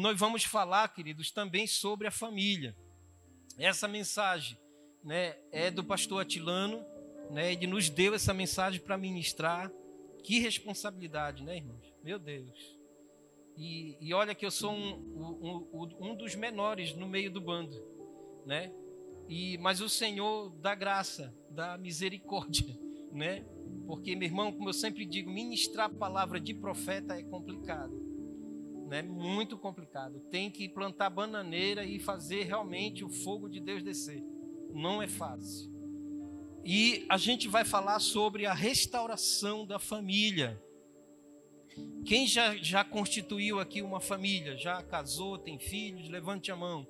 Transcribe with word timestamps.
nós 0.00 0.18
vamos 0.18 0.44
falar, 0.44 0.86
queridos, 0.88 1.30
também 1.30 1.66
sobre 1.66 2.06
a 2.06 2.10
família. 2.10 2.76
Essa 3.58 3.88
mensagem 3.88 4.58
né, 5.02 5.36
é 5.50 5.70
do 5.70 5.82
pastor 5.82 6.20
Atilano, 6.20 6.84
né, 7.30 7.52
ele 7.52 7.66
nos 7.66 7.88
deu 7.88 8.14
essa 8.14 8.34
mensagem 8.34 8.78
para 8.78 8.98
ministrar. 8.98 9.72
Que 10.22 10.38
responsabilidade, 10.38 11.42
né, 11.42 11.56
irmãos? 11.56 11.94
Meu 12.04 12.18
Deus. 12.18 12.76
E, 13.56 13.96
e 13.98 14.12
olha 14.12 14.34
que 14.34 14.44
eu 14.44 14.50
sou 14.50 14.70
um, 14.70 15.66
um, 15.72 15.96
um 15.98 16.14
dos 16.14 16.34
menores 16.34 16.94
no 16.94 17.08
meio 17.08 17.30
do 17.30 17.40
bando, 17.40 17.82
né? 18.44 18.70
E, 19.28 19.56
mas 19.58 19.80
o 19.80 19.88
Senhor 19.88 20.50
dá 20.58 20.74
graça, 20.74 21.34
dá 21.48 21.78
misericórdia, 21.78 22.78
né? 23.12 23.46
Porque, 23.86 24.14
meu 24.14 24.28
irmão, 24.28 24.52
como 24.52 24.68
eu 24.68 24.74
sempre 24.74 25.06
digo, 25.06 25.30
ministrar 25.30 25.86
a 25.86 25.94
palavra 25.94 26.38
de 26.38 26.52
profeta 26.52 27.18
é 27.18 27.22
complicado, 27.22 28.05
né? 28.86 29.02
Muito 29.02 29.58
complicado. 29.58 30.20
Tem 30.30 30.50
que 30.50 30.68
plantar 30.68 31.10
bananeira 31.10 31.84
e 31.84 31.98
fazer 31.98 32.44
realmente 32.44 33.04
o 33.04 33.10
fogo 33.10 33.48
de 33.48 33.60
Deus 33.60 33.82
descer. 33.82 34.22
Não 34.72 35.02
é 35.02 35.08
fácil. 35.08 35.74
E 36.64 37.04
a 37.08 37.16
gente 37.16 37.48
vai 37.48 37.64
falar 37.64 38.00
sobre 38.00 38.46
a 38.46 38.52
restauração 38.52 39.66
da 39.66 39.78
família. 39.78 40.60
Quem 42.04 42.26
já, 42.26 42.56
já 42.56 42.84
constituiu 42.84 43.60
aqui 43.60 43.82
uma 43.82 44.00
família, 44.00 44.56
já 44.56 44.82
casou, 44.82 45.38
tem 45.38 45.58
filhos, 45.58 46.08
levante 46.08 46.50
a 46.50 46.56
mão. 46.56 46.86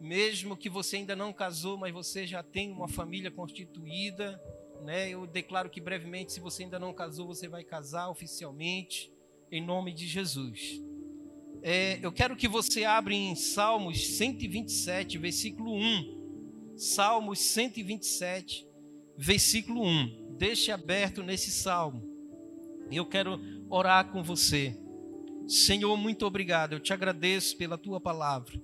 Mesmo 0.00 0.56
que 0.56 0.68
você 0.68 0.96
ainda 0.96 1.14
não 1.14 1.32
casou, 1.32 1.76
mas 1.76 1.92
você 1.92 2.26
já 2.26 2.42
tem 2.42 2.72
uma 2.72 2.88
família 2.88 3.30
constituída, 3.30 4.40
né? 4.82 5.10
Eu 5.10 5.26
declaro 5.26 5.70
que 5.70 5.80
brevemente, 5.80 6.32
se 6.32 6.40
você 6.40 6.64
ainda 6.64 6.78
não 6.78 6.92
casou, 6.92 7.26
você 7.26 7.48
vai 7.48 7.62
casar 7.62 8.08
oficialmente, 8.08 9.12
em 9.50 9.64
nome 9.64 9.92
de 9.92 10.06
Jesus. 10.06 10.80
É, 11.62 11.98
eu 12.02 12.12
quero 12.12 12.36
que 12.36 12.48
você 12.48 12.84
abra 12.84 13.12
em 13.12 13.34
Salmos 13.34 14.16
127, 14.16 15.18
versículo 15.18 15.74
1. 15.74 16.74
Salmos 16.76 17.40
127, 17.40 18.66
versículo 19.16 19.84
1. 19.84 20.36
Deixe 20.38 20.70
aberto 20.72 21.22
nesse 21.22 21.50
salmo. 21.50 22.08
Eu 22.90 23.04
quero 23.04 23.40
orar 23.68 24.10
com 24.10 24.22
você. 24.22 24.76
Senhor, 25.46 25.96
muito 25.96 26.24
obrigado. 26.24 26.72
Eu 26.72 26.80
te 26.80 26.92
agradeço 26.92 27.56
pela 27.56 27.76
tua 27.76 28.00
palavra 28.00 28.60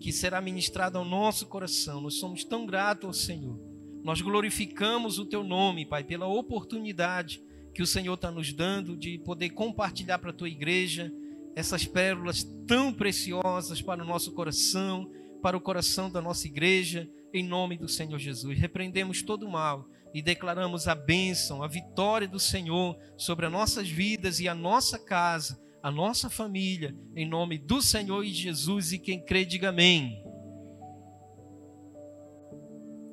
que 0.00 0.12
será 0.12 0.40
ministrada 0.40 0.98
ao 0.98 1.04
nosso 1.04 1.46
coração. 1.46 2.00
Nós 2.00 2.14
somos 2.14 2.44
tão 2.44 2.64
gratos 2.64 3.06
ao 3.06 3.12
Senhor. 3.12 3.58
Nós 4.02 4.20
glorificamos 4.20 5.18
o 5.18 5.26
teu 5.26 5.42
nome, 5.42 5.84
Pai, 5.84 6.04
pela 6.04 6.26
oportunidade 6.26 7.42
que 7.78 7.82
o 7.82 7.86
Senhor 7.86 8.14
está 8.14 8.28
nos 8.28 8.52
dando 8.52 8.96
de 8.96 9.18
poder 9.18 9.50
compartilhar 9.50 10.18
para 10.18 10.30
a 10.30 10.32
tua 10.32 10.48
igreja 10.48 11.12
essas 11.54 11.86
pérolas 11.86 12.42
tão 12.66 12.92
preciosas 12.92 13.80
para 13.80 14.02
o 14.02 14.04
nosso 14.04 14.32
coração, 14.32 15.08
para 15.40 15.56
o 15.56 15.60
coração 15.60 16.10
da 16.10 16.20
nossa 16.20 16.48
igreja, 16.48 17.08
em 17.32 17.44
nome 17.44 17.78
do 17.78 17.88
Senhor 17.88 18.18
Jesus. 18.18 18.58
Repreendemos 18.58 19.22
todo 19.22 19.46
o 19.46 19.48
mal 19.48 19.88
e 20.12 20.20
declaramos 20.20 20.88
a 20.88 20.94
bênção, 20.96 21.62
a 21.62 21.68
vitória 21.68 22.26
do 22.26 22.40
Senhor 22.40 22.98
sobre 23.16 23.46
as 23.46 23.52
nossas 23.52 23.88
vidas 23.88 24.40
e 24.40 24.48
a 24.48 24.56
nossa 24.56 24.98
casa 24.98 25.56
a 25.80 25.92
nossa 25.92 26.28
família, 26.28 26.92
em 27.14 27.28
nome 27.28 27.56
do 27.58 27.80
Senhor 27.80 28.24
e 28.24 28.34
Jesus, 28.34 28.92
e 28.92 28.98
quem 28.98 29.24
crê, 29.24 29.44
diga 29.44 29.68
amém. 29.68 30.20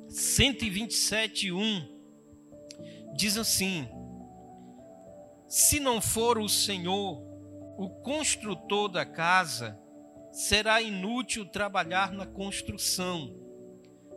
127, 0.08 1.52
1 1.52 1.96
diz 3.16 3.36
assim: 3.36 3.86
Se 5.48 5.78
não 5.78 6.00
for 6.00 6.38
o 6.38 6.48
Senhor 6.48 7.22
o 7.78 7.90
construtor 8.02 8.88
da 8.88 9.04
casa, 9.04 9.78
será 10.32 10.80
inútil 10.80 11.44
trabalhar 11.44 12.12
na 12.12 12.26
construção. 12.26 13.34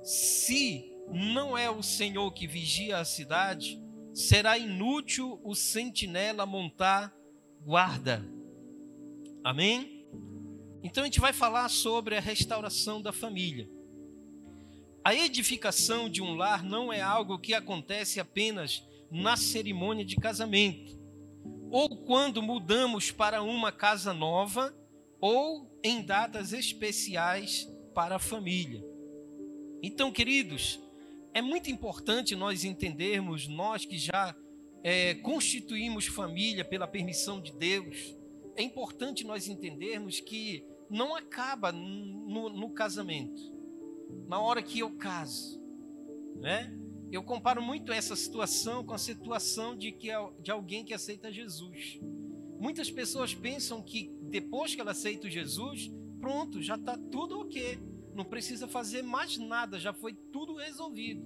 Se 0.03 0.91
não 1.11 1.57
é 1.57 1.69
o 1.69 1.83
Senhor 1.83 2.31
que 2.31 2.47
vigia 2.47 2.97
a 2.97 3.05
cidade, 3.05 3.81
será 4.13 4.57
inútil 4.57 5.39
o 5.43 5.55
sentinela 5.55 6.45
montar 6.45 7.13
guarda. 7.61 8.25
Amém? 9.43 10.05
Então 10.83 11.03
a 11.03 11.05
gente 11.05 11.19
vai 11.19 11.33
falar 11.33 11.69
sobre 11.69 12.15
a 12.15 12.21
restauração 12.21 13.01
da 13.01 13.11
família. 13.11 13.69
A 15.03 15.15
edificação 15.15 16.09
de 16.09 16.21
um 16.21 16.35
lar 16.35 16.63
não 16.63 16.91
é 16.91 17.01
algo 17.01 17.39
que 17.39 17.53
acontece 17.53 18.19
apenas 18.19 18.83
na 19.09 19.35
cerimônia 19.35 20.05
de 20.05 20.15
casamento, 20.15 20.98
ou 21.71 21.89
quando 22.05 22.41
mudamos 22.41 23.11
para 23.11 23.41
uma 23.41 23.71
casa 23.71 24.13
nova, 24.13 24.73
ou 25.21 25.69
em 25.83 26.01
datas 26.01 26.53
especiais 26.53 27.67
para 27.93 28.15
a 28.15 28.19
família. 28.19 28.83
Então, 29.81 30.11
queridos, 30.11 30.79
é 31.33 31.41
muito 31.41 31.69
importante 31.69 32.35
nós 32.35 32.63
entendermos, 32.63 33.47
nós 33.47 33.85
que 33.85 33.97
já 33.97 34.35
é, 34.83 35.15
constituímos 35.15 36.07
família 36.07 36.65
pela 36.65 36.87
permissão 36.87 37.41
de 37.41 37.51
Deus, 37.51 38.15
é 38.55 38.63
importante 38.63 39.25
nós 39.25 39.47
entendermos 39.47 40.19
que 40.19 40.65
não 40.89 41.15
acaba 41.15 41.71
no, 41.71 42.49
no 42.49 42.69
casamento, 42.71 43.41
na 44.27 44.39
hora 44.39 44.61
que 44.61 44.79
eu 44.79 44.91
caso, 44.91 45.61
né? 46.35 46.73
Eu 47.11 47.23
comparo 47.23 47.61
muito 47.61 47.91
essa 47.91 48.15
situação 48.15 48.83
com 48.83 48.93
a 48.93 48.97
situação 48.97 49.75
de, 49.75 49.91
que, 49.91 50.09
de 50.41 50.51
alguém 50.51 50.85
que 50.85 50.93
aceita 50.93 51.31
Jesus. 51.31 51.99
Muitas 52.59 52.91
pessoas 52.91 53.33
pensam 53.33 53.81
que 53.81 54.13
depois 54.21 54.75
que 54.75 54.81
ela 54.81 54.91
aceita 54.91 55.29
Jesus, 55.29 55.89
pronto, 56.19 56.61
já 56.61 56.75
está 56.75 56.97
tudo 56.97 57.39
ok. 57.39 57.79
Não 58.13 58.25
precisa 58.25 58.67
fazer 58.67 59.01
mais 59.01 59.37
nada, 59.37 59.79
já 59.79 59.91
foi 59.91 60.13
tudo 60.13 60.55
resolvido. 60.55 61.25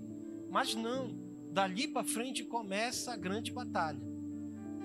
Mas 0.50 0.74
não, 0.74 1.18
dali 1.52 1.88
para 1.88 2.04
frente 2.04 2.46
começa 2.46 3.12
a 3.12 3.18
grande 3.18 3.52
batalha. 3.52 4.02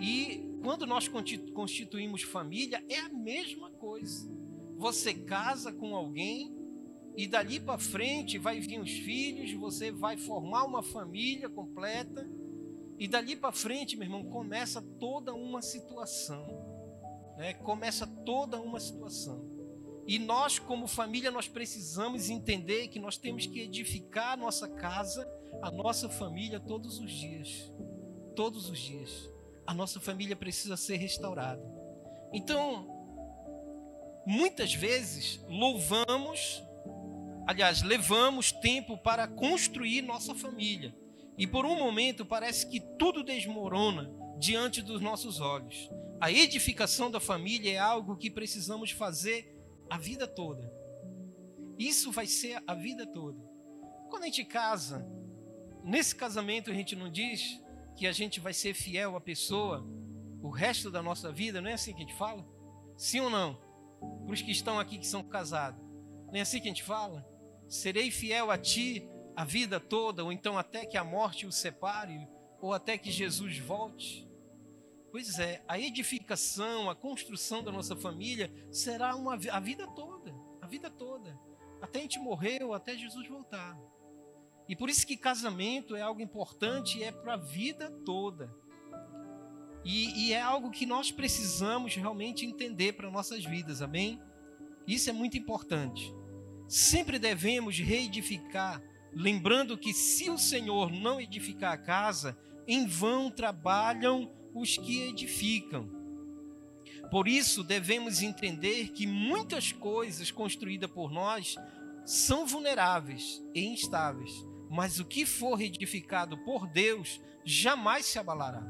E 0.01 0.49
quando 0.63 0.87
nós 0.87 1.09
constituímos 1.09 2.23
família, 2.23 2.85
é 2.89 2.99
a 3.01 3.09
mesma 3.09 3.71
coisa. 3.71 4.29
Você 4.77 5.15
casa 5.15 5.73
com 5.73 5.95
alguém 5.95 6.58
e 7.19 7.27
dali 7.27 7.59
para 7.59 7.79
frente 7.79 8.39
vai 8.39 8.61
vir 8.61 8.81
os 8.81 8.91
filhos, 8.91 9.53
você 9.55 9.91
vai 9.91 10.17
formar 10.17 10.65
uma 10.65 10.83
família 10.83 11.49
completa. 11.49 12.25
E 12.97 13.09
dali 13.09 13.34
para 13.34 13.51
frente, 13.51 13.97
meu 13.97 14.06
irmão, 14.06 14.25
começa 14.25 14.81
toda 15.01 15.34
uma 15.34 15.61
situação. 15.61 16.47
Né? 17.37 17.55
Começa 17.55 18.06
toda 18.06 18.61
uma 18.61 18.79
situação. 18.79 19.45
E 20.06 20.19
nós, 20.19 20.59
como 20.59 20.87
família, 20.87 21.31
nós 21.31 21.49
precisamos 21.49 22.31
entender 22.31 22.87
que 22.87 23.01
nós 23.01 23.19
temos 23.19 23.47
que 23.47 23.62
edificar 23.62 24.35
a 24.35 24.37
nossa 24.37 24.69
casa, 24.69 25.29
a 25.61 25.71
nossa 25.71 26.09
família 26.09 26.61
todos 26.61 27.00
os 27.00 27.11
dias. 27.11 27.71
Todos 28.37 28.71
os 28.71 28.79
dias 28.79 29.29
a 29.69 29.75
nossa 29.75 30.00
família 30.00 30.35
precisa 30.35 30.79
ser 30.79 30.97
restaurada. 30.97 31.62
Então, 32.33 32.89
muitas 34.27 34.73
vezes 34.73 35.45
louvamos, 35.47 36.62
aliás, 37.49 37.81
levamos 37.81 38.53
tempo 38.53 38.99
para 38.99 39.27
construir 39.27 40.03
nossa 40.03 40.35
família. 40.35 40.95
E 41.39 41.47
por 41.47 41.65
um 41.65 41.79
momento 41.79 42.27
parece 42.27 42.69
que 42.69 42.79
tudo 42.79 43.25
desmorona 43.25 44.13
diante 44.39 44.83
dos 44.83 45.01
nossos 45.01 45.41
olhos. 45.41 45.89
A 46.21 46.31
edificação 46.31 47.11
da 47.11 47.19
família 47.19 47.73
é 47.73 47.79
algo 47.79 48.19
que 48.19 48.31
precisamos 48.31 48.91
fazer 48.91 49.59
a 49.89 49.97
vida 49.97 50.29
toda. 50.29 50.71
Isso 51.79 52.13
vai 52.13 52.27
ser 52.27 52.63
a 52.67 52.75
vida 52.75 53.07
toda. 53.07 53.43
Quando 54.11 54.25
a 54.25 54.27
gente 54.27 54.45
casa, 54.45 55.09
nesse 55.83 56.15
casamento 56.15 56.71
a 56.71 56.75
gente 56.75 56.95
não 56.95 57.11
diz 57.11 57.59
que 57.97 58.07
a 58.07 58.13
gente 58.13 58.41
vai 58.41 58.53
ser 58.53 58.75
fiel 58.75 59.17
à 59.17 59.23
pessoa 59.23 59.89
o 60.43 60.51
resto 60.51 60.91
da 60.91 61.03
nossa 61.03 61.33
vida, 61.33 61.63
não 61.63 61.71
é 61.71 61.73
assim 61.73 61.95
que 61.95 62.03
a 62.03 62.07
gente 62.07 62.19
fala? 62.19 62.47
Sim 62.95 63.21
ou 63.21 63.31
não? 63.31 63.59
Para 64.27 64.35
os 64.35 64.43
que 64.43 64.51
estão 64.51 64.79
aqui 64.79 64.99
que 64.99 65.07
são 65.07 65.23
casados, 65.23 65.83
não 66.27 66.35
é 66.35 66.43
assim 66.43 66.61
que 66.61 66.69
a 66.69 66.73
gente 66.73 66.85
fala? 66.85 67.27
Serei 67.69 68.11
fiel 68.11 68.50
a 68.50 68.59
ti 68.59 69.09
a 69.37 69.44
vida 69.44 69.79
toda, 69.79 70.25
ou 70.25 70.32
então 70.32 70.59
até 70.59 70.85
que 70.85 70.97
a 70.97 71.05
morte 71.05 71.47
o 71.47 71.53
separe, 71.53 72.26
ou 72.61 72.73
até 72.73 72.99
que 72.99 73.11
Jesus 73.11 73.59
volte? 73.59 74.29
Pois 75.11 75.38
é, 75.38 75.62
a 75.69 75.79
edificação, 75.79 76.91
a 76.91 76.94
construção 76.97 77.62
da 77.62 77.73
nossa 77.73 77.97
família 77.97 78.53
será 78.70 79.15
uma, 79.15 79.35
a 79.35 79.61
vida 79.61 79.87
toda, 79.87 80.35
a 80.61 80.67
vida 80.67 80.91
toda, 80.91 81.38
até 81.81 82.00
a 82.00 82.03
gente 82.03 82.19
morrer 82.19 82.62
ou 82.62 82.75
até 82.75 82.97
Jesus 82.97 83.26
voltar. 83.29 83.79
E 84.69 84.76
por 84.76 84.91
isso 84.91 85.06
que 85.06 85.17
casamento 85.17 85.97
é 85.97 86.03
algo 86.03 86.20
importante 86.20 87.03
é 87.03 87.11
para 87.11 87.35
a 87.35 87.38
vida 87.38 87.91
toda. 88.05 88.55
E, 89.85 90.26
e, 90.26 90.32
é 90.32 90.41
algo 90.41 90.70
que 90.70 90.85
nós 90.85 91.11
precisamos 91.11 91.94
realmente 91.94 92.44
entender 92.44 92.93
para 92.93 93.11
nossas 93.11 93.44
vidas, 93.44 93.81
amém? 93.81 94.20
Isso 94.87 95.09
é 95.09 95.12
muito 95.12 95.38
importante. 95.38 96.12
Sempre 96.69 97.19
devemos 97.19 97.79
reedificar, 97.79 98.82
lembrando 99.12 99.79
que 99.79 99.94
se 99.94 100.29
o 100.29 100.37
Senhor 100.37 100.93
não 100.93 101.19
edificar 101.19 101.73
a 101.73 101.79
casa, 101.79 102.38
em 102.67 102.87
vão 102.87 103.31
trabalham 103.31 104.31
os 104.55 104.76
que 104.76 105.00
edificam. 105.09 105.88
Por 107.11 107.26
isso, 107.26 107.65
devemos 107.65 108.20
entender 108.20 108.91
que 108.91 109.06
muitas 109.06 109.73
coisas 109.73 110.31
construídas 110.31 110.91
por 110.91 111.11
nós 111.11 111.56
são 112.05 112.47
vulneráveis 112.47 113.43
e 113.55 113.67
instáveis, 113.67 114.31
mas 114.69 115.00
o 115.00 115.06
que 115.06 115.25
for 115.25 115.62
edificado 115.62 116.37
por 116.44 116.67
Deus 116.67 117.19
jamais 117.44 118.05
se 118.05 118.19
abalará. 118.19 118.62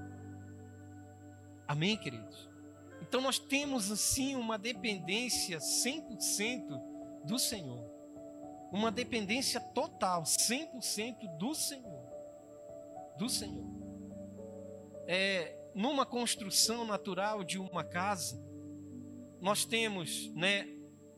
Amém, 1.67 1.97
queridos? 1.97 2.49
Então 3.03 3.21
nós 3.21 3.41
temos 3.41 3.91
assim 3.91 4.37
uma 4.37 4.56
dependência 4.56 5.59
100% 5.59 6.81
do 7.25 7.39
Senhor. 7.39 7.88
Uma 8.70 8.91
dependência 8.91 9.61
total, 9.61 10.25
100% 10.25 11.38
do 11.38 11.55
Senhor. 11.55 12.06
Do 13.17 13.29
Senhor. 13.29 13.67
É, 15.06 15.56
numa 15.75 16.05
construção 16.05 16.85
natural 16.85 17.43
de 17.43 17.59
uma 17.59 17.82
casa, 17.82 18.38
nós 19.41 19.65
temos 19.65 20.32
né, 20.35 20.69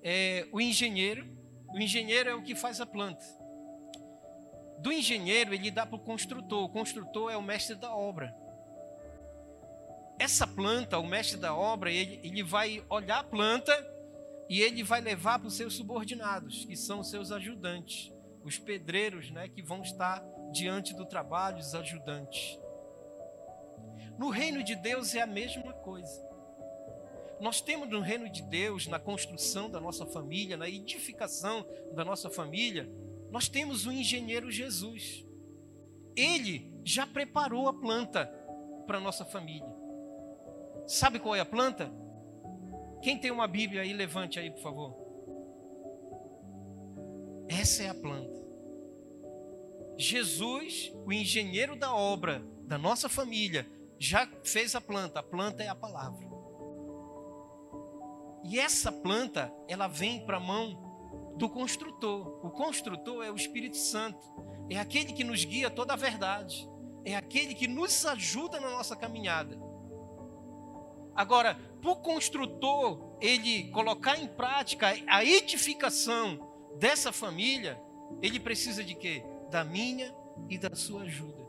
é, 0.03 0.47
o 0.53 0.61
engenheiro. 0.61 1.27
O 1.73 1.79
engenheiro 1.79 2.31
é 2.31 2.35
o 2.35 2.43
que 2.43 2.55
faz 2.55 2.81
a 2.81 2.87
planta. 2.87 3.25
Do 4.79 4.93
engenheiro, 4.93 5.53
ele 5.53 5.71
dá 5.71 5.85
para 5.85 5.97
o 5.97 6.01
construtor. 6.01 6.65
O 6.65 6.69
construtor 6.69 7.31
é 7.33 7.37
o 7.37 7.43
mestre 7.43 7.75
da 7.75 7.95
obra. 7.95 8.35
Essa 10.19 10.47
planta, 10.47 10.99
o 10.99 11.07
mestre 11.07 11.39
da 11.39 11.55
obra, 11.55 11.91
ele, 11.91 12.21
ele 12.23 12.43
vai 12.43 12.85
olhar 12.89 13.21
a 13.21 13.25
planta 13.25 13.73
e 14.51 14.61
ele 14.61 14.83
vai 14.83 15.01
levar 15.01 15.39
para 15.39 15.47
os 15.47 15.55
seus 15.55 15.75
subordinados, 15.75 16.65
que 16.65 16.77
são 16.77 16.99
os 16.99 17.09
seus 17.09 17.31
ajudantes, 17.31 18.13
os 18.43 18.59
pedreiros, 18.59 19.31
né, 19.31 19.49
que 19.49 19.63
vão 19.63 19.81
estar 19.81 20.21
diante 20.51 20.93
do 20.93 21.07
trabalho, 21.07 21.59
os 21.59 21.73
ajudantes. 21.73 22.59
No 24.19 24.29
reino 24.29 24.65
de 24.65 24.75
Deus 24.75 25.15
é 25.15 25.21
a 25.21 25.27
mesma 25.27 25.73
coisa. 25.73 26.29
Nós 27.41 27.61
temos 27.61 27.89
no 27.89 28.01
reino 28.01 28.29
de 28.29 28.43
Deus, 28.43 28.89
na 28.89 28.99
construção 28.99 29.71
da 29.71 29.81
nossa 29.81 30.05
família, 30.05 30.57
na 30.57 30.69
edificação 30.69 31.65
da 31.95 32.05
nossa 32.05 32.29
família, 32.29 32.91
nós 33.31 33.49
temos 33.49 33.87
o 33.87 33.93
engenheiro 33.93 34.51
Jesus. 34.51 35.25
Ele 36.17 36.77
já 36.85 37.07
preparou 37.07 37.69
a 37.69 37.73
planta 37.73 38.27
para 38.85 38.99
a 38.99 39.01
nossa 39.01 39.25
família. 39.25 39.73
Sabe 40.89 41.21
qual 41.21 41.37
é 41.37 41.41
a 41.41 41.47
planta? 41.47 41.89
Quem 43.03 43.19
tem 43.19 43.31
uma 43.31 43.49
Bíblia 43.49 43.83
aí, 43.83 43.93
levante 43.93 44.39
aí, 44.39 44.51
por 44.51 44.63
favor. 44.63 44.95
Essa 47.49 47.85
é 47.85 47.89
a 47.89 47.95
planta. 47.95 48.39
Jesus, 49.97 50.93
o 51.05 51.13
engenheiro 51.13 51.77
da 51.77 51.95
obra 51.95 52.43
da 52.63 52.79
nossa 52.79 53.09
família, 53.09 53.67
já 53.99 54.27
fez 54.45 54.75
a 54.75 54.81
planta. 54.81 55.21
A 55.21 55.23
planta 55.23 55.63
é 55.63 55.69
a 55.69 55.75
palavra. 55.75 56.29
E 58.45 58.59
essa 58.59 58.91
planta, 58.91 59.53
ela 59.69 59.87
vem 59.87 60.25
para 60.25 60.39
a 60.39 60.41
mão 60.41 61.35
do 61.37 61.49
construtor. 61.49 62.45
O 62.45 62.51
construtor 62.51 63.25
é 63.25 63.31
o 63.31 63.37
Espírito 63.37 63.77
Santo. 63.77 64.25
É 64.71 64.79
aquele 64.79 65.13
que 65.13 65.25
nos 65.25 65.45
guia 65.45 65.71
toda 65.71 65.93
a 65.93 65.97
verdade. 65.97 66.69
É 67.05 67.17
aquele 67.17 67.55
que 67.55 67.67
nos 67.67 68.05
ajuda 68.07 68.61
na 68.61 68.71
nossa 68.71 68.95
caminhada. 68.95 69.59
Agora, 71.21 71.55
para 71.83 71.91
o 71.91 71.97
construtor 71.97 73.19
ele 73.21 73.65
colocar 73.73 74.19
em 74.19 74.27
prática 74.27 74.87
a 75.07 75.23
edificação 75.23 76.51
dessa 76.79 77.13
família, 77.13 77.79
ele 78.23 78.41
precisa 78.41 78.83
de 78.83 78.95
quê? 78.95 79.23
Da 79.51 79.63
minha 79.63 80.15
e 80.49 80.57
da 80.57 80.75
sua 80.75 81.03
ajuda. 81.03 81.47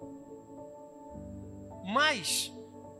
Mas 1.86 2.52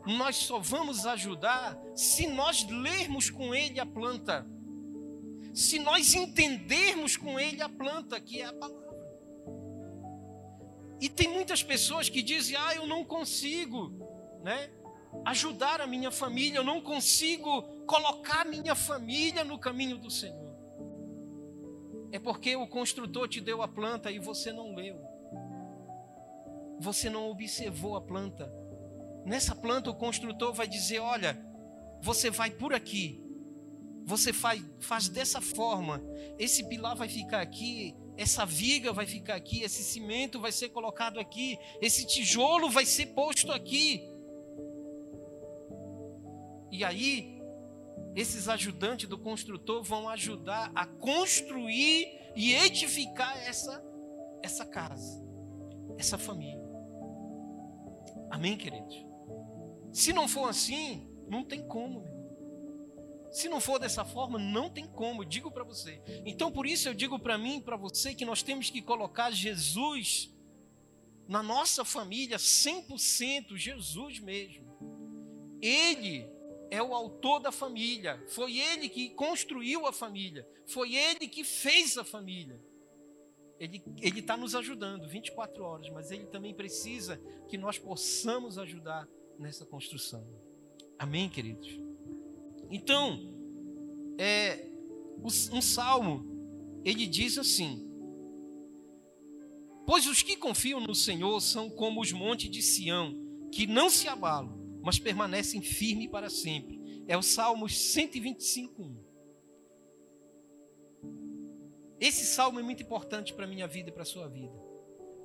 nós 0.06 0.36
só 0.36 0.58
vamos 0.60 1.04
ajudar 1.04 1.78
se 1.94 2.26
nós 2.26 2.66
lermos 2.66 3.28
com 3.28 3.54
ele 3.54 3.78
a 3.78 3.84
planta. 3.84 4.46
Se 5.52 5.78
nós 5.78 6.14
entendermos 6.14 7.18
com 7.18 7.38
ele 7.38 7.60
a 7.60 7.68
planta, 7.68 8.18
que 8.18 8.40
é 8.40 8.46
a 8.46 8.52
palavra. 8.54 8.96
E 10.98 11.10
tem 11.10 11.28
muitas 11.28 11.62
pessoas 11.62 12.08
que 12.08 12.22
dizem: 12.22 12.56
"Ah, 12.56 12.74
eu 12.74 12.86
não 12.86 13.04
consigo", 13.04 13.92
né? 14.42 14.70
Ajudar 15.24 15.80
a 15.80 15.86
minha 15.86 16.10
família, 16.10 16.58
eu 16.58 16.64
não 16.64 16.80
consigo 16.80 17.62
colocar 17.86 18.44
minha 18.44 18.74
família 18.74 19.44
no 19.44 19.58
caminho 19.58 19.98
do 19.98 20.10
Senhor. 20.10 20.52
É 22.10 22.18
porque 22.18 22.54
o 22.56 22.66
construtor 22.66 23.28
te 23.28 23.40
deu 23.40 23.62
a 23.62 23.68
planta 23.68 24.10
e 24.10 24.18
você 24.18 24.52
não 24.52 24.74
leu. 24.74 25.00
Você 26.78 27.08
não 27.08 27.30
observou 27.30 27.96
a 27.96 28.00
planta. 28.00 28.52
Nessa 29.24 29.54
planta 29.54 29.90
o 29.90 29.94
construtor 29.94 30.52
vai 30.52 30.66
dizer: 30.66 30.98
"Olha, 30.98 31.38
você 32.02 32.30
vai 32.30 32.50
por 32.50 32.74
aqui. 32.74 33.22
Você 34.04 34.32
faz, 34.32 34.60
faz 34.80 35.08
dessa 35.08 35.40
forma. 35.40 36.02
Esse 36.38 36.68
pilar 36.68 36.96
vai 36.96 37.08
ficar 37.08 37.40
aqui, 37.40 37.94
essa 38.16 38.44
viga 38.44 38.92
vai 38.92 39.06
ficar 39.06 39.36
aqui, 39.36 39.62
esse 39.62 39.82
cimento 39.82 40.40
vai 40.40 40.52
ser 40.52 40.70
colocado 40.70 41.20
aqui, 41.20 41.56
esse 41.80 42.06
tijolo 42.06 42.68
vai 42.68 42.84
ser 42.84 43.06
posto 43.06 43.52
aqui. 43.52 44.02
E 46.72 46.82
aí, 46.82 47.38
esses 48.16 48.48
ajudantes 48.48 49.06
do 49.06 49.18
construtor 49.18 49.82
vão 49.82 50.08
ajudar 50.08 50.72
a 50.74 50.86
construir 50.86 52.18
e 52.34 52.54
edificar 52.54 53.36
essa, 53.46 53.84
essa 54.42 54.64
casa, 54.64 55.22
essa 55.98 56.16
família. 56.16 56.62
Amém, 58.30 58.56
queridos? 58.56 58.96
Se 59.92 60.14
não 60.14 60.26
for 60.26 60.48
assim, 60.48 61.06
não 61.28 61.44
tem 61.44 61.62
como. 61.68 62.10
Se 63.30 63.50
não 63.50 63.60
for 63.60 63.78
dessa 63.78 64.04
forma, 64.04 64.38
não 64.38 64.70
tem 64.70 64.86
como, 64.86 65.26
digo 65.26 65.50
para 65.50 65.64
você. 65.64 66.02
Então, 66.24 66.50
por 66.50 66.66
isso 66.66 66.88
eu 66.88 66.94
digo 66.94 67.18
para 67.18 67.36
mim 67.36 67.58
e 67.58 67.62
para 67.62 67.76
você 67.76 68.14
que 68.14 68.24
nós 68.24 68.42
temos 68.42 68.70
que 68.70 68.80
colocar 68.80 69.30
Jesus 69.30 70.34
na 71.28 71.42
nossa 71.42 71.84
família 71.84 72.38
100%, 72.38 73.56
Jesus 73.56 74.18
mesmo. 74.18 74.72
Ele 75.60 76.26
é 76.72 76.82
o 76.82 76.94
autor 76.94 77.38
da 77.38 77.52
família. 77.52 78.18
Foi 78.28 78.56
ele 78.56 78.88
que 78.88 79.10
construiu 79.10 79.86
a 79.86 79.92
família. 79.92 80.48
Foi 80.66 80.94
ele 80.94 81.28
que 81.28 81.44
fez 81.44 81.98
a 81.98 82.04
família. 82.04 82.58
Ele 83.60 83.82
está 84.00 84.38
nos 84.38 84.54
ajudando 84.54 85.06
24 85.06 85.62
horas, 85.62 85.90
mas 85.90 86.10
ele 86.10 86.24
também 86.28 86.54
precisa 86.54 87.20
que 87.46 87.58
nós 87.58 87.78
possamos 87.78 88.56
ajudar 88.56 89.06
nessa 89.38 89.66
construção. 89.66 90.26
Amém, 90.98 91.28
queridos? 91.28 91.68
Então, 92.70 93.20
é, 94.18 94.66
um 95.52 95.60
salmo, 95.60 96.80
ele 96.82 97.06
diz 97.06 97.36
assim: 97.36 97.86
Pois 99.86 100.06
os 100.06 100.22
que 100.22 100.36
confiam 100.38 100.80
no 100.80 100.94
Senhor 100.94 101.38
são 101.42 101.68
como 101.68 102.00
os 102.00 102.12
montes 102.12 102.50
de 102.50 102.62
Sião, 102.62 103.14
que 103.52 103.66
não 103.66 103.90
se 103.90 104.08
abalam 104.08 104.61
mas 104.82 104.98
permanecem 104.98 105.62
firmes 105.62 106.10
para 106.10 106.28
sempre. 106.28 107.04
É 107.06 107.16
o 107.16 107.22
Salmos 107.22 107.76
125, 107.92 108.82
1. 108.82 109.12
Esse 112.00 112.26
salmo 112.26 112.58
é 112.58 112.62
muito 112.64 112.82
importante 112.82 113.32
para 113.32 113.44
a 113.44 113.48
minha 113.48 113.68
vida 113.68 113.90
e 113.90 113.92
para 113.92 114.02
a 114.02 114.06
sua 114.06 114.28
vida. 114.28 114.52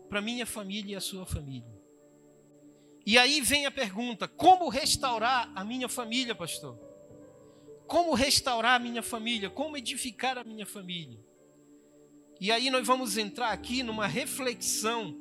Para 0.07 0.19
a 0.19 0.21
minha 0.21 0.45
família 0.45 0.93
e 0.93 0.95
a 0.95 1.01
sua 1.01 1.25
família. 1.25 1.75
E 3.03 3.17
aí 3.17 3.41
vem 3.41 3.65
a 3.65 3.71
pergunta: 3.71 4.27
como 4.27 4.69
restaurar 4.69 5.51
a 5.55 5.63
minha 5.63 5.89
família, 5.89 6.35
pastor? 6.35 6.77
Como 7.87 8.13
restaurar 8.13 8.75
a 8.75 8.83
minha 8.83 9.01
família? 9.01 9.49
Como 9.49 9.75
edificar 9.75 10.37
a 10.37 10.43
minha 10.43 10.67
família? 10.67 11.19
E 12.39 12.51
aí 12.51 12.69
nós 12.69 12.85
vamos 12.85 13.17
entrar 13.17 13.49
aqui 13.49 13.81
numa 13.81 14.05
reflexão 14.05 15.17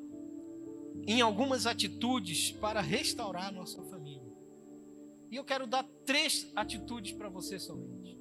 em 1.07 1.21
algumas 1.21 1.67
atitudes 1.67 2.51
para 2.51 2.81
restaurar 2.81 3.47
a 3.47 3.53
nossa 3.53 3.83
família. 3.85 3.96
E 5.31 5.37
eu 5.37 5.45
quero 5.45 5.67
dar 5.67 5.83
três 6.05 6.51
atitudes 6.55 7.13
para 7.13 7.29
você 7.29 7.59
somente, 7.59 8.19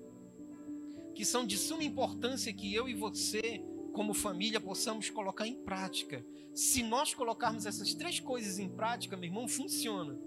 que 1.13 1.23
são 1.23 1.45
de 1.45 1.57
suma 1.57 1.83
importância 1.83 2.53
que 2.53 2.73
eu 2.73 2.89
e 2.89 2.93
você, 2.93 3.63
como 3.93 4.13
família, 4.13 4.59
possamos 4.59 5.09
colocar 5.09 5.47
em 5.47 5.55
prática. 5.63 6.25
Se 6.53 6.83
nós 6.83 7.13
colocarmos 7.13 7.65
essas 7.65 7.93
três 7.93 8.19
coisas 8.19 8.59
em 8.59 8.69
prática, 8.69 9.15
meu 9.15 9.29
irmão, 9.29 9.47
funciona, 9.47 10.19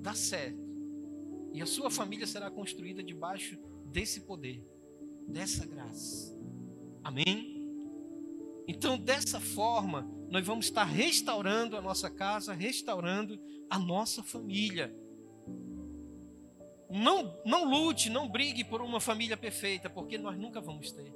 dá 0.00 0.14
certo. 0.14 0.62
E 1.52 1.60
a 1.60 1.66
sua 1.66 1.90
família 1.90 2.26
será 2.26 2.50
construída 2.50 3.02
debaixo 3.02 3.58
desse 3.86 4.20
poder, 4.20 4.64
dessa 5.26 5.66
graça. 5.66 6.38
Amém? 7.04 7.52
Então, 8.66 8.96
dessa 8.96 9.40
forma, 9.40 10.08
nós 10.30 10.46
vamos 10.46 10.66
estar 10.66 10.84
restaurando 10.84 11.76
a 11.76 11.82
nossa 11.82 12.08
casa, 12.08 12.54
restaurando 12.54 13.38
a 13.68 13.78
nossa 13.78 14.22
família. 14.22 14.96
Não, 16.92 17.40
não 17.42 17.64
lute, 17.64 18.10
não 18.10 18.28
brigue 18.28 18.62
por 18.62 18.82
uma 18.82 19.00
família 19.00 19.34
perfeita, 19.34 19.88
porque 19.88 20.18
nós 20.18 20.36
nunca 20.36 20.60
vamos 20.60 20.92
ter. 20.92 21.10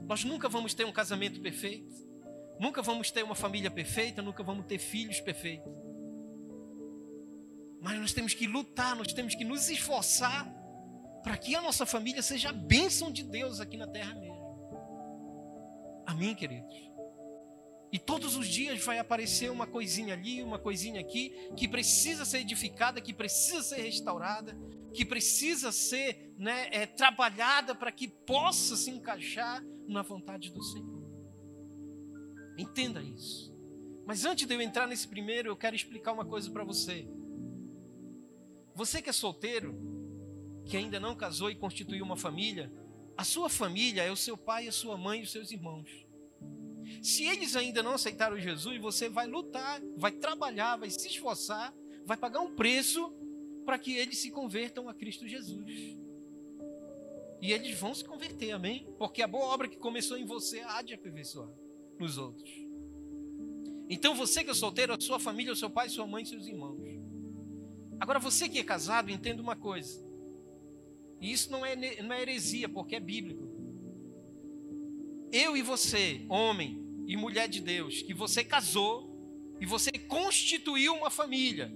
Nós 0.00 0.24
nunca 0.24 0.48
vamos 0.48 0.72
ter 0.72 0.86
um 0.86 0.92
casamento 0.92 1.38
perfeito, 1.38 1.94
nunca 2.58 2.80
vamos 2.80 3.10
ter 3.10 3.22
uma 3.22 3.34
família 3.34 3.70
perfeita, 3.70 4.22
nunca 4.22 4.42
vamos 4.42 4.64
ter 4.64 4.78
filhos 4.78 5.20
perfeitos. 5.20 5.70
Mas 7.78 8.00
nós 8.00 8.14
temos 8.14 8.32
que 8.32 8.46
lutar, 8.46 8.96
nós 8.96 9.12
temos 9.12 9.34
que 9.34 9.44
nos 9.44 9.68
esforçar 9.68 10.50
para 11.22 11.36
que 11.36 11.54
a 11.54 11.60
nossa 11.60 11.84
família 11.84 12.22
seja 12.22 12.48
a 12.48 12.52
bênção 12.54 13.12
de 13.12 13.22
Deus 13.22 13.60
aqui 13.60 13.76
na 13.76 13.86
terra 13.86 14.14
mesmo. 14.14 14.40
Amém, 16.06 16.34
queridos? 16.34 16.91
E 17.92 17.98
todos 17.98 18.36
os 18.36 18.48
dias 18.48 18.82
vai 18.82 18.98
aparecer 18.98 19.50
uma 19.50 19.66
coisinha 19.66 20.14
ali, 20.14 20.42
uma 20.42 20.58
coisinha 20.58 20.98
aqui, 20.98 21.30
que 21.54 21.68
precisa 21.68 22.24
ser 22.24 22.38
edificada, 22.38 23.02
que 23.02 23.12
precisa 23.12 23.62
ser 23.62 23.82
restaurada, 23.82 24.58
que 24.94 25.04
precisa 25.04 25.70
ser 25.70 26.32
né, 26.38 26.68
é, 26.72 26.86
trabalhada 26.86 27.74
para 27.74 27.92
que 27.92 28.08
possa 28.08 28.76
se 28.76 28.90
encaixar 28.90 29.62
na 29.86 30.00
vontade 30.00 30.50
do 30.50 30.62
Senhor. 30.62 31.02
Entenda 32.56 33.02
isso. 33.02 33.52
Mas 34.06 34.24
antes 34.24 34.46
de 34.46 34.54
eu 34.54 34.62
entrar 34.62 34.86
nesse 34.86 35.06
primeiro, 35.06 35.50
eu 35.50 35.56
quero 35.56 35.76
explicar 35.76 36.12
uma 36.12 36.24
coisa 36.24 36.50
para 36.50 36.64
você. 36.64 37.06
Você 38.74 39.02
que 39.02 39.10
é 39.10 39.12
solteiro, 39.12 39.78
que 40.64 40.78
ainda 40.78 40.98
não 40.98 41.14
casou 41.14 41.50
e 41.50 41.54
constituiu 41.54 42.04
uma 42.04 42.16
família, 42.16 42.72
a 43.18 43.24
sua 43.24 43.50
família 43.50 44.02
é 44.02 44.10
o 44.10 44.16
seu 44.16 44.36
pai, 44.38 44.66
a 44.66 44.72
sua 44.72 44.96
mãe 44.96 45.20
e 45.20 45.24
os 45.24 45.30
seus 45.30 45.50
irmãos. 45.50 45.90
Se 47.00 47.24
eles 47.24 47.54
ainda 47.54 47.82
não 47.82 47.92
aceitaram 47.92 48.38
Jesus, 48.38 48.80
você 48.80 49.08
vai 49.08 49.26
lutar, 49.26 49.80
vai 49.96 50.12
trabalhar, 50.12 50.76
vai 50.76 50.90
se 50.90 51.06
esforçar, 51.06 51.72
vai 52.04 52.16
pagar 52.16 52.40
um 52.40 52.54
preço 52.54 53.12
para 53.64 53.78
que 53.78 53.92
eles 53.96 54.18
se 54.18 54.30
convertam 54.30 54.88
a 54.88 54.94
Cristo 54.94 55.26
Jesus. 55.26 55.96
E 57.40 57.52
eles 57.52 57.78
vão 57.78 57.94
se 57.94 58.04
converter, 58.04 58.52
amém? 58.52 58.86
Porque 58.98 59.22
a 59.22 59.26
boa 59.26 59.46
obra 59.46 59.68
que 59.68 59.76
começou 59.76 60.16
em 60.16 60.24
você 60.24 60.60
há 60.60 60.82
de 60.82 60.94
aperfeiçoar 60.94 61.50
nos 61.98 62.18
outros. 62.18 62.50
Então 63.88 64.14
você 64.14 64.44
que 64.44 64.50
é 64.50 64.54
solteiro, 64.54 64.94
a 64.94 65.00
sua 65.00 65.18
família, 65.18 65.52
o 65.52 65.56
seu 65.56 65.68
pai, 65.68 65.88
sua 65.88 66.06
mãe, 66.06 66.24
seus 66.24 66.46
irmãos. 66.46 66.80
Agora 68.00 68.18
você 68.18 68.48
que 68.48 68.58
é 68.58 68.64
casado, 68.64 69.10
entenda 69.10 69.42
uma 69.42 69.54
coisa. 69.54 70.04
E 71.20 71.30
isso 71.30 71.50
não 71.52 71.64
é, 71.64 72.02
não 72.02 72.12
é 72.12 72.20
heresia, 72.22 72.68
porque 72.68 72.96
é 72.96 73.00
bíblico. 73.00 73.48
Eu 75.30 75.56
e 75.56 75.62
você, 75.62 76.24
homem 76.28 76.81
e 77.06 77.16
mulher 77.16 77.48
de 77.48 77.60
Deus, 77.60 78.02
que 78.02 78.14
você 78.14 78.44
casou 78.44 79.10
e 79.60 79.66
você 79.66 79.92
constituiu 79.92 80.94
uma 80.94 81.10
família, 81.10 81.72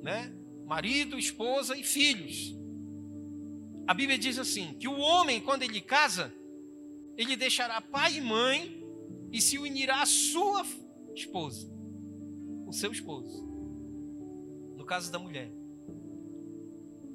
né? 0.00 0.32
marido, 0.64 1.18
esposa 1.18 1.76
e 1.76 1.82
filhos. 1.82 2.56
A 3.86 3.94
Bíblia 3.94 4.18
diz 4.18 4.38
assim: 4.38 4.74
que 4.74 4.88
o 4.88 4.98
homem, 4.98 5.40
quando 5.40 5.62
ele 5.62 5.80
casa, 5.80 6.32
ele 7.16 7.36
deixará 7.36 7.80
pai 7.80 8.16
e 8.16 8.20
mãe 8.20 8.82
e 9.30 9.40
se 9.40 9.58
unirá 9.58 10.02
à 10.02 10.06
sua 10.06 10.64
esposa, 11.14 11.70
o 12.66 12.72
seu 12.72 12.92
esposo. 12.92 13.50
No 14.76 14.84
caso 14.84 15.10
da 15.12 15.18
mulher. 15.18 15.50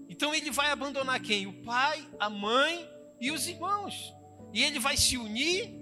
Então 0.10 0.34
ele 0.34 0.52
vai 0.52 0.70
abandonar 0.70 1.20
quem? 1.22 1.48
O 1.48 1.64
pai, 1.64 2.06
a 2.20 2.30
mãe 2.30 2.88
e 3.20 3.32
os 3.32 3.48
irmãos. 3.48 4.14
E 4.54 4.64
ele 4.64 4.80
vai 4.80 4.96
se 4.96 5.18
unir 5.18 5.77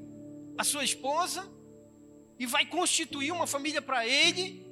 à 0.58 0.64
sua 0.64 0.84
esposa 0.84 1.50
e 2.40 2.46
vai 2.46 2.66
constituir 2.66 3.32
uma 3.32 3.48
família 3.48 3.82
para 3.82 4.06
ele 4.06 4.66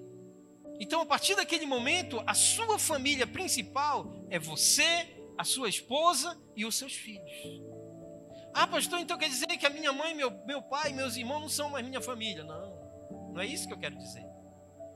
então, 0.79 1.01
a 1.01 1.05
partir 1.05 1.35
daquele 1.35 1.65
momento, 1.65 2.21
a 2.25 2.33
sua 2.33 2.79
família 2.79 3.27
principal 3.27 4.25
é 4.29 4.39
você, 4.39 5.07
a 5.37 5.43
sua 5.43 5.69
esposa 5.69 6.37
e 6.55 6.65
os 6.65 6.75
seus 6.75 6.93
filhos. 6.93 7.31
Ah, 8.53 8.67
pastor, 8.67 8.99
então 8.99 9.17
quer 9.17 9.29
dizer 9.29 9.47
que 9.47 9.65
a 9.65 9.69
minha 9.69 9.93
mãe, 9.93 10.13
meu, 10.13 10.31
meu 10.45 10.61
pai, 10.61 10.93
meus 10.93 11.15
irmãos 11.15 11.39
não 11.39 11.49
são 11.49 11.69
mais 11.69 11.85
minha 11.85 12.01
família? 12.01 12.43
Não, 12.43 13.31
não 13.33 13.41
é 13.41 13.45
isso 13.45 13.67
que 13.67 13.73
eu 13.73 13.79
quero 13.79 13.97
dizer. 13.97 14.25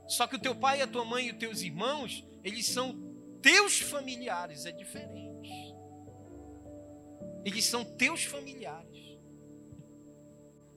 Só 0.06 0.26
que 0.26 0.36
o 0.36 0.38
teu 0.38 0.54
pai, 0.54 0.80
a 0.80 0.86
tua 0.86 1.04
mãe 1.04 1.26
e 1.26 1.32
os 1.32 1.38
teus 1.38 1.62
irmãos, 1.62 2.24
eles 2.44 2.66
são 2.66 2.94
teus 3.40 3.80
familiares, 3.80 4.66
é 4.66 4.72
diferente. 4.72 5.74
Eles 7.44 7.64
são 7.64 7.84
teus 7.84 8.24
familiares. 8.24 9.07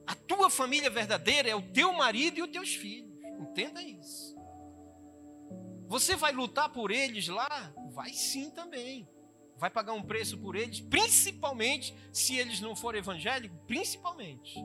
A 0.06 0.14
tua 0.14 0.50
família 0.50 0.90
verdadeira 0.90 1.48
é 1.48 1.54
o 1.54 1.62
teu 1.72 1.92
marido 1.92 2.38
e 2.38 2.42
os 2.42 2.50
teus 2.50 2.74
filhos. 2.74 3.12
Entenda 3.40 3.82
isso. 3.82 4.36
Você 5.86 6.16
vai 6.16 6.32
lutar 6.32 6.70
por 6.70 6.90
eles 6.90 7.28
lá? 7.28 7.72
Vai 7.92 8.12
sim 8.12 8.50
também. 8.50 9.08
Vai 9.58 9.70
pagar 9.70 9.92
um 9.92 10.02
preço 10.02 10.38
por 10.38 10.56
eles, 10.56 10.80
principalmente 10.80 11.94
se 12.12 12.36
eles 12.36 12.60
não 12.60 12.74
forem 12.74 13.00
evangélicos, 13.00 13.58
principalmente. 13.66 14.58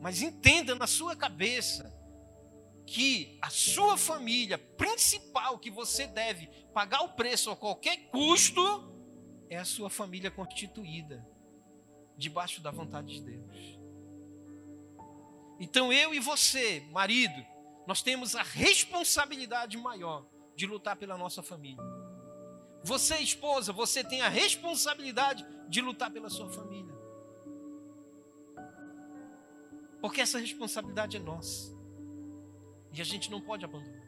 Mas 0.00 0.20
entenda 0.20 0.74
na 0.74 0.86
sua 0.86 1.14
cabeça 1.14 1.96
que 2.86 3.38
a 3.40 3.48
sua 3.48 3.96
família 3.96 4.58
principal 4.58 5.58
que 5.58 5.70
você 5.70 6.06
deve 6.06 6.48
pagar 6.74 7.02
o 7.02 7.10
preço 7.10 7.50
a 7.50 7.56
qualquer 7.56 8.10
custo 8.10 8.60
é 9.48 9.56
a 9.56 9.64
sua 9.64 9.88
família 9.88 10.30
constituída 10.30 11.24
debaixo 12.16 12.60
da 12.60 12.70
vontade 12.70 13.14
de 13.14 13.22
Deus. 13.22 13.79
Então 15.60 15.92
eu 15.92 16.14
e 16.14 16.18
você, 16.18 16.80
marido, 16.90 17.46
nós 17.86 18.00
temos 18.00 18.34
a 18.34 18.42
responsabilidade 18.42 19.76
maior 19.76 20.26
de 20.56 20.66
lutar 20.66 20.96
pela 20.96 21.18
nossa 21.18 21.42
família. 21.42 21.84
Você, 22.82 23.18
esposa, 23.18 23.70
você 23.72 24.02
tem 24.02 24.22
a 24.22 24.28
responsabilidade 24.28 25.46
de 25.68 25.82
lutar 25.82 26.10
pela 26.10 26.30
sua 26.30 26.48
família. 26.48 26.94
Porque 30.00 30.22
essa 30.22 30.38
responsabilidade 30.38 31.18
é 31.18 31.20
nossa. 31.20 31.78
E 32.94 33.00
a 33.02 33.04
gente 33.04 33.30
não 33.30 33.40
pode 33.40 33.64
abandonar. 33.64 34.00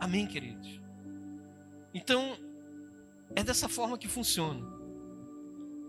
Amém, 0.00 0.26
queridos? 0.28 0.80
Então, 1.92 2.36
é 3.34 3.42
dessa 3.42 3.68
forma 3.68 3.98
que 3.98 4.06
funciona. 4.06 4.64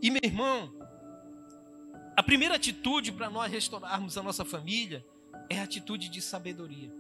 E 0.01 0.10
meu 0.10 0.22
irmão, 0.24 0.75
a 2.15 2.24
primeira 2.24 2.55
atitude 2.55 3.12
para 3.12 3.29
nós 3.29 3.51
restaurarmos 3.51 4.17
a 4.17 4.24
nossa 4.24 4.45
família 4.45 5.05
é 5.50 5.60
a 5.60 5.63
atitude 5.63 6.10
de 6.10 6.22
sabedoria. 6.22 6.91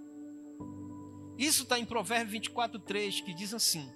Isso 1.37 1.63
está 1.63 1.79
em 1.79 1.85
Provérbios 1.85 2.31
24, 2.31 2.79
3, 2.79 3.21
que 3.21 3.33
diz 3.33 3.53
assim: 3.53 3.89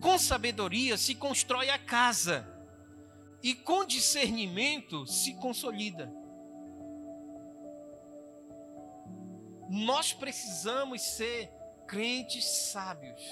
Com 0.00 0.18
sabedoria 0.18 0.96
se 0.96 1.14
constrói 1.14 1.70
a 1.70 1.78
casa, 1.78 2.46
e 3.42 3.54
com 3.54 3.84
discernimento 3.84 5.06
se 5.06 5.34
consolida. 5.34 6.12
Nós 9.68 10.12
precisamos 10.12 11.00
ser 11.00 11.50
crentes 11.86 12.44
sábios. 12.72 13.22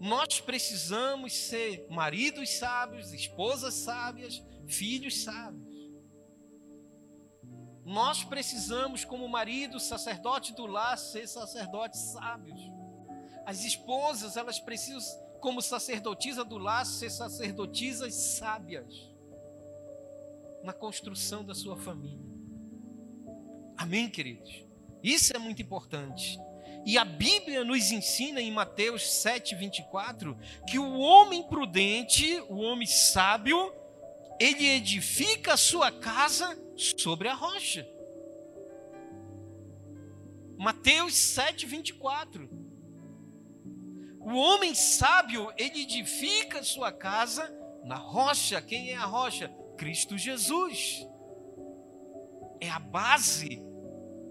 Nós 0.00 0.40
precisamos 0.40 1.34
ser 1.34 1.86
maridos 1.90 2.50
sábios, 2.58 3.12
esposas 3.12 3.74
sábias, 3.74 4.42
filhos 4.70 5.22
sábios. 5.22 5.80
Nós 7.84 8.22
precisamos, 8.22 9.04
como 9.04 9.26
marido, 9.28 9.80
sacerdote 9.80 10.54
do 10.54 10.66
lar, 10.66 10.96
ser 10.96 11.26
sacerdotes 11.26 12.00
sábios. 12.12 12.60
As 13.44 13.64
esposas, 13.64 14.36
elas 14.36 14.60
precisam, 14.60 15.00
como 15.40 15.60
sacerdotisa 15.60 16.44
do 16.44 16.58
lar, 16.58 16.86
ser 16.86 17.10
sacerdotisas 17.10 18.14
sábias 18.14 19.10
na 20.62 20.72
construção 20.72 21.44
da 21.44 21.54
sua 21.54 21.76
família. 21.76 22.30
Amém, 23.76 24.08
queridos? 24.08 24.64
Isso 25.02 25.34
é 25.34 25.38
muito 25.38 25.62
importante. 25.62 26.38
E 26.84 26.96
a 26.96 27.04
Bíblia 27.04 27.64
nos 27.64 27.90
ensina 27.90 28.40
em 28.40 28.50
Mateus 28.52 29.10
7, 29.10 29.54
24, 29.54 30.36
que 30.66 30.78
o 30.78 30.98
homem 30.98 31.42
prudente, 31.42 32.40
o 32.48 32.56
homem 32.56 32.86
sábio, 32.86 33.72
ele 34.40 34.66
edifica 34.66 35.52
a 35.52 35.56
sua 35.58 35.92
casa 35.92 36.58
sobre 36.74 37.28
a 37.28 37.34
rocha. 37.34 37.86
Mateus 40.58 41.14
7, 41.14 41.66
24. 41.66 42.48
O 44.18 44.34
homem 44.34 44.74
sábio, 44.74 45.52
ele 45.58 45.82
edifica 45.82 46.62
sua 46.62 46.90
casa 46.90 47.54
na 47.84 47.96
rocha. 47.96 48.62
Quem 48.62 48.90
é 48.90 48.96
a 48.96 49.04
rocha? 49.04 49.48
Cristo 49.76 50.16
Jesus. 50.16 51.06
É 52.60 52.70
a 52.70 52.78
base, 52.78 53.62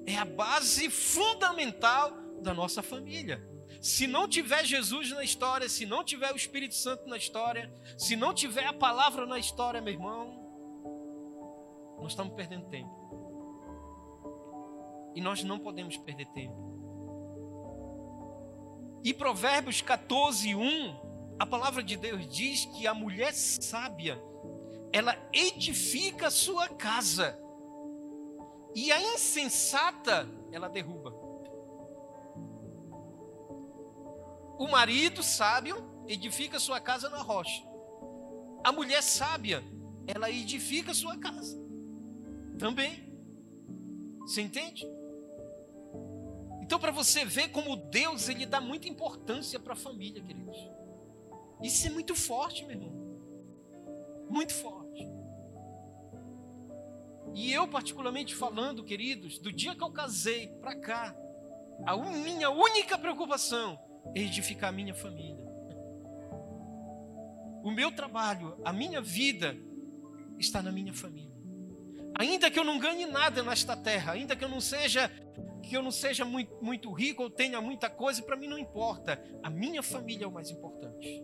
é 0.08 0.16
a 0.16 0.25
base 0.25 0.89
fundamental 0.89 2.12
da 2.42 2.54
nossa 2.54 2.82
família. 2.82 3.48
Se 3.82 4.08
não 4.08 4.28
tiver 4.28 4.66
Jesus 4.66 5.12
na 5.12 5.24
história, 5.24 5.70
se 5.70 5.86
não 5.86 6.04
tiver 6.04 6.32
o 6.34 6.36
Espírito 6.36 6.76
Santo 6.76 7.08
na 7.08 7.16
história, 7.16 7.74
se 7.98 8.16
não 8.16 8.34
tiver 8.34 8.66
a 8.66 8.74
palavra 8.74 9.26
na 9.26 9.40
história, 9.40 9.82
meu 9.82 9.94
irmão, 9.94 10.38
nós 11.98 12.12
estamos 12.12 12.34
perdendo 12.34 12.68
tempo. 12.70 13.00
E 15.16 15.22
nós 15.22 15.44
não 15.44 15.60
podemos 15.60 15.96
perder 15.98 16.26
tempo. 16.28 16.70
E 19.04 19.14
Provérbios 19.14 19.82
14, 19.82 20.54
1, 20.56 21.36
a 21.40 21.46
palavra 21.46 21.82
de 21.82 21.96
Deus 21.96 22.28
diz 22.28 22.66
que 22.66 22.86
a 22.86 22.94
mulher 22.94 23.34
sábia, 23.34 24.22
ela 24.92 25.16
edifica 25.32 26.28
a 26.28 26.32
sua 26.32 26.68
casa, 26.68 27.40
e 28.76 28.92
a 28.92 29.02
insensata, 29.14 30.28
ela 30.52 30.68
derruba. 30.68 31.19
O 34.60 34.68
marido 34.68 35.24
sábio 35.24 36.04
edifica 36.06 36.60
sua 36.60 36.82
casa 36.82 37.10
na 37.10 37.20
rocha. 37.20 37.63
A 38.62 38.74
mulher 38.74 39.01
sábia, 39.01 39.63
ela 40.06 40.30
edifica 40.30 40.94
sua 40.94 41.18
casa. 41.18 41.58
Também. 42.58 43.10
Você 44.20 44.42
entende? 44.42 44.86
Então, 46.62 46.78
para 46.78 46.92
você 46.92 47.24
ver 47.24 47.48
como 47.51 47.78
Deus 47.78 48.28
ele 48.28 48.46
dá 48.46 48.60
muita 48.60 48.89
importância 48.89 49.58
para 49.62 49.72
a 49.72 49.78
família, 49.78 50.22
queridos. 50.22 50.58
Isso 51.63 51.88
é 51.88 51.89
muito 51.89 52.13
forte, 52.13 52.66
meu 52.66 52.75
irmão. 52.75 52.92
Muito 54.30 54.54
forte. 54.54 55.08
E 57.34 57.50
eu, 57.54 57.66
particularmente 57.66 58.36
falando, 58.36 58.84
queridos, 58.84 59.39
do 59.39 59.54
dia 59.54 59.74
que 59.74 59.84
eu 59.84 59.92
casei 59.92 60.50
para 60.60 60.75
cá, 60.75 61.16
a 61.86 61.96
minha 61.96 62.50
única 62.50 62.98
preocupação 62.98 63.80
edificar 64.15 64.70
a 64.70 64.74
minha 64.74 64.94
família. 64.94 65.48
O 67.63 67.72
meu 67.72 67.91
trabalho, 67.91 68.60
a 68.63 68.72
minha 68.72 69.01
vida 69.01 69.56
está 70.38 70.62
na 70.62 70.72
minha 70.72 70.94
família. 70.94 71.38
Ainda 72.18 72.50
que 72.50 72.60
eu 72.60 72.63
não 72.63 72.79
ganhe 72.79 73.06
nada 73.06 73.44
nesta 73.44 73.75
terra, 73.75 74.13
ainda 74.13 74.36
que 74.36 74.44
eu 74.44 74.50
não 74.50 74.62
seja 74.62 75.10
que 75.62 75.75
eu 75.75 75.84
não 75.84 75.91
seja 75.91 76.25
muito, 76.25 76.51
muito 76.63 76.91
rico 76.91 77.24
ou 77.24 77.29
tenha 77.29 77.62
muita 77.62 77.89
coisa, 77.89 78.24
para 78.24 78.36
mim 78.36 78.48
não 78.48 78.58
importa. 78.58 79.22
A 79.44 79.50
minha 79.50 79.84
família 79.84 80.24
é 80.25 80.27
o 80.27 80.32
mais 80.32 80.50
importante. 80.50 81.24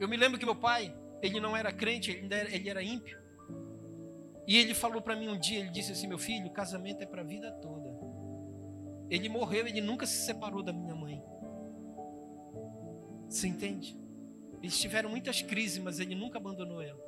Eu 0.00 0.08
me 0.08 0.16
lembro 0.16 0.38
que 0.38 0.46
meu 0.46 0.56
pai, 0.56 0.96
ele 1.20 1.40
não 1.40 1.56
era 1.56 1.72
crente, 1.72 2.10
ele 2.10 2.32
era, 2.32 2.54
ele 2.54 2.70
era 2.70 2.82
ímpio. 2.82 3.18
E 4.46 4.56
ele 4.56 4.72
falou 4.72 5.02
para 5.02 5.14
mim 5.14 5.28
um 5.28 5.38
dia, 5.38 5.60
ele 5.60 5.68
disse 5.68 5.92
assim, 5.92 6.06
meu 6.06 6.18
filho, 6.18 6.50
casamento 6.50 7.02
é 7.02 7.06
para 7.06 7.20
a 7.20 7.24
vida 7.24 7.52
toda. 7.60 7.87
Ele 9.10 9.28
morreu, 9.28 9.66
ele 9.66 9.80
nunca 9.80 10.06
se 10.06 10.24
separou 10.26 10.62
da 10.62 10.72
minha 10.72 10.94
mãe. 10.94 11.22
Você 13.28 13.46
entende? 13.46 13.98
Eles 14.62 14.78
tiveram 14.78 15.10
muitas 15.10 15.42
crises, 15.42 15.78
mas 15.78 16.00
ele 16.00 16.14
nunca 16.14 16.38
abandonou 16.38 16.82
ela. 16.82 17.00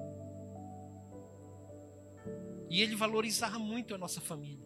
E 2.68 2.80
ele 2.80 2.94
valorizava 2.94 3.58
muito 3.58 3.94
a 3.94 3.98
nossa 3.98 4.20
família. 4.20 4.64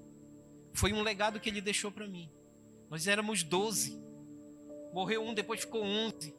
Foi 0.75 0.93
um 0.93 1.03
legado 1.03 1.41
que 1.41 1.49
ele 1.49 1.61
deixou 1.61 1.91
para 1.91 2.07
mim. 2.07 2.31
Nós 2.91 3.07
éramos 3.07 3.43
12. 3.43 4.03
Morreu 4.93 5.23
um, 5.23 5.33
depois 5.33 5.61
ficou 5.61 5.83
11. 5.83 6.35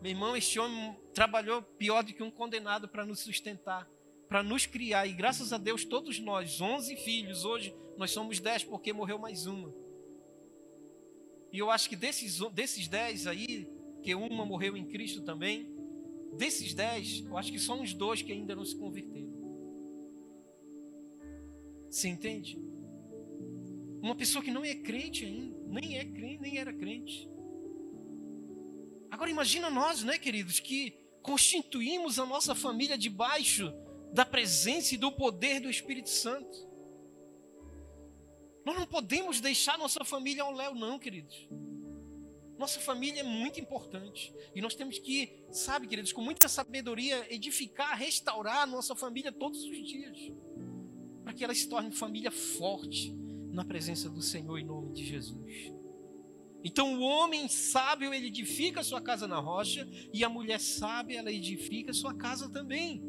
Meu 0.00 0.12
irmão, 0.12 0.36
este 0.36 0.58
homem 0.58 0.96
trabalhou 1.12 1.60
pior 1.62 2.02
do 2.02 2.14
que 2.14 2.22
um 2.22 2.30
condenado 2.30 2.88
para 2.88 3.04
nos 3.04 3.20
sustentar, 3.20 3.90
para 4.28 4.42
nos 4.42 4.64
criar. 4.64 5.06
E 5.06 5.12
graças 5.12 5.52
a 5.52 5.58
Deus, 5.58 5.84
todos 5.84 6.18
nós, 6.20 6.60
11 6.60 6.96
filhos, 6.96 7.44
hoje 7.44 7.74
nós 7.98 8.10
somos 8.12 8.38
10 8.38 8.64
porque 8.64 8.92
morreu 8.92 9.18
mais 9.18 9.46
uma. 9.46 9.74
E 11.52 11.58
eu 11.58 11.70
acho 11.70 11.88
que 11.88 11.96
desses, 11.96 12.38
desses 12.52 12.88
10 12.88 13.26
aí, 13.26 13.68
que 14.02 14.14
uma 14.14 14.44
morreu 14.46 14.76
em 14.76 14.86
Cristo 14.86 15.22
também, 15.22 15.74
desses 16.36 16.74
10, 16.74 17.26
eu 17.26 17.36
acho 17.36 17.50
que 17.50 17.58
só 17.58 17.74
uns 17.74 17.92
dois 17.92 18.22
que 18.22 18.32
ainda 18.32 18.54
não 18.54 18.64
se 18.64 18.76
converteram. 18.76 19.30
Você 21.88 22.08
entende? 22.08 22.58
Uma 24.00 24.14
pessoa 24.14 24.42
que 24.42 24.50
não 24.50 24.64
é 24.64 24.74
crente 24.74 25.24
ainda, 25.24 25.58
nem 25.66 25.98
é 25.98 26.04
crente, 26.04 26.40
nem 26.40 26.56
era 26.56 26.72
crente. 26.72 27.28
Agora 29.10 29.28
imagina 29.28 29.68
nós, 29.68 30.04
né, 30.04 30.16
queridos, 30.16 30.60
que 30.60 30.94
constituímos 31.20 32.18
a 32.18 32.24
nossa 32.24 32.54
família 32.54 32.96
debaixo 32.96 33.72
da 34.12 34.24
presença 34.24 34.94
e 34.94 34.98
do 34.98 35.12
poder 35.12 35.60
do 35.60 35.68
Espírito 35.68 36.08
Santo. 36.08 36.69
Nós 38.64 38.78
não 38.78 38.86
podemos 38.86 39.40
deixar 39.40 39.78
nossa 39.78 40.04
família 40.04 40.42
ao 40.42 40.52
léu, 40.52 40.74
não, 40.74 40.98
queridos. 40.98 41.48
Nossa 42.58 42.78
família 42.78 43.20
é 43.20 43.24
muito 43.24 43.58
importante. 43.58 44.34
E 44.54 44.60
nós 44.60 44.74
temos 44.74 44.98
que, 44.98 45.44
sabe, 45.50 45.86
queridos, 45.86 46.12
com 46.12 46.20
muita 46.20 46.46
sabedoria, 46.46 47.26
edificar, 47.32 47.96
restaurar 47.96 48.62
a 48.62 48.66
nossa 48.66 48.94
família 48.94 49.32
todos 49.32 49.64
os 49.64 49.88
dias. 49.88 50.18
Para 51.24 51.32
que 51.32 51.42
ela 51.42 51.54
se 51.54 51.68
torne 51.68 51.90
família 51.90 52.30
forte 52.30 53.14
na 53.50 53.64
presença 53.64 54.10
do 54.10 54.20
Senhor 54.20 54.58
em 54.58 54.64
nome 54.64 54.92
de 54.92 55.04
Jesus. 55.06 55.72
Então 56.62 56.98
o 56.98 57.00
homem 57.00 57.48
sábio 57.48 58.12
ele 58.12 58.26
edifica 58.26 58.82
sua 58.82 59.00
casa 59.00 59.26
na 59.26 59.38
rocha 59.38 59.88
e 60.12 60.22
a 60.22 60.28
mulher 60.28 60.60
sábia 60.60 61.18
ela 61.20 61.32
edifica 61.32 61.92
sua 61.92 62.14
casa 62.14 62.50
também. 62.50 63.02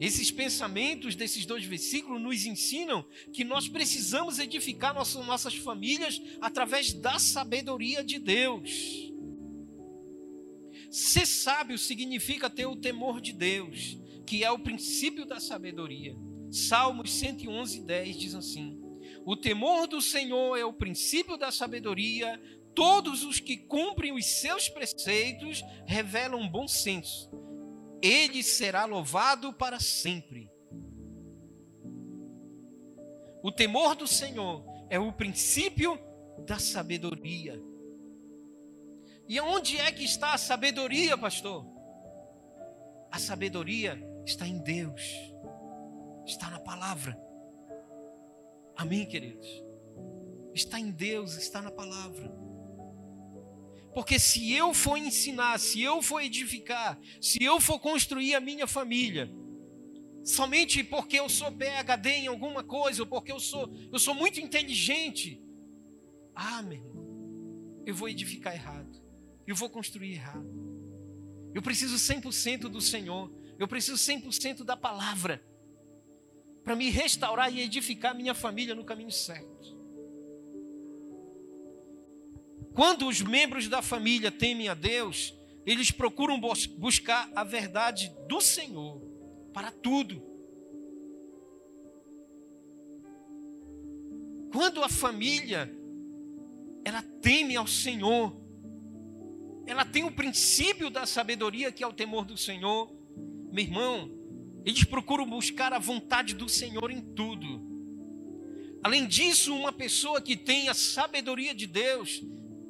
Esses 0.00 0.30
pensamentos 0.30 1.14
desses 1.14 1.44
dois 1.44 1.64
versículos 1.64 2.20
nos 2.20 2.46
ensinam 2.46 3.04
que 3.32 3.44
nós 3.44 3.68
precisamos 3.68 4.38
edificar 4.38 4.94
nossas, 4.94 5.54
famílias 5.56 6.20
através 6.40 6.94
da 6.94 7.18
sabedoria 7.18 8.02
de 8.02 8.18
Deus. 8.18 9.12
Ser 10.90 11.26
sábio 11.26 11.78
significa 11.78 12.48
ter 12.48 12.64
o 12.64 12.76
temor 12.76 13.20
de 13.20 13.34
Deus, 13.34 13.98
que 14.26 14.42
é 14.42 14.50
o 14.50 14.58
princípio 14.58 15.26
da 15.26 15.38
sabedoria. 15.38 16.16
Salmos 16.50 17.12
111, 17.12 17.82
10 17.82 18.16
diz 18.16 18.34
assim: 18.34 18.80
o 19.24 19.36
temor 19.36 19.86
do 19.86 20.00
Senhor 20.00 20.56
é 20.56 20.64
o 20.64 20.72
princípio 20.72 21.36
da 21.36 21.52
sabedoria. 21.52 22.40
Todos 22.74 23.24
os 23.24 23.38
que 23.40 23.56
cumprem 23.56 24.12
os 24.12 24.24
seus 24.24 24.68
preceitos 24.68 25.62
revelam 25.86 26.48
bom 26.48 26.66
senso. 26.66 27.30
Ele 28.02 28.42
será 28.42 28.84
louvado 28.84 29.52
para 29.52 29.78
sempre. 29.78 30.50
O 33.42 33.50
temor 33.50 33.94
do 33.94 34.06
Senhor 34.06 34.64
é 34.88 34.98
o 34.98 35.12
princípio 35.12 35.98
da 36.46 36.58
sabedoria. 36.58 37.60
E 39.28 39.40
onde 39.40 39.78
é 39.78 39.92
que 39.92 40.04
está 40.04 40.34
a 40.34 40.38
sabedoria, 40.38 41.16
pastor? 41.16 41.64
A 43.10 43.18
sabedoria 43.18 43.98
está 44.26 44.46
em 44.46 44.58
Deus, 44.58 45.02
está 46.26 46.50
na 46.50 46.60
palavra. 46.60 47.18
Amém, 48.76 49.06
queridos? 49.06 49.46
Está 50.54 50.80
em 50.80 50.90
Deus, 50.90 51.36
está 51.36 51.62
na 51.62 51.70
palavra. 51.70 52.39
Porque 53.92 54.18
se 54.18 54.52
eu 54.52 54.72
for 54.72 54.96
ensinar, 54.96 55.58
se 55.58 55.80
eu 55.82 56.00
for 56.00 56.20
edificar, 56.20 56.98
se 57.20 57.42
eu 57.42 57.60
for 57.60 57.78
construir 57.78 58.34
a 58.34 58.40
minha 58.40 58.66
família, 58.66 59.30
somente 60.24 60.84
porque 60.84 61.18
eu 61.18 61.28
sou 61.28 61.50
PhD 61.50 62.10
em 62.10 62.26
alguma 62.28 62.62
coisa, 62.62 63.02
ou 63.02 63.08
porque 63.08 63.32
eu 63.32 63.40
sou, 63.40 63.72
eu 63.92 63.98
sou 63.98 64.14
muito 64.14 64.40
inteligente, 64.40 65.42
ah, 66.34 66.62
meu 66.62 66.78
irmão, 66.78 67.82
eu 67.84 67.94
vou 67.94 68.08
edificar 68.08 68.54
errado, 68.54 69.02
eu 69.46 69.56
vou 69.56 69.68
construir 69.68 70.12
errado. 70.12 70.48
Eu 71.52 71.60
preciso 71.60 71.96
100% 71.96 72.68
do 72.68 72.80
Senhor, 72.80 73.32
eu 73.58 73.66
preciso 73.66 73.96
100% 73.96 74.62
da 74.62 74.76
palavra 74.76 75.44
para 76.62 76.76
me 76.76 76.90
restaurar 76.90 77.52
e 77.52 77.60
edificar 77.60 78.14
minha 78.14 78.34
família 78.34 78.74
no 78.74 78.84
caminho 78.84 79.10
certo. 79.10 79.79
Quando 82.74 83.06
os 83.06 83.20
membros 83.20 83.68
da 83.68 83.82
família 83.82 84.30
temem 84.30 84.68
a 84.68 84.74
Deus, 84.74 85.34
eles 85.66 85.90
procuram 85.90 86.40
buscar 86.78 87.30
a 87.34 87.44
verdade 87.44 88.12
do 88.28 88.40
Senhor 88.40 89.00
para 89.52 89.70
tudo. 89.70 90.22
Quando 94.52 94.82
a 94.82 94.88
família 94.88 95.70
ela 96.84 97.02
teme 97.02 97.56
ao 97.56 97.66
Senhor, 97.66 98.36
ela 99.66 99.84
tem 99.84 100.02
o 100.02 100.12
princípio 100.12 100.90
da 100.90 101.06
sabedoria 101.06 101.70
que 101.70 101.84
é 101.84 101.86
o 101.86 101.92
temor 101.92 102.24
do 102.24 102.36
Senhor, 102.36 102.92
meu 103.52 103.64
irmão, 103.64 104.10
eles 104.64 104.84
procuram 104.84 105.28
buscar 105.28 105.72
a 105.72 105.78
vontade 105.78 106.34
do 106.34 106.48
Senhor 106.48 106.90
em 106.90 107.00
tudo. 107.00 107.68
Além 108.82 109.06
disso, 109.06 109.54
uma 109.54 109.72
pessoa 109.72 110.20
que 110.20 110.36
tem 110.36 110.68
a 110.68 110.74
sabedoria 110.74 111.54
de 111.54 111.66
Deus 111.66 112.22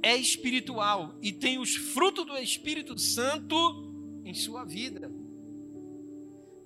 é 0.03 0.17
espiritual 0.17 1.15
e 1.21 1.33
tem 1.33 1.59
os 1.59 1.75
frutos 1.75 2.27
do 2.27 2.37
Espírito 2.37 2.99
Santo 2.99 3.57
em 4.25 4.35
sua 4.35 4.65
vida. 4.65 5.11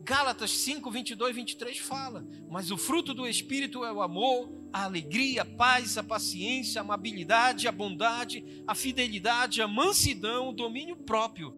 Gálatas 0.04 0.50
5, 0.50 0.90
22, 0.90 1.34
23 1.34 1.78
fala: 1.78 2.26
Mas 2.50 2.70
o 2.70 2.76
fruto 2.76 3.14
do 3.14 3.26
Espírito 3.26 3.84
é 3.84 3.92
o 3.92 4.02
amor, 4.02 4.52
a 4.72 4.84
alegria, 4.84 5.42
a 5.42 5.46
paz, 5.46 5.96
a 5.96 6.02
paciência, 6.02 6.80
a 6.80 6.84
amabilidade, 6.84 7.66
a 7.66 7.72
bondade, 7.72 8.62
a 8.66 8.74
fidelidade, 8.74 9.62
a 9.62 9.68
mansidão, 9.68 10.50
o 10.50 10.52
domínio 10.52 10.96
próprio. 10.96 11.56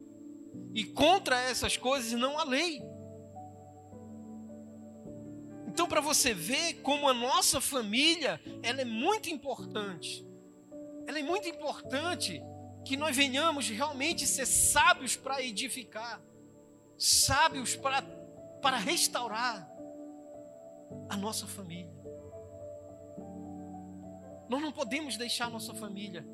E 0.74 0.84
contra 0.84 1.40
essas 1.40 1.76
coisas 1.76 2.12
não 2.12 2.38
há 2.38 2.44
lei. 2.44 2.80
Então, 5.66 5.86
para 5.86 6.00
você 6.00 6.32
ver 6.32 6.74
como 6.82 7.08
a 7.08 7.14
nossa 7.14 7.60
família, 7.60 8.40
ela 8.62 8.80
é 8.80 8.84
muito 8.84 9.28
importante. 9.28 10.25
Ela 11.06 11.18
é 11.18 11.22
muito 11.22 11.48
importante 11.48 12.42
que 12.84 12.96
nós 12.96 13.16
venhamos 13.16 13.68
realmente 13.68 14.26
ser 14.26 14.46
sábios 14.46 15.16
para 15.16 15.42
edificar, 15.42 16.22
sábios 16.98 17.76
para, 17.76 18.02
para 18.62 18.76
restaurar 18.76 19.68
a 21.08 21.16
nossa 21.16 21.46
família. 21.46 21.94
Nós 24.48 24.62
não 24.62 24.70
podemos 24.70 25.16
deixar 25.16 25.46
a 25.46 25.50
nossa 25.50 25.74
família 25.74 26.24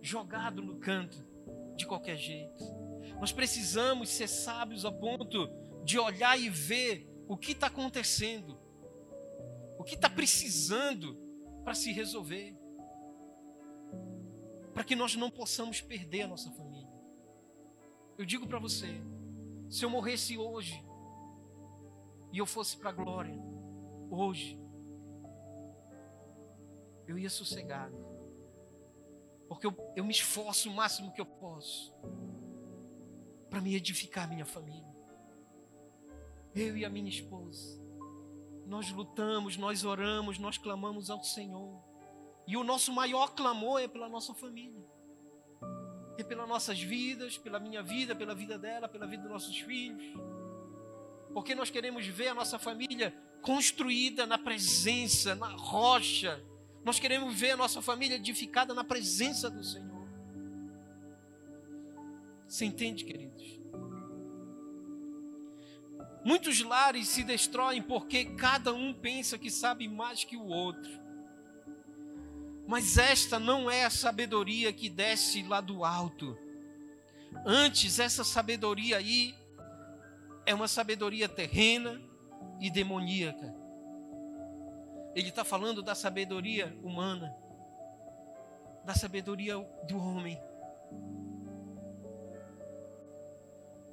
jogado 0.00 0.62
no 0.62 0.78
canto 0.78 1.26
de 1.76 1.86
qualquer 1.86 2.16
jeito. 2.16 2.62
Nós 3.18 3.32
precisamos 3.32 4.08
ser 4.08 4.28
sábios 4.28 4.84
a 4.84 4.92
ponto 4.92 5.50
de 5.84 5.98
olhar 5.98 6.38
e 6.38 6.48
ver 6.48 7.08
o 7.26 7.36
que 7.36 7.52
está 7.52 7.66
acontecendo, 7.66 8.58
o 9.78 9.84
que 9.84 9.94
está 9.94 10.08
precisando 10.08 11.16
para 11.64 11.74
se 11.74 11.92
resolver, 11.92 12.56
para 14.80 14.86
que 14.86 14.96
nós 14.96 15.14
não 15.14 15.30
possamos 15.30 15.82
perder 15.82 16.22
a 16.22 16.26
nossa 16.26 16.50
família. 16.52 16.90
Eu 18.16 18.24
digo 18.24 18.46
para 18.46 18.58
você, 18.58 18.88
se 19.68 19.84
eu 19.84 19.90
morresse 19.90 20.38
hoje 20.38 20.82
e 22.32 22.38
eu 22.38 22.46
fosse 22.46 22.78
para 22.78 22.88
a 22.88 22.92
glória, 22.94 23.38
hoje, 24.10 24.58
eu 27.06 27.18
ia 27.18 27.28
sossegado. 27.28 27.94
Porque 29.46 29.66
eu, 29.66 29.92
eu 29.94 30.02
me 30.02 30.12
esforço 30.12 30.70
o 30.70 30.74
máximo 30.74 31.12
que 31.12 31.20
eu 31.20 31.26
posso 31.26 31.94
para 33.50 33.60
me 33.60 33.74
edificar 33.74 34.26
minha 34.26 34.46
família. 34.46 34.96
Eu 36.54 36.74
e 36.74 36.86
a 36.86 36.88
minha 36.88 37.10
esposa. 37.10 37.78
Nós 38.64 38.90
lutamos, 38.90 39.58
nós 39.58 39.84
oramos, 39.84 40.38
nós 40.38 40.56
clamamos 40.56 41.10
ao 41.10 41.22
Senhor. 41.22 41.89
E 42.46 42.56
o 42.56 42.64
nosso 42.64 42.92
maior 42.92 43.34
clamor 43.34 43.80
é 43.80 43.88
pela 43.88 44.08
nossa 44.08 44.34
família. 44.34 44.84
É 46.18 46.22
pelas 46.22 46.48
nossas 46.48 46.80
vidas, 46.80 47.38
pela 47.38 47.58
minha 47.58 47.82
vida, 47.82 48.14
pela 48.14 48.34
vida 48.34 48.58
dela, 48.58 48.88
pela 48.88 49.06
vida 49.06 49.22
dos 49.22 49.32
nossos 49.32 49.58
filhos. 49.58 50.02
Porque 51.32 51.54
nós 51.54 51.70
queremos 51.70 52.06
ver 52.06 52.28
a 52.28 52.34
nossa 52.34 52.58
família 52.58 53.14
construída 53.40 54.26
na 54.26 54.36
presença, 54.36 55.34
na 55.34 55.48
rocha. 55.48 56.42
Nós 56.84 56.98
queremos 56.98 57.34
ver 57.38 57.52
a 57.52 57.56
nossa 57.56 57.80
família 57.80 58.16
edificada 58.16 58.74
na 58.74 58.84
presença 58.84 59.48
do 59.48 59.62
Senhor. 59.62 60.08
Você 62.46 62.64
entende, 62.64 63.04
queridos? 63.04 63.60
Muitos 66.24 66.60
lares 66.62 67.08
se 67.08 67.22
destroem 67.22 67.80
porque 67.82 68.24
cada 68.36 68.74
um 68.74 68.92
pensa 68.92 69.38
que 69.38 69.50
sabe 69.50 69.88
mais 69.88 70.24
que 70.24 70.36
o 70.36 70.46
outro. 70.46 70.99
Mas 72.66 72.96
esta 72.98 73.38
não 73.38 73.70
é 73.70 73.84
a 73.84 73.90
sabedoria 73.90 74.72
que 74.72 74.88
desce 74.88 75.42
lá 75.42 75.60
do 75.60 75.84
alto. 75.84 76.38
Antes, 77.44 77.98
essa 77.98 78.24
sabedoria 78.24 78.96
aí 78.96 79.34
é 80.46 80.54
uma 80.54 80.68
sabedoria 80.68 81.28
terrena 81.28 82.00
e 82.60 82.70
demoníaca. 82.70 83.54
Ele 85.14 85.28
está 85.28 85.44
falando 85.44 85.82
da 85.82 85.94
sabedoria 85.94 86.76
humana, 86.82 87.34
da 88.84 88.94
sabedoria 88.94 89.54
do 89.88 89.98
homem. 89.98 90.40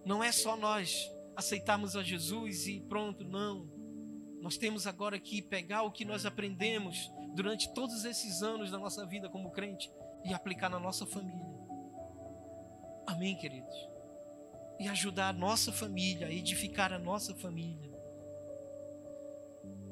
Não 0.05 0.23
é 0.23 0.31
só 0.31 0.55
nós 0.55 1.11
aceitarmos 1.35 1.95
a 1.95 2.03
Jesus 2.03 2.67
e 2.67 2.79
pronto, 2.79 3.23
não. 3.23 3.69
Nós 4.41 4.57
temos 4.57 4.87
agora 4.87 5.19
que 5.19 5.41
pegar 5.41 5.83
o 5.83 5.91
que 5.91 6.05
nós 6.05 6.25
aprendemos 6.25 7.11
durante 7.37 7.69
todos 7.69 8.03
esses 8.03 8.41
anos 8.41 8.71
da 8.71 8.79
nossa 8.79 9.05
vida 9.05 9.29
como 9.29 9.51
crente 9.51 9.93
e 10.25 10.33
aplicar 10.33 10.69
na 10.69 10.79
nossa 10.79 11.05
família. 11.05 11.45
Amém, 13.05 13.35
queridos? 13.35 13.75
E 14.79 14.87
ajudar 14.87 15.29
a 15.29 15.33
nossa 15.33 15.71
família, 15.71 16.25
a 16.25 16.31
edificar 16.31 16.91
a 16.91 16.97
nossa 16.97 17.35
família. 17.35 17.95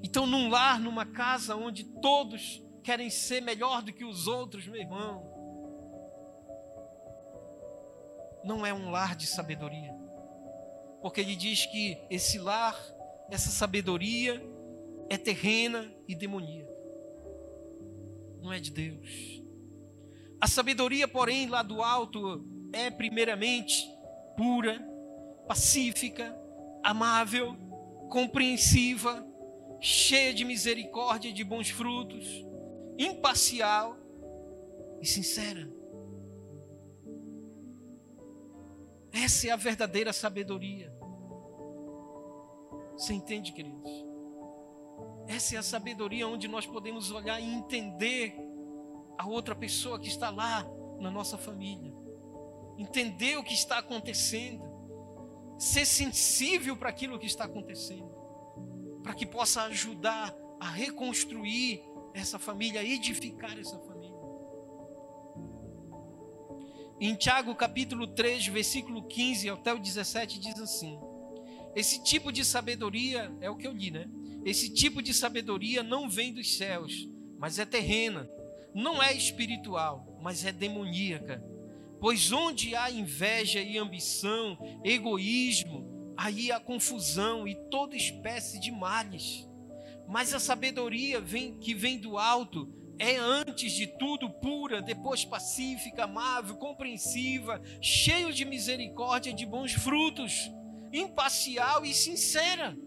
Então, 0.03 0.25
num 0.25 0.49
lar, 0.49 0.79
numa 0.79 1.05
casa 1.05 1.55
onde 1.55 1.83
todos 1.83 2.63
querem 2.83 3.11
ser 3.11 3.41
melhor 3.41 3.83
do 3.83 3.93
que 3.93 4.03
os 4.03 4.25
outros, 4.25 4.65
meu 4.65 4.81
irmão, 4.81 5.31
não 8.43 8.65
é 8.65 8.73
um 8.73 8.89
lar 8.89 9.15
de 9.15 9.27
sabedoria. 9.27 9.93
Porque 10.99 11.21
ele 11.21 11.35
diz 11.35 11.67
que 11.67 11.95
esse 12.09 12.39
lar, 12.39 12.75
essa 13.29 13.51
sabedoria 13.51 14.41
é 15.11 15.17
terrena 15.17 15.93
e 16.07 16.15
demoníaca. 16.15 16.74
Não 18.45 18.53
é 18.53 18.59
de 18.59 18.69
Deus. 18.69 19.41
A 20.39 20.47
sabedoria, 20.47 21.07
porém, 21.07 21.47
lá 21.47 21.63
do 21.63 21.81
alto 21.81 22.45
é 22.71 22.91
primeiramente 22.91 23.89
pura, 24.37 24.79
pacífica, 25.47 26.31
amável, 26.83 27.57
compreensiva, 28.07 29.25
cheia 29.81 30.31
de 30.31 30.45
misericórdia 30.45 31.29
e 31.29 31.33
de 31.33 31.43
bons 31.43 31.71
frutos, 31.71 32.23
imparcial 32.99 33.97
e 35.01 35.07
sincera. 35.07 35.67
Essa 39.11 39.47
é 39.47 39.49
a 39.49 39.55
verdadeira 39.55 40.13
sabedoria. 40.13 40.95
Você 42.95 43.11
entende, 43.11 43.51
queridos? 43.53 43.89
Essa 45.27 45.55
é 45.55 45.57
a 45.57 45.63
sabedoria 45.63 46.27
onde 46.27 46.47
nós 46.47 46.65
podemos 46.65 47.11
olhar 47.11 47.39
e 47.39 47.45
entender 47.45 48.35
a 49.17 49.27
outra 49.27 49.55
pessoa 49.55 49.99
que 49.99 50.07
está 50.07 50.29
lá 50.29 50.65
na 50.99 51.09
nossa 51.09 51.37
família. 51.37 51.93
Entender 52.77 53.37
o 53.37 53.43
que 53.43 53.53
está 53.53 53.79
acontecendo. 53.79 54.63
Ser 55.57 55.85
sensível 55.85 56.75
para 56.75 56.89
aquilo 56.89 57.17
que 57.17 57.25
está 57.25 57.45
acontecendo 57.45 58.25
para 59.05 59.13
que 59.13 59.23
possa 59.23 59.61
ajudar 59.65 60.35
a 60.59 60.67
reconstruir 60.67 61.79
essa 62.11 62.39
família, 62.39 62.81
a 62.81 62.83
edificar 62.83 63.55
essa 63.59 63.77
família. 63.77 64.17
Em 66.99 67.13
Tiago 67.13 67.53
capítulo 67.53 68.07
3, 68.07 68.47
versículo 68.47 69.03
15 69.03 69.47
até 69.51 69.71
o 69.71 69.77
17 69.77 70.39
diz 70.39 70.59
assim: 70.59 70.99
Esse 71.75 72.03
tipo 72.03 72.31
de 72.31 72.43
sabedoria 72.43 73.31
é 73.39 73.47
o 73.47 73.55
que 73.55 73.67
eu 73.67 73.73
li, 73.73 73.91
né? 73.91 74.09
Esse 74.45 74.69
tipo 74.69 75.01
de 75.01 75.11
sabedoria 75.11 75.81
não 75.81 76.07
vem 76.07 76.31
dos 76.31 76.55
céus, 76.55 77.09
mas 77.39 77.57
é 77.57 77.65
terrena. 77.65 78.29
Não 78.75 79.01
é 79.01 79.11
espiritual, 79.11 80.19
mas 80.21 80.45
é 80.45 80.51
demoníaca. 80.51 81.43
Pois 81.99 82.31
onde 82.31 82.75
há 82.75 82.91
inveja 82.91 83.59
e 83.59 83.77
ambição, 83.77 84.55
egoísmo, 84.83 86.13
aí 86.15 86.51
a 86.51 86.59
confusão 86.59 87.47
e 87.47 87.55
toda 87.71 87.95
espécie 87.95 88.59
de 88.59 88.71
males. 88.71 89.49
Mas 90.07 90.31
a 90.31 90.39
sabedoria 90.39 91.19
vem, 91.19 91.57
que 91.57 91.73
vem 91.73 91.97
do 91.97 92.19
alto 92.19 92.71
é 92.99 93.15
antes 93.17 93.73
de 93.73 93.87
tudo 93.87 94.29
pura, 94.29 94.81
depois 94.81 95.25
pacífica, 95.25 96.03
amável, 96.03 96.55
compreensiva, 96.57 97.59
cheio 97.81 98.31
de 98.31 98.45
misericórdia 98.45 99.31
e 99.31 99.33
de 99.33 99.45
bons 99.45 99.73
frutos, 99.73 100.51
imparcial 100.93 101.83
e 101.83 101.93
sincera. 101.93 102.77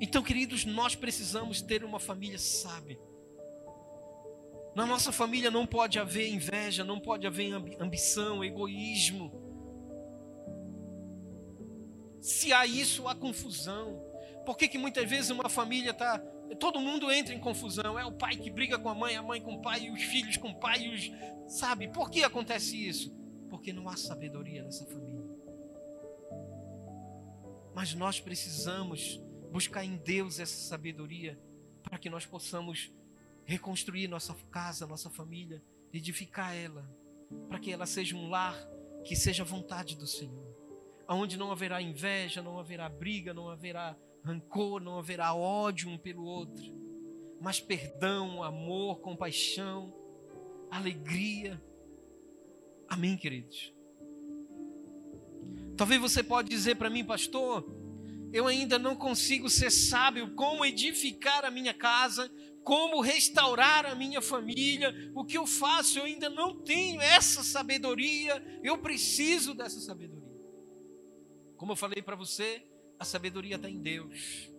Então, 0.00 0.22
queridos, 0.22 0.64
nós 0.64 0.94
precisamos 0.94 1.60
ter 1.60 1.84
uma 1.84 1.98
família 1.98 2.38
sábia. 2.38 2.98
Na 4.74 4.86
nossa 4.86 5.10
família 5.10 5.50
não 5.50 5.66
pode 5.66 5.98
haver 5.98 6.28
inveja, 6.32 6.84
não 6.84 7.00
pode 7.00 7.26
haver 7.26 7.52
ambição, 7.80 8.44
egoísmo. 8.44 9.32
Se 12.20 12.52
há 12.52 12.64
isso, 12.64 13.08
há 13.08 13.14
confusão. 13.14 14.00
Por 14.46 14.56
que, 14.56 14.68
que 14.68 14.78
muitas 14.78 15.08
vezes 15.08 15.30
uma 15.30 15.48
família 15.48 15.90
está. 15.90 16.18
Todo 16.60 16.80
mundo 16.80 17.10
entra 17.10 17.34
em 17.34 17.40
confusão. 17.40 17.98
É 17.98 18.04
o 18.04 18.12
pai 18.12 18.36
que 18.36 18.50
briga 18.50 18.78
com 18.78 18.88
a 18.88 18.94
mãe, 18.94 19.16
a 19.16 19.22
mãe 19.22 19.40
com 19.40 19.54
o 19.54 19.62
pai, 19.62 19.90
os 19.90 20.02
filhos 20.02 20.36
com 20.36 20.50
o 20.50 20.54
pai. 20.54 20.88
Os... 20.88 21.10
Sabe? 21.58 21.88
Por 21.88 22.08
que 22.08 22.22
acontece 22.22 22.76
isso? 22.76 23.12
Porque 23.50 23.72
não 23.72 23.88
há 23.88 23.96
sabedoria 23.96 24.62
nessa 24.62 24.86
família. 24.86 25.26
Mas 27.74 27.94
nós 27.94 28.20
precisamos 28.20 29.20
buscar 29.50 29.84
em 29.84 29.96
Deus 29.96 30.38
essa 30.38 30.68
sabedoria 30.68 31.38
para 31.82 31.98
que 31.98 32.10
nós 32.10 32.26
possamos 32.26 32.92
reconstruir 33.44 34.08
nossa 34.08 34.34
casa, 34.50 34.86
nossa 34.86 35.08
família, 35.08 35.62
edificar 35.92 36.54
ela, 36.54 36.88
para 37.48 37.58
que 37.58 37.72
ela 37.72 37.86
seja 37.86 38.14
um 38.14 38.28
lar 38.28 38.54
que 39.04 39.16
seja 39.16 39.42
vontade 39.44 39.96
do 39.96 40.06
Senhor, 40.06 40.54
aonde 41.06 41.38
não 41.38 41.50
haverá 41.50 41.80
inveja, 41.80 42.42
não 42.42 42.58
haverá 42.58 42.88
briga, 42.88 43.32
não 43.32 43.48
haverá 43.48 43.96
rancor, 44.22 44.80
não 44.82 44.98
haverá 44.98 45.34
ódio 45.34 45.88
um 45.88 45.96
pelo 45.96 46.24
outro, 46.24 46.66
mas 47.40 47.60
perdão, 47.60 48.42
amor, 48.42 49.00
compaixão, 49.00 49.94
alegria. 50.70 51.62
Amém, 52.88 53.16
queridos. 53.16 53.72
Talvez 55.76 56.00
você 56.00 56.22
pode 56.22 56.48
dizer 56.48 56.74
para 56.74 56.90
mim, 56.90 57.04
pastor, 57.04 57.64
eu 58.32 58.46
ainda 58.46 58.78
não 58.78 58.94
consigo 58.94 59.48
ser 59.48 59.70
sábio 59.70 60.34
como 60.34 60.64
edificar 60.64 61.44
a 61.44 61.50
minha 61.50 61.72
casa, 61.72 62.30
como 62.62 63.00
restaurar 63.00 63.86
a 63.86 63.94
minha 63.94 64.20
família. 64.20 64.94
O 65.14 65.24
que 65.24 65.38
eu 65.38 65.46
faço? 65.46 65.98
Eu 65.98 66.04
ainda 66.04 66.28
não 66.28 66.60
tenho 66.62 67.00
essa 67.00 67.42
sabedoria. 67.42 68.42
Eu 68.62 68.78
preciso 68.78 69.54
dessa 69.54 69.80
sabedoria. 69.80 70.28
Como 71.56 71.72
eu 71.72 71.76
falei 71.76 72.02
para 72.02 72.14
você, 72.14 72.62
a 72.98 73.04
sabedoria 73.04 73.56
está 73.56 73.70
em 73.70 73.80
Deus. 73.80 74.50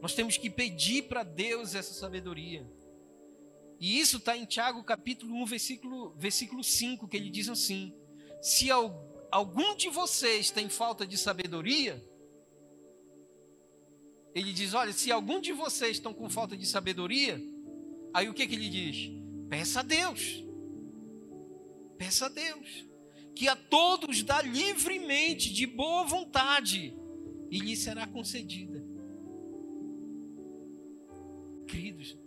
Nós 0.00 0.14
temos 0.14 0.36
que 0.36 0.48
pedir 0.48 1.02
para 1.02 1.24
Deus 1.24 1.74
essa 1.74 1.92
sabedoria. 1.92 2.64
E 3.80 3.98
isso 3.98 4.18
está 4.18 4.36
em 4.36 4.44
Tiago 4.44 4.82
capítulo 4.84 5.34
1, 5.42 5.46
versículo, 5.46 6.14
versículo 6.16 6.62
5, 6.62 7.08
que 7.08 7.16
ele 7.16 7.28
diz 7.28 7.48
assim: 7.48 7.94
Se 8.40 8.70
algum 8.70 9.74
de 9.76 9.88
vocês 9.88 10.50
tem 10.50 10.68
falta 10.68 11.06
de 11.06 11.18
sabedoria, 11.18 12.02
ele 14.36 14.52
diz: 14.52 14.74
Olha, 14.74 14.92
se 14.92 15.10
algum 15.10 15.40
de 15.40 15.50
vocês 15.50 15.92
estão 15.92 16.12
com 16.12 16.28
falta 16.28 16.54
de 16.54 16.66
sabedoria, 16.66 17.42
aí 18.12 18.28
o 18.28 18.34
que, 18.34 18.46
que 18.46 18.54
ele 18.54 18.68
diz? 18.68 19.10
Peça 19.48 19.80
a 19.80 19.82
Deus. 19.82 20.44
Peça 21.96 22.26
a 22.26 22.28
Deus. 22.28 22.86
Que 23.34 23.48
a 23.48 23.56
todos 23.56 24.22
dá 24.22 24.42
livremente, 24.42 25.54
de 25.54 25.66
boa 25.66 26.04
vontade, 26.04 26.94
e 27.50 27.58
lhe 27.58 27.74
será 27.74 28.06
concedida. 28.06 28.84
Queridos, 31.66 32.18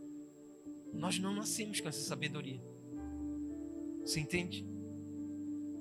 nós 0.91 1.19
não 1.19 1.35
nascemos 1.35 1.79
com 1.79 1.89
essa 1.89 2.01
sabedoria. 2.01 2.59
Você 4.01 4.19
entende? 4.19 4.67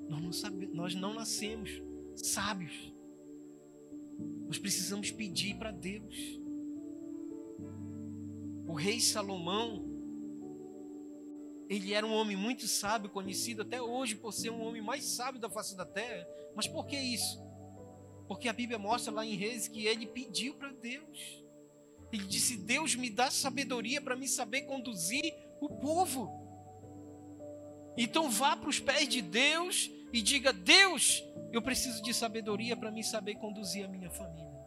Nós 0.07 0.21
não, 0.21 0.31
sabe, 0.31 0.67
nós 0.67 0.93
não 0.93 1.11
nascemos 1.11 1.71
sábios. 2.15 2.93
Nós 4.47 4.57
precisamos 4.57 5.11
pedir 5.11 5.55
para 5.55 5.71
Deus. 5.71 6.15
O 8.67 8.73
rei 8.73 8.99
Salomão, 8.99 9.85
ele 11.69 11.93
era 11.93 12.05
um 12.05 12.13
homem 12.13 12.35
muito 12.35 12.67
sábio, 12.67 13.09
conhecido 13.09 13.61
até 13.61 13.81
hoje 13.81 14.15
por 14.15 14.31
ser 14.31 14.49
um 14.49 14.61
homem 14.61 14.81
mais 14.81 15.03
sábio 15.05 15.39
da 15.39 15.49
face 15.49 15.75
da 15.75 15.85
terra. 15.85 16.27
Mas 16.55 16.67
por 16.67 16.85
que 16.85 16.97
isso? 16.97 17.39
Porque 18.27 18.47
a 18.47 18.53
Bíblia 18.53 18.77
mostra 18.77 19.11
lá 19.11 19.25
em 19.25 19.35
Reis 19.35 19.67
que 19.67 19.85
ele 19.85 20.05
pediu 20.05 20.53
para 20.55 20.71
Deus. 20.71 21.43
Ele 22.11 22.25
disse: 22.25 22.57
Deus 22.57 22.95
me 22.95 23.09
dá 23.09 23.31
sabedoria 23.31 24.01
para 24.01 24.15
me 24.15 24.27
saber 24.27 24.63
conduzir 24.63 25.33
o 25.59 25.69
povo. 25.69 26.29
Então 27.97 28.29
vá 28.29 28.55
para 28.55 28.69
os 28.69 28.79
pés 28.79 29.07
de 29.07 29.21
Deus 29.21 29.91
e 30.11 30.21
diga: 30.21 30.51
Deus, 30.51 31.23
eu 31.51 31.61
preciso 31.61 32.01
de 32.01 32.13
sabedoria 32.13 32.75
para 32.75 32.91
me 32.91 33.03
saber 33.03 33.35
conduzir 33.35 33.85
a 33.85 33.87
minha 33.87 34.09
família, 34.09 34.59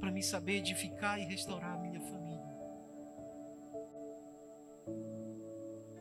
para 0.00 0.10
me 0.10 0.22
saber 0.22 0.56
edificar 0.56 1.20
e 1.20 1.24
restaurar 1.24 1.76
a 1.76 1.78
minha 1.78 2.00
família. 2.00 2.24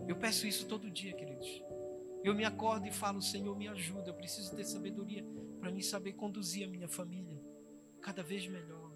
Eu 0.08 0.16
peço 0.18 0.46
isso 0.46 0.68
todo 0.68 0.92
dia, 0.92 1.14
queridos. 1.14 1.64
Eu 2.24 2.34
me 2.34 2.46
acordo 2.46 2.88
e 2.88 2.92
falo: 2.92 3.22
Senhor, 3.22 3.58
me 3.58 3.68
ajuda. 3.68 4.10
Eu 4.10 4.14
preciso 4.14 4.56
ter 4.56 4.64
sabedoria 4.64 5.26
para 5.60 5.72
me 5.72 5.84
saber 5.84 6.14
conduzir 6.14 6.66
a 6.66 6.70
minha 6.70 6.88
família 6.88 7.40
cada 8.02 8.22
vez 8.22 8.48
melhor. 8.48 8.92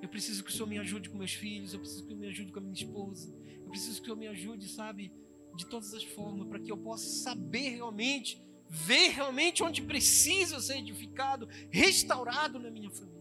Eu 0.00 0.08
preciso 0.08 0.44
que 0.44 0.50
o 0.50 0.52
Senhor 0.52 0.68
me 0.68 0.78
ajude 0.78 1.10
com 1.10 1.18
meus 1.18 1.32
filhos. 1.32 1.72
Eu 1.72 1.80
preciso 1.80 2.02
que 2.02 2.06
o 2.06 2.08
Senhor 2.10 2.20
me 2.20 2.26
ajude 2.28 2.52
com 2.52 2.58
a 2.58 2.62
minha 2.62 2.74
esposa. 2.74 3.34
Eu 3.60 3.68
preciso 3.68 3.96
que 3.96 4.02
o 4.02 4.04
Senhor 4.04 4.16
me 4.16 4.28
ajude, 4.28 4.68
sabe, 4.68 5.12
de 5.56 5.66
todas 5.66 5.92
as 5.94 6.04
formas, 6.04 6.48
para 6.48 6.60
que 6.60 6.70
eu 6.70 6.76
possa 6.76 7.08
saber 7.08 7.70
realmente, 7.70 8.40
ver 8.68 9.08
realmente 9.08 9.62
onde 9.62 9.82
precisa 9.82 10.60
ser 10.60 10.78
edificado, 10.78 11.48
restaurado 11.70 12.58
na 12.58 12.70
minha 12.70 12.90
família. 12.90 13.16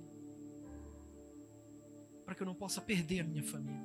Para 2.25 2.35
que 2.35 2.41
eu 2.41 2.47
não 2.47 2.55
possa 2.55 2.81
perder 2.81 3.21
a 3.21 3.23
minha 3.23 3.43
família. 3.43 3.83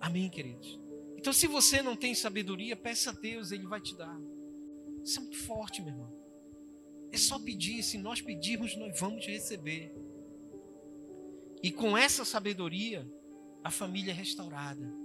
Amém, 0.00 0.28
queridos? 0.28 0.78
Então, 1.16 1.32
se 1.32 1.46
você 1.46 1.80
não 1.80 1.96
tem 1.96 2.14
sabedoria, 2.14 2.76
peça 2.76 3.10
a 3.10 3.12
Deus, 3.12 3.50
Ele 3.50 3.66
vai 3.66 3.80
te 3.80 3.96
dar. 3.96 4.20
Isso 5.02 5.18
é 5.18 5.22
muito 5.22 5.38
forte, 5.38 5.80
meu 5.80 5.92
irmão. 5.92 6.12
É 7.10 7.16
só 7.16 7.38
pedir, 7.38 7.82
se 7.82 7.96
nós 7.96 8.20
pedirmos, 8.20 8.76
nós 8.76 8.98
vamos 8.98 9.26
receber. 9.26 9.94
E 11.62 11.70
com 11.70 11.96
essa 11.96 12.24
sabedoria, 12.24 13.10
a 13.62 13.70
família 13.70 14.10
é 14.10 14.14
restaurada. 14.14 15.03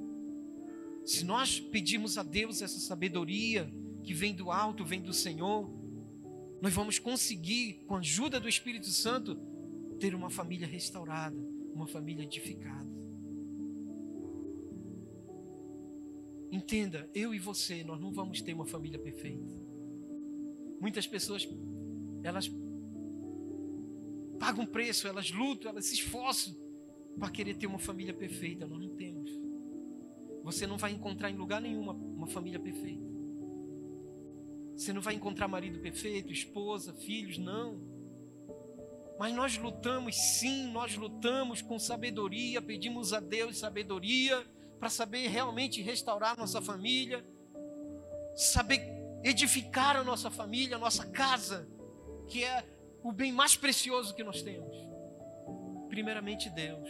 Se 1.10 1.26
nós 1.26 1.60
pedirmos 1.60 2.20
a 2.20 2.24
Deus 2.24 2.62
essa 2.62 2.80
sabedoria 2.80 3.68
que 4.04 4.14
vem 4.14 4.32
do 4.32 4.52
alto, 4.52 4.86
vem 4.86 5.02
do 5.02 5.12
Senhor, 5.12 5.68
nós 6.62 6.72
vamos 6.72 7.00
conseguir, 7.00 7.84
com 7.88 7.96
a 7.96 7.98
ajuda 8.00 8.40
do 8.40 8.48
Espírito 8.48 8.86
Santo, 8.90 9.36
ter 10.00 10.14
uma 10.14 10.30
família 10.30 10.68
restaurada, 10.68 11.36
uma 11.74 11.88
família 11.88 12.22
edificada. 12.22 12.88
Entenda, 16.52 17.10
eu 17.16 17.34
e 17.34 17.40
você, 17.40 17.84
nós 17.84 18.00
não 18.00 18.12
vamos 18.12 18.40
ter 18.44 18.54
uma 18.54 18.68
família 18.68 19.00
perfeita. 19.00 19.52
Muitas 20.80 21.08
pessoas, 21.08 21.50
elas 22.22 22.52
pagam 24.40 24.64
preço, 24.64 25.08
elas 25.08 25.32
lutam, 25.32 25.72
elas 25.72 25.86
se 25.86 25.96
esforçam 25.96 26.56
para 27.18 27.32
querer 27.32 27.58
ter 27.58 27.66
uma 27.66 27.80
família 27.80 28.14
perfeita. 28.14 28.68
Nós 28.68 28.80
não 28.80 28.96
temos. 28.96 29.49
Você 30.44 30.66
não 30.66 30.78
vai 30.78 30.92
encontrar 30.92 31.30
em 31.30 31.36
lugar 31.36 31.62
nenhum 31.62 31.90
uma, 31.90 32.28
família 32.28 32.60
perfeita. 32.60 33.08
Você 34.76 34.94
não 34.94 35.02
vai 35.02 35.14
encontrar 35.14 35.48
marido 35.48 35.80
perfeito, 35.80 36.32
esposa, 36.32 36.94
filhos, 36.94 37.38
não. 37.38 37.82
Mas 39.20 39.34
nós 39.36 39.58
lutamos 39.58 40.16
sim, 40.16 40.72
nós 40.72 40.96
lutamos 40.96 41.62
com 41.62 41.78
sabedoria, 41.78 42.62
pedimos 42.62 43.12
a 43.12 43.20
Deus 43.20 43.58
sabedoria 43.58 44.46
para 44.80 44.90
saber 44.90 45.28
realmente 45.28 45.82
restaurar 45.82 46.38
nossa 46.38 46.62
família, 46.62 47.26
saber 48.36 48.82
edificar 49.24 49.98
a 49.98 50.04
nossa 50.04 50.32
família, 50.32 50.78
a 50.78 50.80
nossa 50.80 51.06
casa, 51.08 51.68
que 52.30 52.44
é 52.44 52.66
o 53.04 53.12
bem 53.12 53.34
mais 53.34 53.58
precioso 53.58 54.16
que 54.16 54.24
nós 54.24 54.42
temos. 54.42 54.76
Primeiramente 55.90 56.50
Deus. 56.50 56.90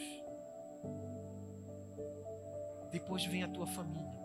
Depois 2.92 3.26
vem 3.26 3.44
a 3.44 3.48
tua 3.48 3.68
família. 3.68 4.20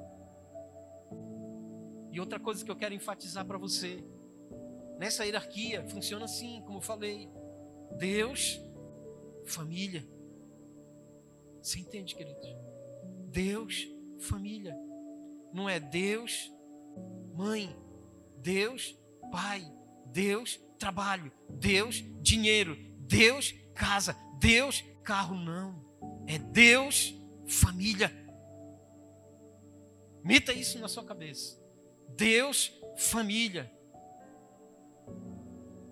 E 2.12 2.20
outra 2.20 2.38
coisa 2.38 2.64
que 2.64 2.70
eu 2.70 2.76
quero 2.76 2.94
enfatizar 2.94 3.44
para 3.44 3.58
você, 3.58 4.04
nessa 4.98 5.24
hierarquia 5.24 5.84
funciona 5.88 6.24
assim, 6.24 6.62
como 6.64 6.78
eu 6.78 6.82
falei: 6.82 7.28
Deus, 7.98 8.60
família. 9.46 10.06
Você 11.60 11.80
entende, 11.80 12.14
queridos? 12.14 12.48
Deus, 13.30 13.88
família. 14.20 14.76
Não 15.52 15.68
é 15.68 15.80
Deus, 15.80 16.52
mãe. 17.34 17.74
Deus, 18.38 18.96
pai. 19.32 19.64
Deus, 20.14 20.60
trabalho, 20.78 21.32
Deus, 21.50 22.04
dinheiro, 22.22 22.76
Deus, 23.00 23.52
casa, 23.74 24.16
Deus, 24.38 24.84
carro, 25.02 25.34
não. 25.34 25.84
É 26.28 26.38
Deus, 26.38 27.12
família. 27.48 28.12
Meta 30.24 30.52
isso 30.52 30.78
na 30.78 30.88
sua 30.88 31.04
cabeça. 31.04 31.62
Deus, 32.16 32.72
família. 32.96 33.70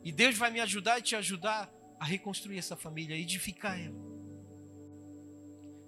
E 0.02 0.10
Deus 0.10 0.36
vai 0.36 0.50
me 0.50 0.60
ajudar 0.60 0.98
e 0.98 1.02
te 1.02 1.14
ajudar 1.14 1.72
a 2.00 2.04
reconstruir 2.04 2.58
essa 2.58 2.76
família, 2.76 3.14
a 3.14 3.18
edificar 3.18 3.78
ela. 3.78 4.00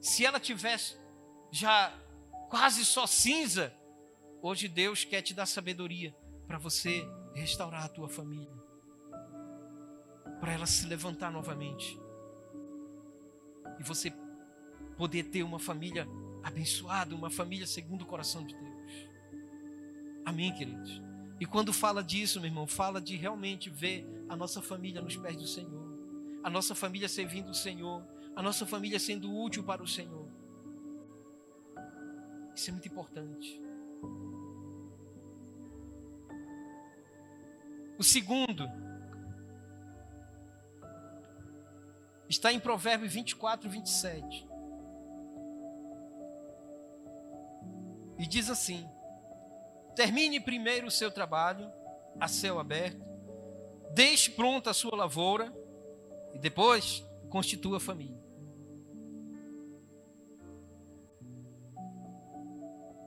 Se 0.00 0.24
ela 0.24 0.38
tivesse 0.38 0.96
já 1.50 1.92
quase 2.50 2.84
só 2.84 3.06
cinza, 3.06 3.74
hoje 4.42 4.68
Deus 4.68 5.04
quer 5.04 5.22
te 5.22 5.34
dar 5.34 5.46
sabedoria 5.46 6.14
para 6.46 6.58
você 6.58 7.02
restaurar 7.34 7.84
a 7.84 7.88
tua 7.88 8.08
família 8.08 8.64
para 10.44 10.52
ela 10.52 10.66
se 10.66 10.86
levantar 10.86 11.30
novamente. 11.30 11.98
E 13.80 13.82
você 13.82 14.12
poder 14.94 15.24
ter 15.24 15.42
uma 15.42 15.58
família 15.58 16.06
abençoada, 16.44 17.14
uma 17.14 17.30
família 17.30 17.66
segundo 17.66 18.02
o 18.02 18.06
coração 18.06 18.44
de 18.44 18.54
Deus. 18.54 19.08
Amém, 20.24 20.52
queridos? 20.54 21.02
E 21.40 21.46
quando 21.46 21.72
fala 21.72 22.02
disso, 22.02 22.40
meu 22.40 22.48
irmão, 22.48 22.66
fala 22.66 23.00
de 23.00 23.16
realmente 23.16 23.68
ver 23.68 24.06
a 24.28 24.36
nossa 24.36 24.62
família 24.62 25.02
nos 25.02 25.16
pés 25.16 25.36
do 25.36 25.46
Senhor, 25.46 25.98
a 26.42 26.50
nossa 26.50 26.74
família 26.74 27.08
servindo 27.08 27.50
o 27.50 27.54
Senhor, 27.54 28.06
a 28.36 28.42
nossa 28.42 28.64
família 28.64 29.00
sendo 29.00 29.34
útil 29.34 29.64
para 29.64 29.82
o 29.82 29.88
Senhor. 29.88 30.28
Isso 32.54 32.70
é 32.70 32.72
muito 32.72 32.86
importante. 32.86 33.60
O 37.98 38.04
segundo, 38.04 38.68
Está 42.28 42.52
em 42.52 42.58
Provérbios 42.58 43.12
24, 43.12 43.68
27. 43.68 44.48
E 48.18 48.26
diz 48.26 48.50
assim: 48.50 48.88
Termine 49.94 50.40
primeiro 50.40 50.86
o 50.86 50.90
seu 50.90 51.10
trabalho 51.10 51.70
a 52.20 52.28
céu 52.28 52.58
aberto, 52.58 53.02
deixe 53.92 54.30
pronta 54.30 54.70
a 54.70 54.74
sua 54.74 54.96
lavoura 54.96 55.52
e 56.32 56.38
depois 56.38 57.04
constitua 57.28 57.78
a 57.78 57.80
família. 57.80 58.22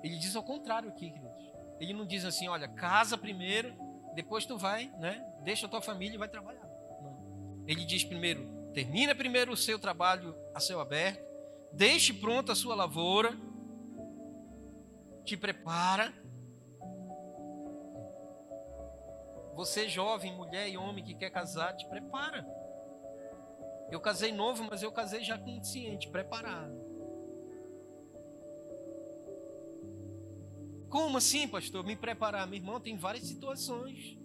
Ele 0.03 0.17
diz 0.17 0.35
ao 0.35 0.43
contrário 0.43 0.89
aqui, 0.89 1.09
queridos. 1.09 1.53
Ele 1.79 1.93
não 1.93 2.05
diz 2.05 2.23
assim, 2.23 2.47
olha, 2.47 2.67
casa 2.67 3.17
primeiro, 3.17 3.73
depois 4.13 4.45
tu 4.45 4.57
vai, 4.57 4.91
né? 4.99 5.25
Deixa 5.43 5.65
a 5.65 5.69
tua 5.69 5.81
família 5.81 6.15
e 6.15 6.17
vai 6.17 6.27
trabalhar. 6.27 6.65
Não. 7.01 7.63
Ele 7.67 7.85
diz 7.85 8.03
primeiro, 8.03 8.57
Termina 8.77 9.15
primeiro 9.15 9.51
o 9.51 9.57
seu 9.57 9.79
trabalho 9.79 10.35
a 10.53 10.59
céu 10.59 10.79
aberto, 10.79 11.19
deixe 11.73 12.13
pronta 12.13 12.51
a 12.51 12.55
sua 12.55 12.75
lavoura 12.75 13.35
te 15.27 15.35
prepara. 15.35 16.13
Você, 19.55 19.89
jovem, 19.89 20.33
mulher 20.33 20.69
e 20.69 20.77
homem 20.77 21.03
que 21.03 21.13
quer 21.13 21.29
casar, 21.29 21.75
te 21.75 21.85
prepara. 21.87 22.47
Eu 23.91 23.99
casei 23.99 24.31
novo, 24.31 24.63
mas 24.69 24.81
eu 24.81 24.91
casei 24.91 25.23
já 25.23 25.37
consciente, 25.37 26.09
preparado. 26.09 26.87
Como 30.89 31.17
assim, 31.17 31.47
pastor? 31.47 31.83
Me 31.83 31.95
preparar? 31.95 32.47
Meu 32.47 32.57
irmão, 32.57 32.79
tem 32.79 32.95
várias 32.95 33.25
situações. 33.25 34.17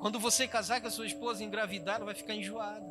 Quando 0.00 0.20
você 0.20 0.46
casar 0.46 0.80
com 0.80 0.88
a 0.88 0.90
sua 0.90 1.06
esposa 1.06 1.42
engravidar, 1.42 1.96
ela 1.96 2.04
vai 2.04 2.14
ficar 2.14 2.34
enjoada. 2.34 2.86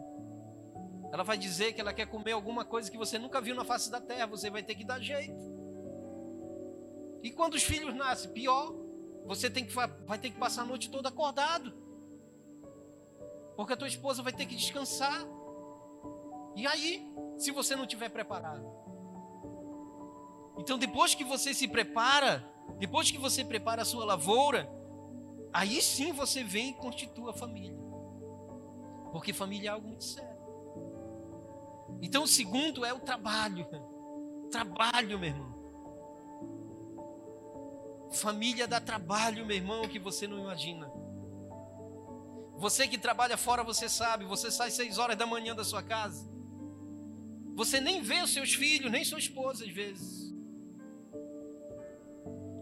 Ela 1.11 1.23
vai 1.23 1.37
dizer 1.37 1.73
que 1.73 1.79
ela 1.79 1.93
quer 1.93 2.07
comer 2.07 2.31
alguma 2.31 2.65
coisa 2.65 2.89
que 2.89 2.97
você 2.97 3.19
nunca 3.19 3.39
viu 3.39 3.55
na 3.55 3.63
face 3.63 3.91
da 3.91 4.01
terra, 4.01 4.25
você 4.25 4.49
vai 4.49 4.63
ter 4.63 4.75
que 4.75 4.83
dar 4.83 4.99
jeito. 4.99 5.56
E 7.23 7.31
quando 7.31 7.55
os 7.55 7.63
filhos 7.63 7.95
nascem, 7.95 8.31
pior, 8.31 8.73
você 9.25 9.49
tem 9.49 9.65
que, 9.65 9.73
vai 9.73 10.17
ter 10.17 10.29
que 10.29 10.37
passar 10.37 10.61
a 10.61 10.65
noite 10.65 10.89
toda 10.89 11.09
acordado. 11.09 11.73
Porque 13.55 13.73
a 13.73 13.77
tua 13.77 13.87
esposa 13.87 14.21
vai 14.21 14.31
ter 14.31 14.45
que 14.45 14.55
descansar. 14.55 15.25
E 16.55 16.65
aí, 16.65 17.11
se 17.37 17.51
você 17.51 17.75
não 17.75 17.83
estiver 17.83 18.09
preparado? 18.09 18.65
Então, 20.57 20.77
depois 20.77 21.13
que 21.13 21.23
você 21.23 21.53
se 21.53 21.67
prepara, 21.67 22.43
depois 22.79 23.11
que 23.11 23.17
você 23.17 23.43
prepara 23.43 23.81
a 23.81 23.85
sua 23.85 24.05
lavoura, 24.05 24.69
aí 25.51 25.81
sim 25.81 26.11
você 26.11 26.43
vem 26.43 26.69
e 26.69 26.73
constitua 26.73 27.31
a 27.31 27.33
família. 27.33 27.77
Porque 29.11 29.33
família 29.33 29.69
é 29.69 29.73
algo 29.73 29.87
muito 29.87 30.03
sério. 30.03 30.37
Então, 32.01 32.23
o 32.23 32.27
segundo 32.27 32.85
é 32.85 32.93
o 32.93 32.99
trabalho. 32.99 33.67
Trabalho, 34.51 35.19
meu 35.19 35.29
irmão. 35.29 35.56
Família 38.11 38.67
dá 38.67 38.79
trabalho, 38.79 39.45
meu 39.45 39.55
irmão, 39.55 39.87
que 39.87 39.99
você 39.99 40.27
não 40.27 40.39
imagina. 40.39 40.91
Você 42.57 42.87
que 42.87 42.97
trabalha 42.97 43.37
fora, 43.37 43.63
você 43.63 43.87
sabe, 43.87 44.25
você 44.25 44.49
sai 44.49 44.71
seis 44.71 44.97
horas 44.97 45.17
da 45.17 45.25
manhã 45.25 45.55
da 45.55 45.63
sua 45.63 45.83
casa. 45.83 46.27
Você 47.55 47.79
nem 47.79 48.01
vê 48.01 48.21
os 48.21 48.31
seus 48.31 48.53
filhos, 48.53 48.91
nem 48.91 49.03
sua 49.03 49.19
esposa 49.19 49.63
às 49.63 49.71
vezes. 49.71 50.27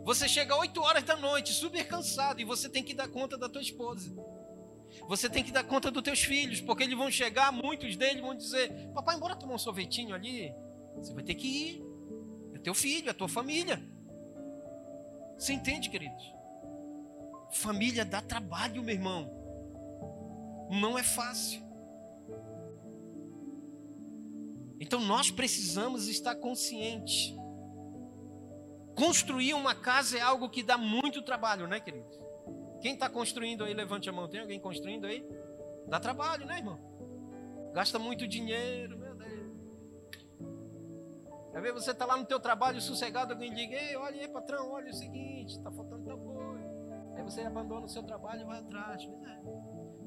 Você 0.04 0.28
chega 0.28 0.56
8 0.56 0.80
horas 0.82 1.04
da 1.04 1.16
noite, 1.18 1.52
super 1.52 1.88
cansado, 1.88 2.40
e 2.40 2.46
você 2.46 2.70
tem 2.70 2.84
que 2.84 2.94
dar 2.94 3.08
conta 3.08 3.38
da 3.38 3.50
tua 3.50 3.62
esposa. 3.62 4.16
Você 5.08 5.30
tem 5.30 5.44
que 5.44 5.52
dar 5.52 5.64
conta 5.64 5.90
dos 5.90 6.04
teus 6.04 6.20
filhos, 6.20 6.62
porque 6.62 6.84
eles 6.84 6.98
vão 6.98 7.10
chegar, 7.10 7.52
muitos 7.52 7.96
deles 7.96 8.22
vão 8.22 8.36
dizer: 8.36 8.92
Papai, 8.94 9.16
embora 9.16 9.36
tomar 9.36 9.56
um 9.56 9.58
sorvetinho 9.58 10.14
ali, 10.14 10.54
você 10.96 11.14
vai 11.14 11.24
ter 11.24 11.36
que 11.36 11.48
ir. 11.48 11.84
É 12.54 12.60
teu 12.60 12.74
filho, 12.74 13.10
é 13.10 13.14
tua 13.14 13.28
família. 13.28 13.82
Você 15.38 15.54
entende, 15.54 15.90
queridos? 15.90 16.34
Família 17.52 18.04
dá 18.06 18.22
trabalho, 18.22 18.84
meu 18.84 18.94
irmão. 18.94 19.32
Não 20.70 20.98
é 20.98 21.04
fácil. 21.04 21.64
Então 24.80 25.00
nós 25.00 25.32
precisamos 25.32 26.08
estar 26.08 26.36
conscientes 26.36 27.34
Construir 28.96 29.54
uma 29.54 29.76
casa 29.76 30.18
é 30.18 30.22
algo 30.22 30.50
que 30.50 30.64
dá 30.64 30.78
muito 30.78 31.22
trabalho, 31.22 31.68
né, 31.68 31.82
queridos? 31.82 32.18
Quem 32.82 32.94
está 32.94 33.10
construindo 33.10 33.66
aí, 33.66 33.74
levante 33.74 34.10
a 34.10 34.14
mão. 34.14 34.28
Tem 34.28 34.40
alguém 34.40 34.60
construindo 34.60 35.06
aí? 35.06 35.28
Dá 35.88 36.00
trabalho, 36.00 36.46
né, 36.46 36.58
irmão? 36.58 36.80
Gasta 37.74 38.00
muito 38.00 38.26
dinheiro. 38.26 39.05
Às 41.56 41.62
vezes 41.62 41.86
você 41.86 41.92
está 41.92 42.06
lá 42.06 42.18
no 42.18 42.26
teu 42.26 42.38
trabalho 42.38 42.82
sossegado, 42.82 43.32
alguém 43.32 43.54
diga, 43.54 43.74
ei, 43.74 43.96
olha 43.96 44.22
aí, 44.22 44.28
patrão, 44.28 44.72
olha 44.72 44.92
o 44.92 44.94
seguinte, 44.94 45.56
está 45.56 45.72
faltando 45.72 46.04
tal 46.04 46.20
coisa. 46.20 46.66
Aí 47.16 47.24
você 47.24 47.42
abandona 47.42 47.86
o 47.86 47.90
seu 47.90 48.04
trabalho 48.04 48.42
e 48.42 48.44
vai 48.44 48.60
atrás. 48.60 49.02
É. 49.02 49.42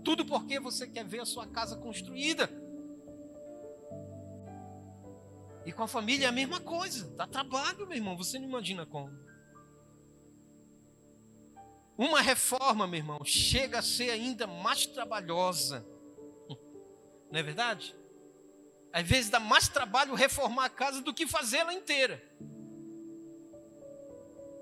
Tudo 0.05 0.27
porque 0.27 0.61
você 0.61 0.87
quer 0.87 1.07
ver 1.07 1.21
a 1.21 1.25
sua 1.25 1.47
casa 1.47 1.75
construída. 1.75 2.51
E 5.65 5.73
com 5.73 5.83
a 5.83 5.89
família 5.89 6.27
é 6.27 6.29
a 6.29 6.33
mesma 6.33 6.61
coisa. 6.61 7.11
Dá 7.17 7.27
trabalho, 7.27 7.87
meu 7.87 7.97
irmão. 7.97 8.17
Você 8.17 8.39
não 8.39 8.47
imagina 8.47 8.85
como. 8.85 9.11
Uma 11.97 12.21
reforma, 12.21 12.87
meu 12.87 12.99
irmão, 12.99 13.25
chega 13.25 13.79
a 13.79 13.83
ser 13.83 14.11
ainda 14.11 14.47
mais 14.47 14.87
trabalhosa. 14.87 15.85
Não 17.33 17.41
é 17.41 17.43
verdade? 17.43 17.98
Às 18.93 19.07
vezes 19.07 19.31
dá 19.31 19.39
mais 19.39 19.69
trabalho 19.69 20.15
reformar 20.15 20.65
a 20.65 20.71
casa 20.71 21.01
do 21.01 21.15
que 21.15 21.27
fazê-la 21.27 21.73
inteira. 21.73 22.23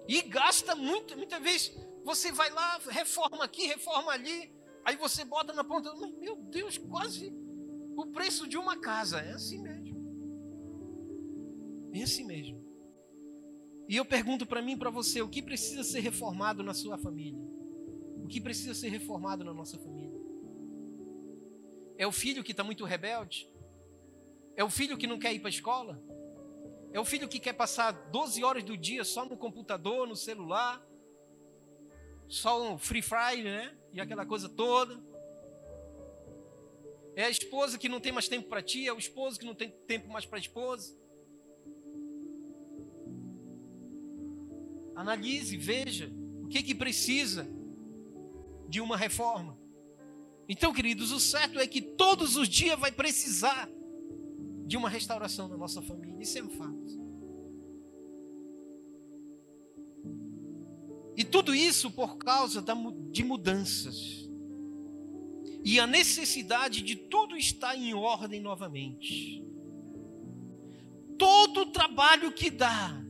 E 0.08 0.22
gasta 0.22 0.74
muito, 0.74 1.16
muitas 1.16 1.42
vezes 1.42 1.76
você 2.04 2.30
vai 2.30 2.50
lá, 2.50 2.78
reforma 2.88 3.44
aqui, 3.44 3.66
reforma 3.66 4.12
ali, 4.12 4.52
aí 4.84 4.96
você 4.96 5.24
bota 5.24 5.52
na 5.52 5.64
ponta, 5.64 5.92
meu 5.94 6.36
Deus, 6.36 6.78
quase 6.78 7.32
o 7.96 8.06
preço 8.06 8.46
de 8.46 8.56
uma 8.56 8.78
casa. 8.78 9.18
É 9.18 9.32
assim 9.32 9.60
mesmo. 9.60 9.96
É 11.92 12.02
assim 12.02 12.24
mesmo. 12.24 12.64
E 13.88 13.96
eu 13.96 14.04
pergunto 14.04 14.46
para 14.46 14.62
mim 14.62 14.72
e 14.72 14.76
para 14.76 14.90
você: 14.90 15.22
o 15.22 15.28
que 15.28 15.42
precisa 15.42 15.82
ser 15.82 16.00
reformado 16.00 16.62
na 16.62 16.74
sua 16.74 16.98
família? 16.98 17.40
O 18.22 18.28
que 18.28 18.40
precisa 18.40 18.74
ser 18.74 18.88
reformado 18.88 19.44
na 19.44 19.54
nossa 19.54 19.78
família? 19.78 20.20
É 21.96 22.06
o 22.06 22.12
filho 22.12 22.44
que 22.44 22.50
está 22.50 22.62
muito 22.62 22.84
rebelde? 22.84 23.48
É 24.56 24.64
o 24.64 24.70
filho 24.70 24.96
que 24.96 25.06
não 25.06 25.18
quer 25.18 25.34
ir 25.34 25.40
para 25.40 25.48
a 25.48 25.50
escola? 25.50 26.02
É 26.90 26.98
o 26.98 27.04
filho 27.04 27.28
que 27.28 27.38
quer 27.38 27.52
passar 27.52 27.92
12 27.92 28.42
horas 28.42 28.64
do 28.64 28.74
dia 28.74 29.04
só 29.04 29.26
no 29.26 29.36
computador, 29.36 30.08
no 30.08 30.16
celular? 30.16 30.82
Só 32.26 32.72
um 32.72 32.78
free 32.78 33.02
fire, 33.02 33.44
né? 33.44 33.76
E 33.92 34.00
aquela 34.00 34.24
coisa 34.24 34.48
toda. 34.48 34.98
É 37.14 37.24
a 37.24 37.30
esposa 37.30 37.78
que 37.78 37.88
não 37.88 38.00
tem 38.00 38.12
mais 38.12 38.28
tempo 38.28 38.48
para 38.48 38.62
ti, 38.62 38.88
é 38.88 38.92
o 38.92 38.98
esposo 38.98 39.38
que 39.38 39.44
não 39.44 39.54
tem 39.54 39.70
tempo 39.86 40.08
mais 40.08 40.24
para 40.24 40.38
a 40.38 40.40
esposa. 40.40 40.98
Analise, 44.94 45.56
veja 45.58 46.10
o 46.42 46.48
que 46.48 46.62
que 46.62 46.74
precisa 46.74 47.46
de 48.68 48.80
uma 48.80 48.96
reforma. 48.96 49.58
Então, 50.48 50.72
queridos, 50.72 51.12
o 51.12 51.20
certo 51.20 51.58
é 51.58 51.66
que 51.66 51.82
todos 51.82 52.36
os 52.36 52.48
dias 52.48 52.78
vai 52.78 52.90
precisar 52.90 53.68
de 54.66 54.76
uma 54.76 54.88
restauração 54.88 55.48
da 55.48 55.57
nossa 55.57 55.81
família. 55.81 56.20
Isso 56.20 56.38
é 56.38 56.42
um 56.42 56.50
fato. 56.50 57.07
E 61.16 61.24
tudo 61.24 61.55
isso 61.55 61.90
por 61.90 62.18
causa 62.18 62.62
de 63.11 63.24
mudanças. 63.24 64.29
E 65.64 65.81
a 65.81 65.87
necessidade 65.87 66.83
de 66.83 66.94
tudo 66.94 67.37
estar 67.37 67.74
em 67.74 67.94
ordem 67.94 68.40
novamente. 68.40 69.42
Todo 71.18 71.62
o 71.62 71.66
trabalho 71.66 72.31
que 72.33 72.50
dá 72.50 73.02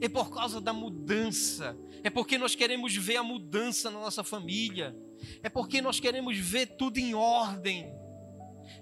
é 0.00 0.08
por 0.08 0.30
causa 0.30 0.60
da 0.60 0.72
mudança, 0.72 1.78
é 2.02 2.10
porque 2.10 2.38
nós 2.38 2.54
queremos 2.54 2.96
ver 2.96 3.16
a 3.16 3.22
mudança 3.22 3.90
na 3.90 4.00
nossa 4.00 4.24
família, 4.24 4.96
é 5.42 5.48
porque 5.48 5.80
nós 5.80 6.00
queremos 6.00 6.38
ver 6.38 6.76
tudo 6.76 6.98
em 6.98 7.14
ordem, 7.14 7.92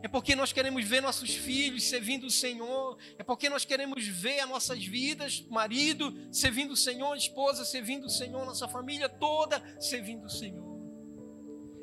é 0.02 0.08
porque 0.08 0.34
nós 0.34 0.52
queremos 0.52 0.84
ver 0.84 1.00
nossos 1.00 1.34
filhos 1.34 1.84
servindo 1.84 2.26
o 2.26 2.30
Senhor, 2.30 2.98
é 3.18 3.22
porque 3.22 3.48
nós 3.48 3.64
queremos 3.64 4.06
ver 4.06 4.40
as 4.40 4.48
nossas 4.48 4.84
vidas, 4.84 5.44
marido 5.50 6.14
servindo 6.30 6.72
o 6.72 6.76
Senhor, 6.76 7.16
esposa 7.16 7.64
servindo 7.64 8.06
o 8.06 8.10
Senhor, 8.10 8.44
nossa 8.44 8.68
família 8.68 9.08
toda 9.08 9.62
servindo 9.80 10.26
o 10.26 10.30
Senhor. 10.30 10.72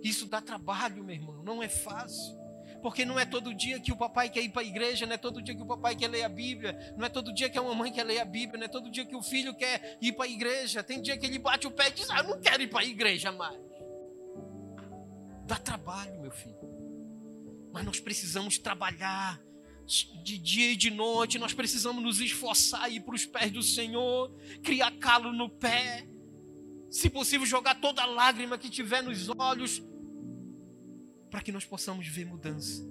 Isso 0.03 0.25
dá 0.25 0.41
trabalho, 0.41 1.03
meu 1.03 1.15
irmão, 1.15 1.43
não 1.43 1.61
é 1.61 1.67
fácil. 1.67 2.39
Porque 2.81 3.03
não 3.03 3.19
é 3.19 3.25
todo 3.25 3.53
dia 3.53 3.79
que 3.79 3.91
o 3.91 3.95
papai 3.95 4.29
quer 4.29 4.41
ir 4.41 4.49
para 4.49 4.61
a 4.61 4.65
igreja, 4.65 5.05
não 5.05 5.13
é 5.13 5.17
todo 5.17 5.41
dia 5.41 5.53
que 5.53 5.61
o 5.61 5.65
papai 5.65 5.95
quer 5.95 6.07
ler 6.07 6.23
a 6.23 6.29
Bíblia, 6.29 6.93
não 6.97 7.05
é 7.05 7.09
todo 7.09 7.33
dia 7.33 7.49
que 7.49 7.57
a 7.57 7.61
mamãe 7.61 7.91
quer 7.91 8.03
ler 8.03 8.19
a 8.19 8.25
Bíblia, 8.25 8.57
não 8.57 8.65
é 8.65 8.69
todo 8.69 8.89
dia 8.89 9.05
que 9.05 9.15
o 9.15 9.21
filho 9.21 9.53
quer 9.53 9.97
ir 10.01 10.13
para 10.13 10.25
a 10.25 10.29
igreja. 10.29 10.81
Tem 10.81 11.01
dia 11.01 11.17
que 11.17 11.25
ele 11.25 11.39
bate 11.39 11.67
o 11.67 11.71
pé 11.71 11.89
e 11.89 11.91
diz: 11.91 12.09
Ah, 12.09 12.23
não 12.23 12.39
quero 12.39 12.63
ir 12.63 12.67
para 12.67 12.79
a 12.79 12.85
igreja 12.85 13.31
mais. 13.31 13.59
Dá 15.45 15.57
trabalho, 15.57 16.21
meu 16.21 16.31
filho. 16.31 16.68
Mas 17.71 17.85
nós 17.85 17.99
precisamos 17.99 18.57
trabalhar 18.57 19.41
de 20.23 20.37
dia 20.37 20.71
e 20.71 20.75
de 20.75 20.91
noite, 20.91 21.39
nós 21.39 21.53
precisamos 21.53 22.03
nos 22.03 22.19
esforçar, 22.19 22.91
ir 22.91 23.01
para 23.01 23.15
os 23.15 23.25
pés 23.25 23.51
do 23.51 23.63
Senhor, 23.63 24.31
criar 24.61 24.91
calo 24.99 25.33
no 25.33 25.49
pé, 25.49 26.07
se 26.91 27.09
possível, 27.09 27.45
jogar 27.45 27.75
toda 27.81 28.03
a 28.03 28.05
lágrima 28.05 28.57
que 28.57 28.69
tiver 28.69 29.01
nos 29.01 29.29
olhos 29.29 29.81
para 31.31 31.41
que 31.41 31.51
nós 31.51 31.65
possamos 31.65 32.07
ver 32.07 32.25
mudança, 32.25 32.83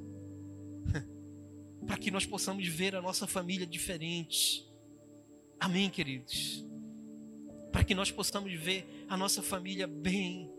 para 1.86 1.96
que 1.96 2.10
nós 2.10 2.26
possamos 2.26 2.66
ver 2.66 2.96
a 2.96 3.02
nossa 3.02 3.28
família 3.28 3.66
diferente. 3.66 4.68
Amém, 5.60 5.90
queridos? 5.90 6.64
Para 7.70 7.84
que 7.84 7.94
nós 7.94 8.10
possamos 8.10 8.52
ver 8.52 9.06
a 9.08 9.16
nossa 9.16 9.40
família 9.40 9.86
bem, 9.86 10.50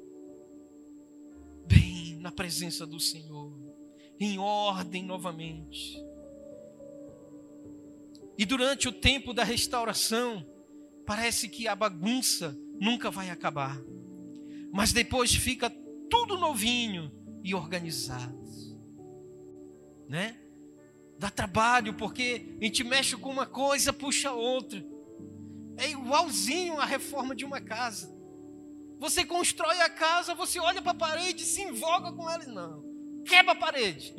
bem 1.67 2.15
na 2.17 2.32
presença 2.32 2.86
do 2.86 2.99
Senhor, 2.99 3.51
em 4.20 4.38
ordem 4.38 5.03
novamente. 5.03 6.03
E 8.38 8.45
durante 8.45 8.88
o 8.88 8.91
tempo 8.91 9.34
da 9.34 9.43
restauração, 9.43 10.45
parece 11.05 11.47
que 11.47 11.67
a 11.67 11.76
bagunça 11.76 12.57
nunca 12.80 13.09
vai 13.09 13.30
acabar. 13.30 13.80
Mas 14.72 14.93
depois 14.93 15.34
fica 15.34 15.70
tudo 16.09 16.38
novinho 16.38 17.11
e 17.43 17.53
organizado. 17.53 18.39
Né? 20.07 20.38
Dá 21.17 21.30
trabalho 21.30 21.93
porque 21.93 22.57
a 22.59 22.63
gente 22.63 22.84
mexe 22.84 23.15
com 23.15 23.30
uma 23.30 23.45
coisa, 23.45 23.93
puxa 23.93 24.32
outra. 24.32 24.84
É 25.78 25.89
igualzinho 25.91 26.80
a 26.80 26.86
reforma 26.86 27.36
de 27.36 27.45
uma 27.45 27.61
casa. 27.61 28.09
Você 28.99 29.24
constrói 29.24 29.80
a 29.82 29.89
casa, 29.89 30.34
você 30.34 30.59
olha 30.59 30.82
para 30.82 30.91
a 30.91 30.95
parede 30.95 31.43
e 31.43 31.45
se 31.45 31.61
invoga 31.61 32.11
com 32.11 32.30
ela. 32.30 32.45
Não, 32.45 32.89
quebra 33.26 33.53
a 33.53 33.55
parede. 33.55 34.15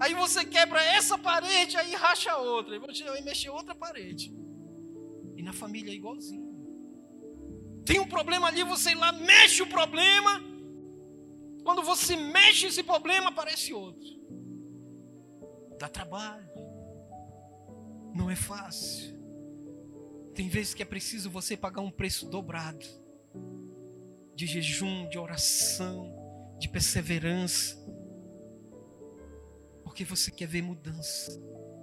Aí 0.00 0.14
você 0.14 0.44
quebra 0.44 0.82
essa 0.82 1.18
parede, 1.18 1.76
aí 1.76 1.94
racha 1.94 2.36
outra. 2.36 2.78
Vai 2.78 3.22
mexer 3.22 3.50
outra 3.50 3.74
parede. 3.74 4.32
E 5.36 5.42
na 5.42 5.52
família 5.52 5.90
é 5.90 5.94
igualzinho. 5.94 6.48
Tem 7.84 7.98
um 7.98 8.06
problema 8.06 8.48
ali, 8.48 8.62
você 8.62 8.94
lá 8.94 9.12
mexe 9.12 9.62
o 9.62 9.66
problema. 9.66 10.42
Quando 11.64 11.82
você 11.82 12.16
mexe 12.16 12.66
esse 12.66 12.82
problema, 12.82 13.28
aparece 13.28 13.72
outro. 13.74 14.08
Dá 15.78 15.88
trabalho. 15.88 16.48
Não 18.14 18.30
é 18.30 18.36
fácil. 18.36 19.16
Tem 20.34 20.48
vezes 20.48 20.74
que 20.74 20.82
é 20.82 20.86
preciso 20.86 21.30
você 21.30 21.56
pagar 21.56 21.80
um 21.80 21.90
preço 21.90 22.28
dobrado 22.28 22.86
de 24.34 24.46
jejum, 24.46 25.08
de 25.08 25.18
oração, 25.18 26.07
de 26.58 26.68
perseverança, 26.68 27.76
porque 29.84 30.04
você 30.04 30.30
quer 30.30 30.46
ver 30.46 30.62
mudança 30.62 31.32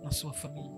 na 0.03 0.11
sua 0.11 0.33
família, 0.33 0.71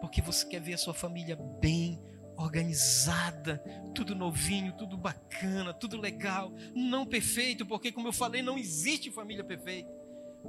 porque 0.00 0.20
você 0.20 0.46
quer 0.46 0.60
ver 0.60 0.74
a 0.74 0.78
sua 0.78 0.94
família 0.94 1.36
bem 1.60 2.00
organizada, 2.36 3.58
tudo 3.94 4.14
novinho, 4.14 4.72
tudo 4.76 4.96
bacana, 4.96 5.74
tudo 5.74 6.00
legal, 6.00 6.52
não 6.74 7.04
perfeito, 7.04 7.66
porque 7.66 7.92
como 7.92 8.08
eu 8.08 8.12
falei, 8.12 8.40
não 8.42 8.58
existe 8.58 9.10
família 9.10 9.44
perfeita, 9.44 9.90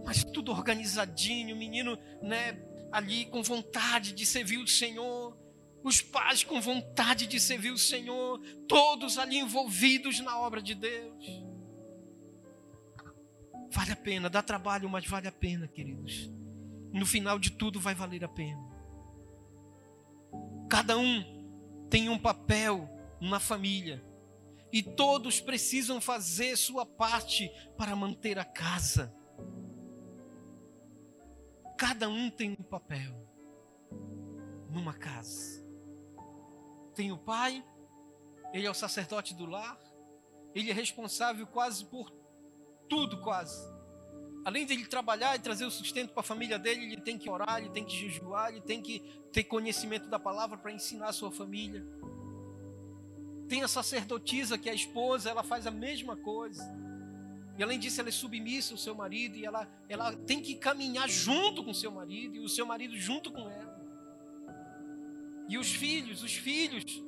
mas 0.05 0.23
tudo 0.23 0.51
organizadinho, 0.51 1.55
menino, 1.55 1.97
né, 2.21 2.57
ali 2.91 3.25
com 3.25 3.43
vontade 3.43 4.13
de 4.13 4.25
servir 4.25 4.57
o 4.57 4.67
Senhor, 4.67 5.37
os 5.83 6.01
pais 6.01 6.43
com 6.43 6.61
vontade 6.61 7.25
de 7.25 7.39
servir 7.39 7.71
o 7.71 7.77
Senhor, 7.77 8.39
todos 8.67 9.17
ali 9.17 9.37
envolvidos 9.37 10.19
na 10.19 10.39
obra 10.39 10.61
de 10.61 10.75
Deus. 10.75 11.50
Vale 13.71 13.91
a 13.91 13.95
pena, 13.95 14.29
dá 14.29 14.41
trabalho, 14.41 14.89
mas 14.89 15.07
vale 15.07 15.27
a 15.27 15.31
pena, 15.31 15.67
queridos. 15.67 16.29
No 16.91 17.05
final 17.05 17.39
de 17.39 17.51
tudo 17.51 17.79
vai 17.79 17.95
valer 17.95 18.23
a 18.23 18.27
pena. 18.27 18.61
Cada 20.69 20.97
um 20.97 21.87
tem 21.89 22.09
um 22.09 22.19
papel 22.19 22.89
na 23.19 23.39
família 23.39 24.03
e 24.71 24.81
todos 24.81 25.41
precisam 25.41 25.99
fazer 25.99 26.55
sua 26.57 26.85
parte 26.85 27.51
para 27.77 27.95
manter 27.95 28.37
a 28.37 28.45
casa. 28.45 29.13
Cada 31.77 32.07
um 32.07 32.29
tem 32.29 32.51
um 32.51 32.63
papel 32.63 33.27
numa 34.69 34.93
casa 34.93 35.61
tem 36.93 37.11
o 37.11 37.17
pai, 37.17 37.63
ele 38.53 38.67
é 38.67 38.69
o 38.69 38.75
sacerdote 38.75 39.33
do 39.33 39.45
lar, 39.45 39.79
ele 40.53 40.69
é 40.69 40.73
responsável 40.73 41.47
quase 41.47 41.85
por 41.85 42.11
tudo, 42.91 43.15
quase. 43.21 43.71
Além 44.43 44.65
de 44.65 44.73
ele 44.73 44.85
trabalhar 44.85 45.33
e 45.37 45.39
trazer 45.39 45.63
o 45.63 45.71
sustento 45.71 46.11
para 46.11 46.19
a 46.19 46.23
família 46.23 46.59
dele, 46.59 46.83
ele 46.83 46.99
tem 46.99 47.17
que 47.17 47.29
orar, 47.29 47.59
ele 47.59 47.69
tem 47.69 47.85
que 47.85 47.95
jejuar, 47.95 48.49
ele 48.49 48.59
tem 48.59 48.81
que 48.81 48.99
ter 49.31 49.45
conhecimento 49.45 50.09
da 50.09 50.19
palavra 50.19 50.57
para 50.57 50.73
ensinar 50.73 51.07
a 51.07 51.13
sua 51.13 51.31
família. 51.31 51.87
Tem 53.47 53.63
a 53.63 53.67
sacerdotisa, 53.69 54.57
que 54.57 54.67
é 54.67 54.73
a 54.73 54.75
esposa, 54.75 55.29
ela 55.29 55.41
faz 55.41 55.65
a 55.65 55.71
mesma 55.71 56.17
coisa. 56.17 56.61
E 57.57 57.63
além 57.63 57.79
disso, 57.79 58.01
ela 58.01 58.09
é 58.09 58.11
submissa 58.11 58.73
ao 58.73 58.77
seu 58.77 58.93
marido 58.93 59.37
e 59.37 59.45
ela, 59.45 59.65
ela 59.87 60.13
tem 60.13 60.41
que 60.41 60.55
caminhar 60.55 61.07
junto 61.07 61.63
com 61.63 61.73
seu 61.73 61.91
marido 61.91 62.35
e 62.35 62.39
o 62.39 62.49
seu 62.49 62.65
marido 62.65 62.97
junto 62.97 63.31
com 63.31 63.49
ela. 63.49 63.79
E 65.47 65.57
os 65.57 65.71
filhos, 65.71 66.23
os 66.23 66.33
filhos, 66.33 67.01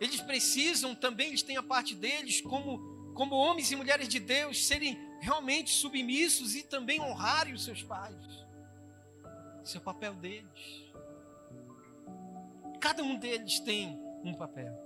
eles 0.00 0.20
precisam 0.20 0.96
também, 0.96 1.28
eles 1.28 1.42
têm 1.42 1.56
a 1.56 1.62
parte 1.62 1.94
deles, 1.94 2.40
como, 2.40 3.12
como 3.14 3.36
homens 3.36 3.70
e 3.70 3.76
mulheres 3.76 4.08
de 4.08 4.18
Deus, 4.18 4.66
serem 4.66 5.11
realmente 5.22 5.70
submissos 5.70 6.56
e 6.56 6.64
também 6.64 7.00
honrarem 7.00 7.54
os 7.54 7.64
seus 7.64 7.80
pais. 7.80 8.44
Esse 9.62 9.76
é 9.76 9.80
o 9.80 9.82
papel 9.82 10.14
deles. 10.16 10.84
Cada 12.80 13.04
um 13.04 13.16
deles 13.16 13.60
tem 13.60 13.96
um 14.24 14.34
papel. 14.34 14.76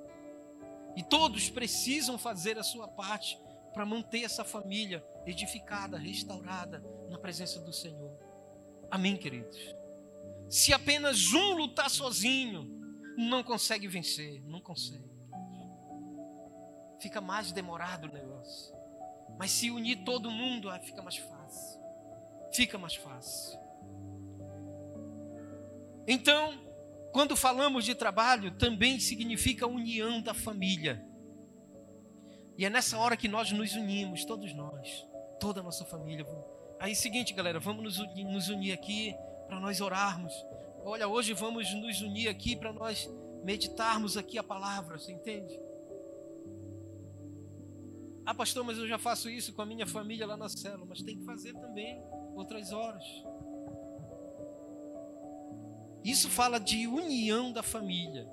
E 0.94 1.02
todos 1.02 1.48
precisam 1.48 2.18
fazer 2.18 2.58
a 2.58 2.62
sua 2.62 2.86
parte 2.86 3.40
para 3.72 3.86
manter 3.86 4.24
essa 4.24 4.44
família 4.44 5.02
edificada, 5.24 5.96
restaurada 5.96 6.84
na 7.08 7.18
presença 7.18 7.58
do 7.60 7.72
Senhor. 7.72 8.14
Amém, 8.90 9.16
queridos? 9.16 9.58
Se 10.50 10.70
apenas 10.70 11.32
um 11.32 11.54
lutar 11.54 11.88
sozinho, 11.88 12.78
não 13.16 13.42
consegue 13.42 13.88
vencer, 13.88 14.42
não 14.42 14.60
consegue. 14.60 15.16
Fica 17.00 17.22
mais 17.22 17.52
demorado 17.52 18.06
o 18.06 18.12
negócio. 18.12 18.75
Mas 19.38 19.50
se 19.50 19.70
unir 19.70 20.04
todo 20.04 20.30
mundo, 20.30 20.70
aí 20.70 20.80
fica 20.80 21.02
mais 21.02 21.16
fácil. 21.16 21.80
Fica 22.52 22.78
mais 22.78 22.94
fácil. 22.94 23.58
Então, 26.06 26.54
quando 27.12 27.36
falamos 27.36 27.84
de 27.84 27.94
trabalho, 27.94 28.52
também 28.52 29.00
significa 29.00 29.66
união 29.66 30.20
da 30.20 30.32
família. 30.32 31.04
E 32.56 32.64
é 32.64 32.70
nessa 32.70 32.96
hora 32.96 33.16
que 33.16 33.28
nós 33.28 33.50
nos 33.52 33.74
unimos, 33.74 34.24
todos 34.24 34.54
nós, 34.54 35.06
toda 35.38 35.60
a 35.60 35.62
nossa 35.62 35.84
família. 35.84 36.24
Aí, 36.78 36.94
seguinte, 36.94 37.34
galera, 37.34 37.58
vamos 37.58 37.82
nos 37.82 37.98
unir, 37.98 38.24
nos 38.24 38.48
unir 38.48 38.72
aqui 38.72 39.14
para 39.46 39.60
nós 39.60 39.80
orarmos. 39.80 40.32
Olha, 40.84 41.08
hoje 41.08 41.32
vamos 41.32 41.72
nos 41.74 42.00
unir 42.00 42.28
aqui 42.28 42.54
para 42.54 42.72
nós 42.72 43.10
meditarmos 43.42 44.16
aqui 44.16 44.38
a 44.38 44.42
palavra, 44.42 44.98
você 44.98 45.12
entende? 45.12 45.58
Ah, 48.26 48.34
pastor, 48.34 48.64
mas 48.64 48.76
eu 48.76 48.88
já 48.88 48.98
faço 48.98 49.30
isso 49.30 49.52
com 49.52 49.62
a 49.62 49.66
minha 49.66 49.86
família 49.86 50.26
lá 50.26 50.36
na 50.36 50.48
célula, 50.48 50.84
mas 50.84 51.00
tem 51.00 51.16
que 51.16 51.24
fazer 51.24 51.54
também 51.54 52.02
outras 52.34 52.72
horas. 52.72 53.04
Isso 56.04 56.28
fala 56.28 56.58
de 56.58 56.88
união 56.88 57.52
da 57.52 57.62
família. 57.62 58.28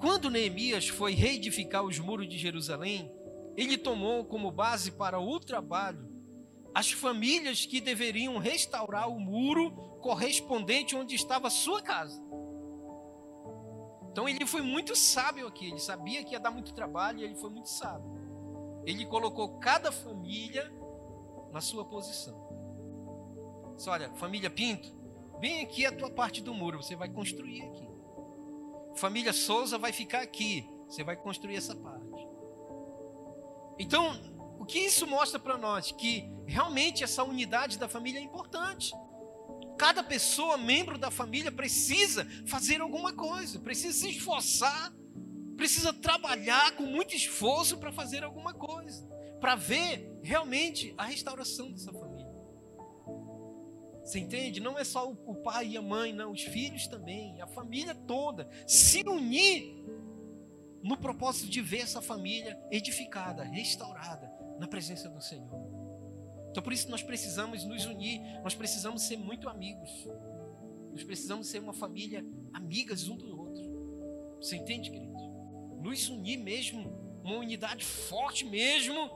Quando 0.00 0.30
Neemias 0.30 0.88
foi 0.88 1.12
reedificar 1.12 1.84
os 1.84 1.98
muros 1.98 2.26
de 2.26 2.38
Jerusalém, 2.38 3.12
ele 3.54 3.76
tomou 3.76 4.24
como 4.24 4.50
base 4.50 4.92
para 4.92 5.20
o 5.20 5.38
trabalho 5.38 6.08
as 6.74 6.92
famílias 6.92 7.66
que 7.66 7.80
deveriam 7.80 8.38
restaurar 8.38 9.10
o 9.10 9.18
muro 9.18 9.70
correspondente 10.00 10.94
onde 10.94 11.14
estava 11.14 11.48
a 11.48 11.50
sua 11.50 11.82
casa. 11.82 12.22
Então 14.10 14.28
ele 14.28 14.46
foi 14.46 14.62
muito 14.62 14.96
sábio 14.96 15.46
aqui, 15.46 15.66
ele 15.66 15.80
sabia 15.80 16.24
que 16.24 16.32
ia 16.32 16.40
dar 16.40 16.50
muito 16.50 16.74
trabalho 16.74 17.20
e 17.20 17.24
ele 17.24 17.34
foi 17.34 17.50
muito 17.50 17.68
sábio. 17.68 18.10
Ele 18.84 19.04
colocou 19.06 19.58
cada 19.58 19.92
família 19.92 20.72
na 21.52 21.60
sua 21.60 21.84
posição. 21.84 22.48
Disse, 23.76 23.88
olha, 23.88 24.10
família 24.14 24.50
Pinto, 24.50 24.92
vem 25.40 25.62
aqui 25.62 25.86
a 25.86 25.92
tua 25.92 26.10
parte 26.10 26.42
do 26.42 26.52
muro, 26.52 26.82
você 26.82 26.96
vai 26.96 27.08
construir 27.08 27.62
aqui. 27.62 27.88
Família 28.96 29.32
Souza 29.32 29.78
vai 29.78 29.92
ficar 29.92 30.22
aqui, 30.22 30.68
você 30.88 31.04
vai 31.04 31.16
construir 31.16 31.56
essa 31.56 31.76
parte. 31.76 32.26
Então, 33.78 34.10
o 34.58 34.64
que 34.64 34.80
isso 34.80 35.06
mostra 35.06 35.38
para 35.38 35.56
nós? 35.56 35.92
Que 35.92 36.28
realmente 36.46 37.04
essa 37.04 37.22
unidade 37.22 37.78
da 37.78 37.88
família 37.88 38.18
é 38.18 38.22
importante. 38.22 38.92
Cada 39.78 40.02
pessoa, 40.02 40.58
membro 40.58 40.98
da 40.98 41.10
família, 41.10 41.52
precisa 41.52 42.26
fazer 42.46 42.80
alguma 42.80 43.12
coisa, 43.12 43.60
precisa 43.60 43.96
se 43.96 44.10
esforçar, 44.10 44.92
precisa 45.56 45.92
trabalhar 45.92 46.72
com 46.72 46.82
muito 46.82 47.14
esforço 47.14 47.78
para 47.78 47.92
fazer 47.92 48.24
alguma 48.24 48.52
coisa, 48.52 49.08
para 49.40 49.54
ver 49.54 50.18
realmente 50.20 50.92
a 50.98 51.04
restauração 51.04 51.70
dessa 51.70 51.92
família. 51.92 52.26
Você 54.04 54.18
entende? 54.18 54.58
Não 54.58 54.78
é 54.78 54.84
só 54.84 55.10
o 55.10 55.34
pai 55.36 55.68
e 55.68 55.76
a 55.76 55.82
mãe, 55.82 56.12
não, 56.12 56.32
os 56.32 56.42
filhos 56.42 56.88
também, 56.88 57.40
a 57.40 57.46
família 57.46 57.94
toda, 57.94 58.48
se 58.66 59.02
unir 59.06 59.84
no 60.82 60.96
propósito 60.96 61.48
de 61.50 61.60
ver 61.60 61.80
essa 61.80 62.00
família 62.00 62.58
edificada, 62.70 63.44
restaurada 63.44 64.32
na 64.58 64.66
presença 64.66 65.08
do 65.08 65.20
Senhor. 65.20 65.77
Então 66.58 66.64
por 66.64 66.72
isso 66.72 66.90
nós 66.90 67.04
precisamos 67.04 67.64
nos 67.64 67.86
unir, 67.86 68.20
nós 68.42 68.52
precisamos 68.52 69.02
ser 69.02 69.16
muito 69.16 69.48
amigos. 69.48 70.08
Nós 70.90 71.04
precisamos 71.04 71.46
ser 71.46 71.60
uma 71.60 71.72
família 71.72 72.26
amigas 72.52 73.06
um 73.06 73.16
do 73.16 73.40
outro. 73.40 74.36
Você 74.40 74.56
entende, 74.56 74.90
querido? 74.90 75.14
Nos 75.80 76.08
unir 76.08 76.36
mesmo, 76.36 77.20
uma 77.22 77.36
unidade 77.36 77.84
forte 77.84 78.44
mesmo, 78.44 79.08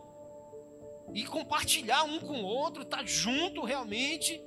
e 1.13 1.25
compartilhar 1.25 2.05
um 2.05 2.21
com 2.21 2.43
o 2.43 2.45
outro, 2.45 2.85
estar 2.85 2.99
tá 2.99 3.05
junto 3.05 3.65
realmente, 3.65 4.41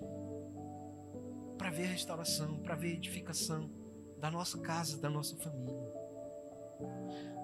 para 1.58 1.70
ver 1.72 1.88
restauração, 1.88 2.60
para 2.60 2.76
ver 2.76 2.94
edificação 2.94 3.70
da 4.20 4.32
nossa 4.32 4.58
casa, 4.60 4.98
da 5.02 5.10
nossa 5.10 5.36
família. 5.36 5.76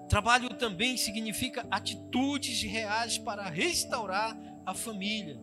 Trabalho 0.08 0.48
também 0.54 0.96
significa 0.96 1.66
atitudes 1.70 2.62
reais 2.62 3.18
para 3.18 3.50
restaurar 3.50 4.34
a 4.66 4.74
família. 4.74 5.40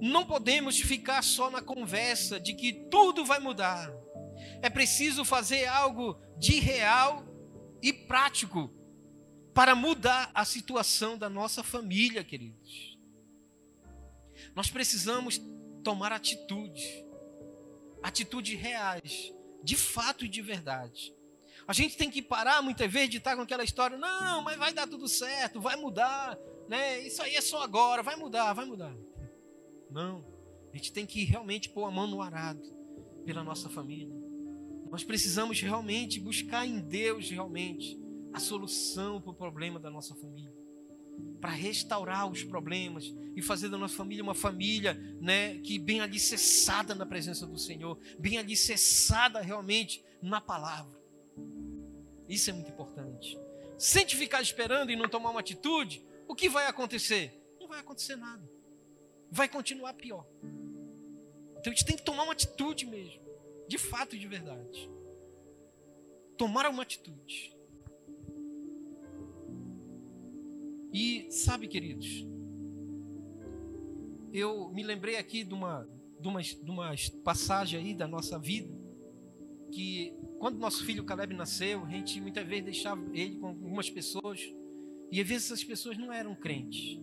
Não 0.00 0.24
podemos 0.24 0.78
ficar 0.78 1.22
só 1.22 1.50
na 1.50 1.60
conversa 1.60 2.38
de 2.38 2.54
que 2.54 2.72
tudo 2.90 3.24
vai 3.24 3.38
mudar. 3.38 3.92
É 4.62 4.70
preciso 4.70 5.24
fazer 5.24 5.66
algo 5.66 6.18
de 6.38 6.60
real 6.60 7.24
e 7.82 7.92
prático 7.92 8.72
para 9.52 9.74
mudar 9.74 10.30
a 10.34 10.44
situação 10.44 11.18
da 11.18 11.28
nossa 11.28 11.64
família, 11.64 12.22
queridos. 12.22 12.96
Nós 14.54 14.70
precisamos 14.70 15.40
tomar 15.82 16.12
atitudes, 16.12 17.04
atitudes 18.02 18.58
reais, 18.58 19.32
de 19.62 19.76
fato 19.76 20.24
e 20.24 20.28
de 20.28 20.40
verdade. 20.42 21.14
A 21.66 21.72
gente 21.72 21.96
tem 21.96 22.10
que 22.10 22.22
parar 22.22 22.62
muitas 22.62 22.90
vezes 22.90 23.10
de 23.10 23.16
estar 23.18 23.36
com 23.36 23.42
aquela 23.42 23.64
história, 23.64 23.98
não, 23.98 24.42
mas 24.42 24.56
vai 24.56 24.72
dar 24.72 24.86
tudo 24.86 25.08
certo, 25.08 25.60
vai 25.60 25.76
mudar, 25.76 26.38
né? 26.68 27.00
Isso 27.00 27.22
aí 27.22 27.34
é 27.34 27.40
só 27.40 27.62
agora, 27.62 28.02
vai 28.02 28.16
mudar, 28.16 28.52
vai 28.52 28.66
mudar. 28.66 28.94
Não. 29.90 30.24
A 30.72 30.76
gente 30.76 30.92
tem 30.92 31.06
que 31.06 31.24
realmente 31.24 31.68
pôr 31.70 31.86
a 31.86 31.90
mão 31.90 32.06
no 32.06 32.20
arado 32.20 32.62
pela 33.24 33.42
nossa 33.42 33.68
família. 33.68 34.14
Nós 34.90 35.04
precisamos 35.04 35.60
realmente 35.60 36.20
buscar 36.20 36.66
em 36.66 36.80
Deus 36.80 37.30
realmente 37.30 37.98
a 38.32 38.38
solução 38.38 39.20
para 39.20 39.30
o 39.30 39.34
problema 39.34 39.78
da 39.78 39.90
nossa 39.90 40.14
família. 40.14 40.52
Para 41.40 41.50
restaurar 41.50 42.30
os 42.30 42.44
problemas 42.44 43.12
e 43.34 43.42
fazer 43.42 43.68
da 43.68 43.78
nossa 43.78 43.96
família 43.96 44.22
uma 44.22 44.34
família 44.34 44.94
né, 45.20 45.58
que 45.58 45.78
bem 45.78 46.00
alicerçada 46.00 46.94
na 46.94 47.06
presença 47.06 47.46
do 47.46 47.58
Senhor, 47.58 47.98
bem 48.18 48.38
alicerçada 48.38 49.40
realmente 49.40 50.04
na 50.22 50.40
palavra. 50.40 50.98
Isso 52.28 52.50
é 52.50 52.52
muito 52.52 52.70
importante. 52.70 53.38
Se 53.78 53.98
a 53.98 54.00
gente 54.00 54.16
ficar 54.16 54.42
esperando 54.42 54.90
e 54.90 54.96
não 54.96 55.08
tomar 55.08 55.30
uma 55.30 55.40
atitude, 55.40 56.02
o 56.28 56.34
que 56.34 56.48
vai 56.48 56.66
acontecer? 56.66 57.32
Não 57.58 57.66
vai 57.66 57.80
acontecer 57.80 58.14
nada. 58.14 58.48
Vai 59.30 59.48
continuar 59.48 59.94
pior. 59.94 60.26
Então 61.52 61.72
a 61.72 61.74
gente 61.74 61.84
tem 61.84 61.96
que 61.96 62.04
tomar 62.04 62.22
uma 62.22 62.32
atitude 62.32 62.86
mesmo, 62.86 63.20
de 63.66 63.78
fato 63.78 64.14
e 64.14 64.18
de 64.18 64.28
verdade. 64.28 64.88
Tomar 66.36 66.68
uma 66.68 66.82
atitude. 66.82 67.56
E 70.92 71.30
sabe, 71.30 71.66
queridos, 71.66 72.26
eu 74.32 74.68
me 74.70 74.82
lembrei 74.82 75.16
aqui 75.16 75.44
de 75.44 75.54
uma, 75.54 75.88
de 76.20 76.28
uma, 76.28 76.42
de 76.42 76.70
uma 76.70 76.94
passagem 77.24 77.80
aí 77.80 77.94
da 77.94 78.06
nossa 78.06 78.38
vida, 78.38 78.72
que 79.72 80.14
quando 80.38 80.58
nosso 80.58 80.84
filho 80.84 81.04
Caleb 81.04 81.34
nasceu, 81.34 81.84
a 81.84 81.88
gente 81.88 82.20
muitas 82.20 82.46
vezes 82.46 82.64
deixava 82.64 83.02
ele 83.12 83.38
com 83.38 83.48
algumas 83.48 83.90
pessoas, 83.90 84.40
e 85.10 85.20
às 85.20 85.26
vezes 85.26 85.46
essas 85.46 85.64
pessoas 85.64 85.96
não 85.96 86.12
eram 86.12 86.34
crentes. 86.34 87.00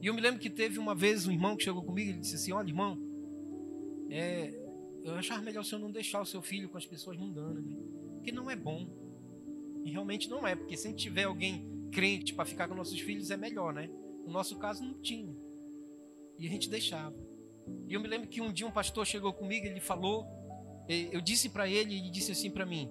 E 0.00 0.06
eu 0.06 0.14
me 0.14 0.20
lembro 0.20 0.40
que 0.40 0.50
teve 0.50 0.78
uma 0.78 0.94
vez 0.94 1.26
um 1.26 1.32
irmão 1.32 1.56
que 1.56 1.64
chegou 1.64 1.82
comigo 1.82 2.10
e 2.10 2.20
disse 2.20 2.34
assim: 2.34 2.52
Olha, 2.52 2.68
irmão, 2.68 2.98
é, 4.10 4.52
eu 5.02 5.14
achava 5.14 5.42
melhor 5.42 5.62
o 5.62 5.64
senhor 5.64 5.80
não 5.80 5.90
deixar 5.90 6.20
o 6.20 6.26
seu 6.26 6.42
filho 6.42 6.68
com 6.68 6.76
as 6.76 6.86
pessoas 6.86 7.16
mundanas, 7.16 7.64
né? 7.64 7.76
porque 8.14 8.32
não 8.32 8.50
é 8.50 8.56
bom. 8.56 8.88
E 9.84 9.90
realmente 9.90 10.28
não 10.30 10.46
é, 10.46 10.54
porque 10.54 10.76
se 10.76 10.86
a 10.86 10.90
gente 10.90 11.02
tiver 11.02 11.24
alguém 11.24 11.88
crente 11.92 12.32
para 12.32 12.44
ficar 12.44 12.68
com 12.68 12.74
nossos 12.74 12.98
filhos 13.00 13.30
é 13.30 13.36
melhor, 13.36 13.72
né? 13.72 13.90
No 14.24 14.32
nosso 14.32 14.58
caso 14.58 14.82
não 14.82 15.00
tinha. 15.00 15.36
E 16.38 16.46
a 16.46 16.50
gente 16.50 16.68
deixava. 16.68 17.14
E 17.86 17.94
eu 17.94 18.00
me 18.00 18.08
lembro 18.08 18.28
que 18.28 18.40
um 18.40 18.52
dia 18.52 18.66
um 18.66 18.70
pastor 18.70 19.06
chegou 19.06 19.32
comigo, 19.32 19.66
ele 19.66 19.80
falou, 19.80 20.26
eu 20.88 21.20
disse 21.20 21.48
para 21.48 21.68
ele, 21.68 21.96
ele 21.96 22.10
disse 22.10 22.32
assim 22.32 22.50
para 22.50 22.66
mim: 22.66 22.90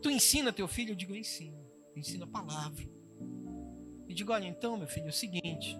Tu 0.00 0.10
ensina 0.10 0.52
teu 0.52 0.68
filho? 0.68 0.90
Eu 0.90 0.96
digo: 0.96 1.14
ensino. 1.14 1.58
Eu 1.94 2.00
ensino 2.00 2.24
a 2.24 2.26
palavra. 2.26 2.84
E 4.12 4.14
digo: 4.14 4.30
Olha, 4.30 4.46
então, 4.46 4.76
meu 4.76 4.86
filho, 4.86 5.06
é 5.06 5.08
o 5.08 5.12
seguinte: 5.12 5.74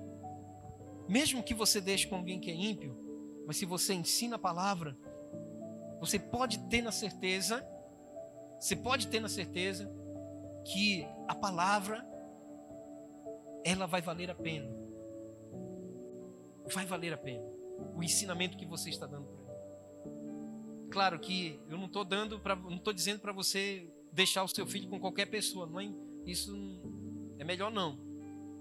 mesmo 1.07 1.43
que 1.43 1.53
você 1.53 1.83
deixe 1.83 2.07
com 2.07 2.17
alguém 2.17 2.41
que 2.41 2.51
é 2.51 2.55
ímpio, 2.55 2.97
mas 3.47 3.59
se 3.59 3.67
você 3.67 3.93
ensina 3.93 4.37
a 4.37 4.39
palavra, 4.39 4.97
você 6.01 6.19
pode 6.19 6.59
ter 6.71 6.81
na 6.81 6.91
certeza, 6.91 7.63
você 8.59 8.75
pode 8.75 9.09
ter 9.09 9.21
na 9.21 9.29
certeza 9.29 9.87
que 10.65 11.07
a 11.29 11.35
palavra 11.35 12.03
ela 13.65 13.87
vai 13.87 14.01
valer 14.01 14.31
a 14.31 14.35
pena. 14.35 14.75
Vai 16.73 16.87
valer 16.87 17.13
a 17.13 17.19
pena 17.19 17.45
o 17.95 18.03
ensinamento 18.03 18.57
que 18.57 18.65
você 18.65 18.89
está 18.89 19.07
dando 19.07 19.27
para 19.27 19.43
ele. 19.43 20.89
Claro 20.91 21.19
que 21.21 21.61
eu 21.69 21.77
não 21.77 21.85
estou 21.85 22.05
dando 22.05 22.41
para, 22.41 22.57
não 22.57 22.77
estou 22.77 22.95
dizendo 22.95 23.21
para 23.21 23.33
você 23.33 23.93
deixar 24.11 24.43
o 24.43 24.49
seu 24.49 24.67
filho 24.67 24.89
com 24.89 24.99
qualquer 24.99 25.27
pessoa. 25.27 25.69
É, 25.83 26.31
isso 26.31 26.81
é 27.39 27.45
melhor 27.45 27.71
não. 27.71 28.12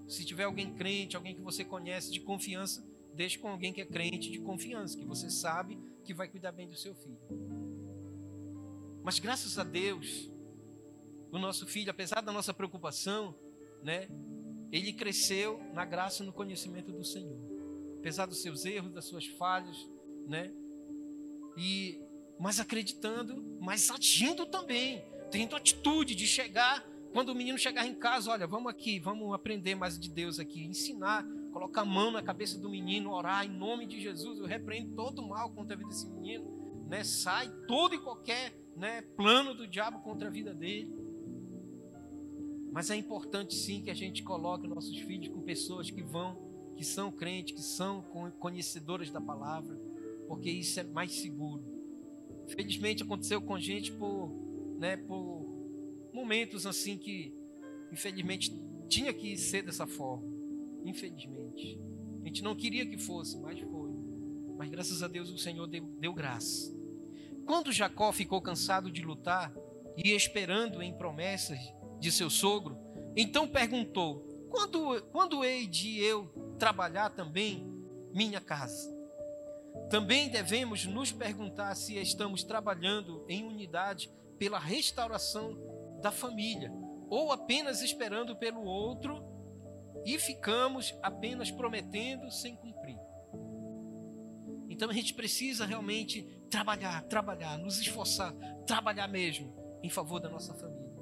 Se 0.08 0.24
tiver 0.24 0.44
alguém 0.44 0.74
crente, 0.74 1.16
alguém 1.16 1.34
que 1.34 1.40
você 1.40 1.64
conhece 1.64 2.10
de 2.10 2.20
confiança, 2.20 2.84
deixe 3.14 3.38
com 3.38 3.48
alguém 3.48 3.72
que 3.72 3.80
é 3.80 3.84
crente 3.84 4.30
de 4.30 4.40
confiança, 4.40 4.96
que 4.96 5.04
você 5.04 5.30
sabe 5.30 5.78
que 6.04 6.14
vai 6.14 6.28
cuidar 6.28 6.52
bem 6.52 6.68
do 6.68 6.76
seu 6.76 6.94
filho. 6.94 7.18
Mas 9.02 9.18
graças 9.18 9.58
a 9.58 9.64
Deus, 9.64 10.30
o 11.30 11.38
nosso 11.38 11.66
filho, 11.66 11.90
apesar 11.90 12.20
da 12.20 12.32
nossa 12.32 12.52
preocupação, 12.54 13.34
né, 13.82 14.08
ele 14.70 14.92
cresceu 14.92 15.60
na 15.72 15.84
graça 15.84 16.22
e 16.22 16.26
no 16.26 16.32
conhecimento 16.32 16.92
do 16.92 17.04
Senhor. 17.04 17.38
Apesar 17.98 18.26
dos 18.26 18.40
seus 18.40 18.64
erros, 18.64 18.92
das 18.92 19.04
suas 19.04 19.26
falhas, 19.26 19.76
né? 20.26 20.52
E 21.56 22.00
mas 22.38 22.58
acreditando, 22.58 23.40
mas 23.60 23.88
agindo 23.90 24.46
também, 24.46 25.04
tendo 25.30 25.54
atitude 25.54 26.14
de 26.14 26.26
chegar 26.26 26.84
quando 27.12 27.28
o 27.28 27.34
menino 27.34 27.58
chegar 27.58 27.86
em 27.86 27.94
casa, 27.94 28.30
olha, 28.30 28.46
vamos 28.46 28.70
aqui, 28.70 28.98
vamos 28.98 29.34
aprender 29.34 29.74
mais 29.74 29.98
de 29.98 30.10
Deus 30.10 30.38
aqui, 30.38 30.64
ensinar, 30.64 31.26
colocar 31.52 31.82
a 31.82 31.84
mão 31.84 32.10
na 32.10 32.22
cabeça 32.22 32.58
do 32.58 32.70
menino, 32.70 33.12
orar 33.12 33.44
em 33.44 33.50
nome 33.50 33.86
de 33.86 34.00
Jesus, 34.00 34.38
eu 34.38 34.46
repreendo 34.46 34.94
todo 34.94 35.22
mal 35.26 35.50
contra 35.50 35.74
a 35.74 35.78
vida 35.78 35.90
desse 35.90 36.08
menino, 36.08 36.86
né? 36.88 37.04
Sai 37.04 37.50
todo 37.68 37.94
e 37.94 37.98
qualquer, 37.98 38.54
né, 38.76 39.02
plano 39.14 39.54
do 39.54 39.66
diabo 39.66 40.00
contra 40.00 40.28
a 40.28 40.30
vida 40.30 40.54
dele. 40.54 40.90
Mas 42.72 42.88
é 42.88 42.96
importante 42.96 43.54
sim 43.54 43.82
que 43.82 43.90
a 43.90 43.94
gente 43.94 44.22
coloque 44.22 44.66
nossos 44.66 44.96
filhos 45.00 45.28
com 45.28 45.42
pessoas 45.42 45.90
que 45.90 46.02
vão, 46.02 46.38
que 46.74 46.84
são 46.84 47.12
crentes, 47.12 47.54
que 47.54 47.62
são 47.62 48.00
conhecedoras 48.38 49.10
da 49.10 49.20
palavra, 49.20 49.78
porque 50.26 50.50
isso 50.50 50.80
é 50.80 50.82
mais 50.82 51.12
seguro. 51.12 51.62
Felizmente 52.48 53.02
aconteceu 53.02 53.42
com 53.42 53.58
gente 53.58 53.92
por, 53.92 54.30
né, 54.78 54.96
por 54.96 55.41
momentos 56.12 56.66
assim 56.66 56.98
que, 56.98 57.34
infelizmente, 57.90 58.54
tinha 58.88 59.12
que 59.12 59.36
ser 59.36 59.62
dessa 59.62 59.86
forma. 59.86 60.30
Infelizmente. 60.84 61.80
A 62.22 62.26
gente 62.26 62.42
não 62.42 62.54
queria 62.54 62.86
que 62.86 62.98
fosse, 62.98 63.38
mas 63.38 63.58
foi. 63.60 63.90
Mas 64.56 64.70
graças 64.70 65.02
a 65.02 65.08
Deus 65.08 65.30
o 65.30 65.38
Senhor 65.38 65.66
deu, 65.66 65.84
deu 65.98 66.12
graça. 66.12 66.72
Quando 67.44 67.72
Jacó 67.72 68.12
ficou 68.12 68.40
cansado 68.40 68.90
de 68.90 69.02
lutar 69.02 69.52
e 69.96 70.12
esperando 70.12 70.82
em 70.82 70.92
promessas 70.92 71.58
de 71.98 72.12
seu 72.12 72.30
sogro, 72.30 72.78
então 73.16 73.48
perguntou: 73.48 74.20
quando, 74.50 75.02
quando 75.10 75.44
hei 75.44 75.66
de 75.66 75.98
eu 75.98 76.26
trabalhar 76.58 77.10
também 77.10 77.66
minha 78.12 78.40
casa? 78.40 78.92
Também 79.88 80.28
devemos 80.28 80.86
nos 80.86 81.10
perguntar 81.10 81.74
se 81.74 81.96
estamos 81.96 82.44
trabalhando 82.44 83.24
em 83.28 83.44
unidade 83.44 84.10
pela 84.38 84.58
restauração 84.58 85.56
da 86.02 86.10
família, 86.10 86.70
ou 87.08 87.32
apenas 87.32 87.80
esperando 87.80 88.36
pelo 88.36 88.64
outro 88.64 89.24
e 90.04 90.18
ficamos 90.18 90.94
apenas 91.02 91.50
prometendo 91.50 92.30
sem 92.30 92.56
cumprir. 92.56 92.98
Então 94.68 94.90
a 94.90 94.92
gente 94.92 95.14
precisa 95.14 95.64
realmente 95.64 96.22
trabalhar, 96.50 97.02
trabalhar, 97.04 97.56
nos 97.58 97.78
esforçar, 97.78 98.34
trabalhar 98.66 99.06
mesmo 99.06 99.54
em 99.82 99.88
favor 99.88 100.18
da 100.18 100.28
nossa 100.28 100.54
família. 100.54 100.92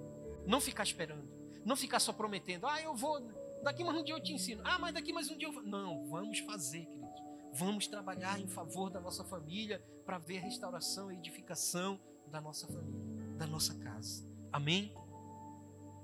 Não 0.46 0.60
ficar 0.60 0.82
esperando. 0.82 1.28
Não 1.64 1.76
ficar 1.76 2.00
só 2.00 2.12
prometendo. 2.12 2.66
Ah, 2.66 2.80
eu 2.82 2.94
vou. 2.94 3.20
Daqui 3.62 3.84
mais 3.84 3.96
um 3.96 4.02
dia 4.02 4.14
eu 4.14 4.22
te 4.22 4.32
ensino. 4.32 4.62
Ah, 4.64 4.78
mas 4.78 4.94
daqui 4.94 5.12
mais 5.12 5.30
um 5.30 5.36
dia 5.36 5.48
eu 5.48 5.52
vou. 5.52 5.62
Não, 5.62 6.06
vamos 6.06 6.40
fazer, 6.40 6.86
queridos. 6.86 7.20
Vamos 7.52 7.86
trabalhar 7.86 8.40
em 8.40 8.46
favor 8.46 8.90
da 8.90 9.00
nossa 9.00 9.24
família 9.24 9.82
para 10.04 10.18
ver 10.18 10.38
a 10.38 10.42
restauração 10.42 11.10
e 11.10 11.16
edificação 11.16 12.00
da 12.26 12.40
nossa 12.40 12.66
família, 12.66 13.36
da 13.36 13.46
nossa 13.46 13.74
casa. 13.76 14.29
Amém? 14.52 14.92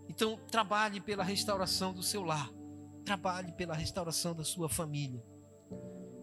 Então, 0.09 0.39
trabalhe 0.51 1.01
pela 1.01 1.25
restauração 1.25 1.93
do 1.93 2.03
seu 2.03 2.23
lar. 2.23 2.51
Trabalhe 3.05 3.53
pela 3.53 3.75
restauração 3.75 4.35
da 4.35 4.45
sua 4.45 4.69
família. 4.69 5.23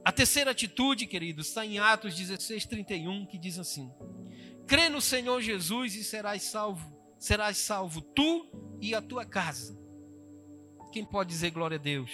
A 0.04 0.12
terceira 0.12 0.52
atitude, 0.52 1.08
queridos, 1.08 1.48
está 1.48 1.66
em 1.66 1.80
Atos 1.80 2.16
16, 2.16 2.66
31, 2.66 3.26
que 3.26 3.38
diz 3.38 3.58
assim: 3.58 3.92
Crê 4.68 4.90
no 4.90 5.00
Senhor 5.00 5.42
Jesus 5.42 5.96
e 5.96 6.04
serás 6.04 6.44
salvo 6.44 6.94
serás 7.24 7.58
salvo 7.58 8.02
tu 8.02 8.78
e 8.82 8.94
a 8.94 9.02
tua 9.02 9.26
casa. 9.26 9.82
Quem 10.92 11.06
pode 11.06 11.30
dizer 11.30 11.52
glória 11.52 11.78
a 11.78 11.82
Deus? 11.82 12.12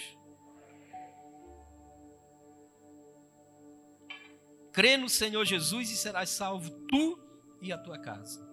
Crê 4.72 4.96
no 4.96 5.08
Senhor 5.08 5.44
Jesus 5.44 5.90
e 5.90 5.96
serás 5.96 6.30
salvo 6.30 6.70
tu 6.86 7.18
e 7.60 7.72
a 7.72 7.78
tua 7.78 7.98
casa. 7.98 8.49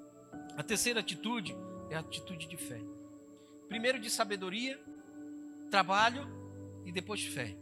A 0.55 0.63
terceira 0.63 0.99
atitude 0.99 1.55
é 1.89 1.95
a 1.95 1.99
atitude 1.99 2.47
de 2.47 2.57
fé. 2.57 2.81
Primeiro 3.67 3.99
de 3.99 4.09
sabedoria, 4.09 4.79
trabalho 5.69 6.27
e 6.85 6.91
depois 6.91 7.23
fé. 7.25 7.55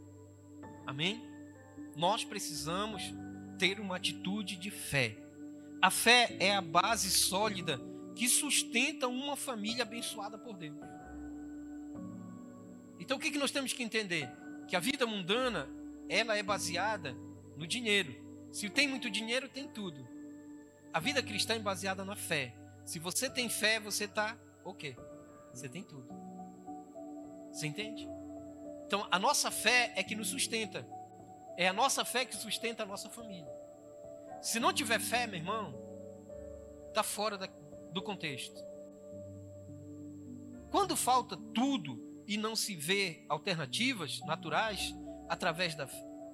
Amém? 0.86 1.22
Nós 1.96 2.24
precisamos 2.24 3.04
ter 3.58 3.80
uma 3.80 3.96
atitude 3.96 4.56
de 4.56 4.70
fé. 4.70 5.18
A 5.82 5.90
fé 5.90 6.36
é 6.40 6.56
a 6.56 6.62
base 6.62 7.10
sólida 7.10 7.80
que 8.16 8.28
sustenta 8.28 9.08
uma 9.08 9.36
família 9.36 9.84
abençoada 9.84 10.38
por 10.38 10.56
Deus. 10.56 10.78
Então 13.00 13.18
o 13.18 13.20
que, 13.20 13.32
que 13.32 13.38
nós 13.38 13.52
temos 13.52 13.74
que 13.74 13.84
entender? 13.84 14.30
Que 14.68 14.76
a 14.76 14.80
vida 14.80 15.06
mundana, 15.06 15.68
ela 16.08 16.38
é 16.38 16.42
baseada 16.42 17.16
no 17.58 17.68
dinheiro. 17.68 18.16
Se 18.52 18.70
tem 18.70 18.88
muito 18.88 19.10
dinheiro, 19.10 19.50
tem 19.50 19.68
tudo. 19.68 20.08
A 20.94 21.00
vida 21.00 21.22
cristã 21.22 21.56
é 21.56 21.60
baseada 21.60 22.06
na 22.06 22.16
fé. 22.16 22.56
Se 22.86 23.00
você 23.00 23.30
tem 23.30 23.50
fé, 23.50 23.80
você 23.80 24.06
está 24.06 24.38
o 24.64 24.74
quê? 24.74 24.96
Você 25.52 25.68
tem 25.68 25.84
tudo. 25.84 26.08
Você 27.52 27.68
entende? 27.68 28.08
Então, 28.86 29.08
a 29.10 29.18
nossa 29.18 29.50
fé 29.50 29.92
é 29.96 30.04
que 30.04 30.16
nos 30.16 30.28
sustenta. 30.28 30.88
É 31.58 31.68
a 31.68 31.74
nossa 31.74 32.06
fé 32.06 32.26
que 32.26 32.36
sustenta 32.36 32.84
a 32.84 32.86
nossa 32.86 33.10
família. 33.10 33.52
Se 34.42 34.60
não 34.60 34.72
tiver 34.72 35.00
fé, 35.00 35.26
meu 35.26 35.40
irmão, 35.40 35.74
está 36.90 37.02
fora 37.02 37.38
da, 37.38 37.48
do 37.92 38.02
contexto. 38.04 38.62
Quando 40.70 40.96
falta 40.96 41.36
tudo 41.54 42.24
e 42.28 42.38
não 42.38 42.56
se 42.56 42.76
vê 42.76 43.26
alternativas 43.30 44.20
naturais, 44.26 44.94
através 45.28 45.74
da 45.74 45.88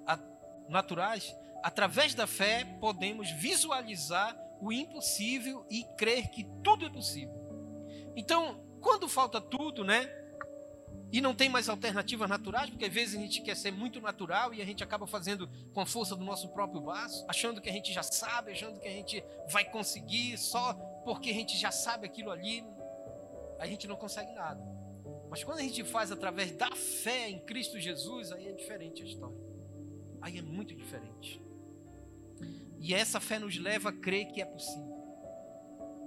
a, 0.05 0.19
naturais, 0.67 1.33
através 1.63 2.13
da 2.13 2.27
fé 2.27 2.65
podemos 2.79 3.29
visualizar 3.31 4.35
o 4.62 4.72
impossível 4.72 5.66
e 5.70 5.84
crer 5.97 6.30
que 6.30 6.45
tudo 6.64 6.86
é 6.86 6.89
possível. 6.89 7.36
Então, 8.16 8.64
quando 8.80 9.09
falta 9.09 9.41
tudo, 9.41 9.84
né? 9.84 10.09
E 11.12 11.20
não 11.20 11.36
tem 11.36 11.49
mais 11.49 11.68
alternativas 11.68 12.30
naturais, 12.30 12.70
porque 12.70 12.86
às 12.86 12.93
vezes 12.93 13.16
a 13.16 13.20
gente 13.20 13.41
quer 13.41 13.55
ser 13.57 13.72
muito 13.72 13.99
natural 13.99 14.53
e 14.53 14.62
a 14.62 14.66
gente 14.66 14.82
acaba 14.82 15.05
fazendo 15.05 15.49
com 15.74 15.82
a 15.82 15.86
força 15.86 16.16
do 16.16 16.24
nosso 16.24 16.47
próprio 16.49 16.80
braço, 16.80 17.26
achando 17.28 17.59
que 17.59 17.70
a 17.70 17.74
gente 17.74 17.91
já 17.91 18.01
sabe, 18.01 18.51
achando 18.51 18.80
que 18.80 18.88
a 18.88 18.91
gente 18.91 19.22
vai 19.51 19.66
conseguir 19.66 20.38
só 20.38 20.74
porque 21.03 21.30
a 21.30 21.34
gente 21.34 21.57
já 21.57 21.70
sabe 21.72 22.05
aquilo 22.05 22.32
ali, 22.32 22.64
a 23.59 23.68
gente 23.68 23.88
não 23.88 23.97
consegue 23.97 24.32
nada. 24.32 24.62
Mas 25.30 25.43
quando 25.43 25.59
a 25.59 25.64
gente 25.64 25.84
faz 25.84 26.12
através 26.12 26.51
da 26.51 26.74
fé 26.76 27.30
em 27.30 27.39
Cristo 27.39 27.80
Jesus, 27.80 28.32
aí 28.32 28.47
é 28.47 28.53
diferente 28.53 29.01
a 29.01 29.05
história. 29.05 29.38
Aí 30.22 30.38
é 30.38 30.41
muito 30.41 30.74
diferente. 30.74 31.41
E 32.82 32.93
essa 32.93 33.19
fé 33.19 33.39
nos 33.39 33.57
leva 33.57 33.89
a 33.89 33.93
crer 33.93 34.25
que 34.32 34.41
é 34.41 34.45
possível. 34.45 34.91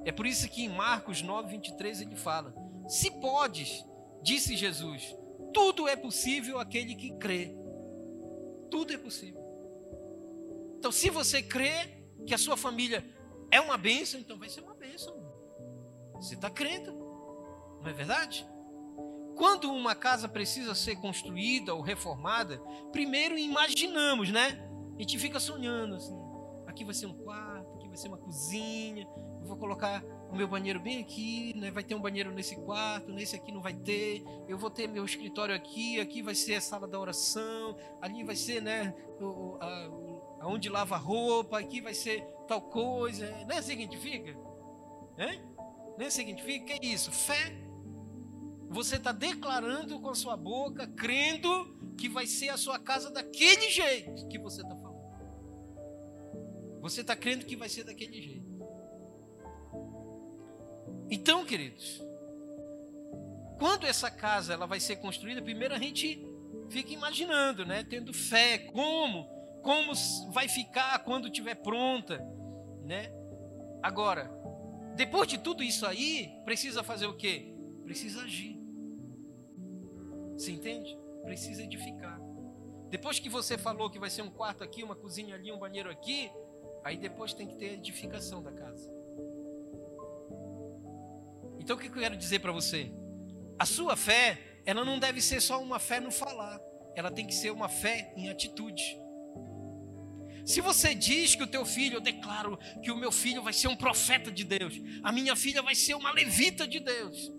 É 0.05 0.13
por 0.13 0.27
isso 0.27 0.49
que 0.49 0.65
em 0.65 0.69
Marcos 0.69 1.23
9, 1.23 1.49
23 1.49 2.03
ele 2.03 2.17
fala: 2.17 2.55
Se 2.89 3.11
podes, 3.13 3.85
Disse 4.25 4.57
Jesus: 4.57 5.15
tudo 5.53 5.87
é 5.87 5.95
possível 5.95 6.59
aquele 6.59 6.95
que 6.95 7.13
crê. 7.19 7.55
Tudo 8.71 8.93
é 8.93 8.97
possível. 8.97 9.41
Então, 10.79 10.91
se 10.91 11.11
você 11.11 11.43
crê 11.43 12.03
que 12.27 12.33
a 12.33 12.39
sua 12.39 12.57
família 12.57 13.05
é 13.51 13.61
uma 13.61 13.77
bênção, 13.77 14.19
então 14.19 14.39
vai 14.39 14.49
ser 14.49 14.63
uma 14.63 14.75
bênção. 14.75 15.15
Você 16.15 16.35
está 16.35 16.49
crendo, 16.49 16.93
não 17.83 17.87
é 17.87 17.93
verdade? 17.93 18.47
Quando 19.37 19.71
uma 19.71 19.95
casa 19.95 20.27
precisa 20.27 20.75
ser 20.75 20.97
construída 20.97 21.75
ou 21.75 21.83
reformada, 21.83 22.59
primeiro 22.91 23.37
imaginamos, 23.37 24.31
né? 24.31 24.59
A 24.97 25.01
gente 25.03 25.19
fica 25.19 25.39
sonhando 25.39 25.97
assim: 25.97 26.17
aqui 26.75 26.85
vai 26.85 26.93
ser 26.93 27.07
um 27.07 27.15
quarto, 27.15 27.73
aqui 27.77 27.87
vai 27.87 27.97
ser 27.97 28.09
uma 28.09 28.19
cozinha, 28.19 29.07
eu 29.41 29.47
vou 29.47 29.57
colocar 29.57 30.05
o 30.29 30.35
meu 30.35 30.49
banheiro 30.49 30.81
bem 30.81 31.01
aqui, 31.01 31.55
né? 31.57 31.71
vai 31.71 31.85
ter 31.85 31.95
um 31.95 32.01
banheiro 32.01 32.33
nesse 32.33 32.57
quarto, 32.57 33.13
nesse 33.13 33.37
aqui 33.37 33.53
não 33.53 33.63
vai 33.63 33.73
ter, 33.73 34.25
eu 34.49 34.59
vou 34.59 34.69
ter 34.69 34.89
meu 34.89 35.05
escritório 35.05 35.55
aqui, 35.55 36.01
aqui 36.01 36.21
vai 36.21 36.35
ser 36.35 36.57
a 36.57 36.61
sala 36.61 36.89
da 36.89 36.99
oração, 36.99 37.77
ali 38.03 38.25
vai 38.25 38.35
ser, 38.35 38.61
né, 38.61 38.93
o, 39.21 39.57
a, 39.61 39.91
aonde 40.41 40.69
lava 40.69 40.97
a 40.97 40.99
roupa, 40.99 41.61
aqui 41.61 41.81
vai 41.81 41.95
ser 41.95 42.27
tal 42.49 42.61
coisa, 42.61 43.31
não 43.47 43.55
é 43.55 43.59
assim 43.59 43.77
que 43.77 43.83
significa? 43.83 44.37
É? 45.17 45.37
Não 45.97 46.01
é 46.01 46.07
assim 46.07 46.25
que 46.25 46.31
significa? 46.31 46.67
Que 46.67 46.73
é 46.73 46.93
isso? 46.93 47.13
Fé. 47.13 47.57
Você 48.69 48.97
está 48.97 49.13
declarando 49.13 50.01
com 50.01 50.11
a 50.11 50.15
sua 50.17 50.37
boca, 50.37 50.89
crendo 50.89 51.79
que 51.97 52.09
vai 52.09 52.27
ser 52.27 52.49
a 52.49 52.57
sua 52.57 52.81
casa 52.81 53.09
daquele 53.13 53.71
jeito 53.71 54.27
que 54.27 54.37
você 54.37 54.63
está. 54.63 54.84
Você 56.85 57.01
está 57.01 57.17
crendo 57.17 57.47
que 57.47 57.57
vai 57.57 57.67
ser 57.67 57.83
daquele 57.83 58.21
jeito. 58.21 58.47
Então, 61.11 61.43
queridos, 61.43 61.99
quando 63.59 63.87
essa 63.87 64.11
casa 64.11 64.53
ela 64.53 64.67
vai 64.67 64.79
ser 64.79 64.97
construída, 64.97 65.41
primeiro 65.41 65.73
a 65.75 65.79
gente 65.79 66.23
fica 66.69 66.93
imaginando, 66.93 67.65
né, 67.65 67.85
tendo 67.85 68.13
fé, 68.13 68.59
como, 68.59 69.25
como 69.63 69.93
vai 70.31 70.47
ficar 70.47 70.99
quando 71.05 71.29
estiver 71.29 71.55
pronta, 71.55 72.19
né? 72.83 73.11
Agora, 73.83 74.31
depois 74.95 75.27
de 75.27 75.39
tudo 75.39 75.63
isso 75.63 75.87
aí, 75.87 76.39
precisa 76.45 76.83
fazer 76.83 77.07
o 77.07 77.17
quê? 77.17 77.55
Precisa 77.83 78.21
agir. 78.21 78.61
Você 80.37 80.51
entende? 80.51 80.99
Precisa 81.23 81.63
edificar. 81.63 82.21
Depois 82.91 83.19
que 83.19 83.31
você 83.31 83.57
falou 83.57 83.89
que 83.89 83.99
vai 83.99 84.11
ser 84.11 84.21
um 84.21 84.31
quarto 84.31 84.63
aqui, 84.63 84.85
uma 84.85 84.95
cozinha 84.95 85.35
ali, 85.35 85.51
um 85.51 85.59
banheiro 85.59 85.91
aqui, 85.91 86.31
aí 86.85 86.99
depois 86.99 87.33
tem 87.33 87.49
que 87.49 87.57
ter 87.57 87.73
edificação 87.73 88.43
da 88.43 88.53
casa. 88.53 88.95
Então 91.59 91.77
o 91.77 91.79
que 91.81 91.87
eu 91.87 91.93
quero 91.93 92.17
dizer 92.17 92.41
para 92.41 92.53
você? 92.53 92.93
A 93.59 93.65
sua 93.65 93.97
fé, 93.97 94.61
ela 94.67 94.85
não 94.85 94.99
deve 94.99 95.23
ser 95.23 95.41
só 95.41 95.61
uma 95.63 95.79
fé 95.79 95.99
no 95.99 96.11
falar, 96.11 96.61
ela 96.95 97.11
tem 97.11 97.27
que 97.27 97.35
ser 97.35 97.51
uma 97.51 97.69
fé 97.69 98.13
em 98.17 98.29
atitude. 98.29 98.83
Se 100.45 100.61
você 100.61 100.95
diz 100.95 101.35
que 101.35 101.43
o 101.43 101.47
teu 101.47 101.65
filho, 101.65 101.97
eu 101.97 102.01
declaro 102.03 102.59
que 102.83 102.91
o 102.91 102.97
meu 102.97 103.11
filho 103.11 103.43
vai 103.43 103.55
ser 103.55 103.69
um 103.69 103.77
profeta 103.77 104.31
de 104.31 104.45
Deus, 104.45 104.75
a 105.03 105.11
minha 105.11 105.35
filha 105.35 105.63
vai 105.63 105.75
ser 105.75 105.95
uma 105.95 106.13
levita 106.13 106.69
de 106.69 106.81
Deus. 106.81 107.33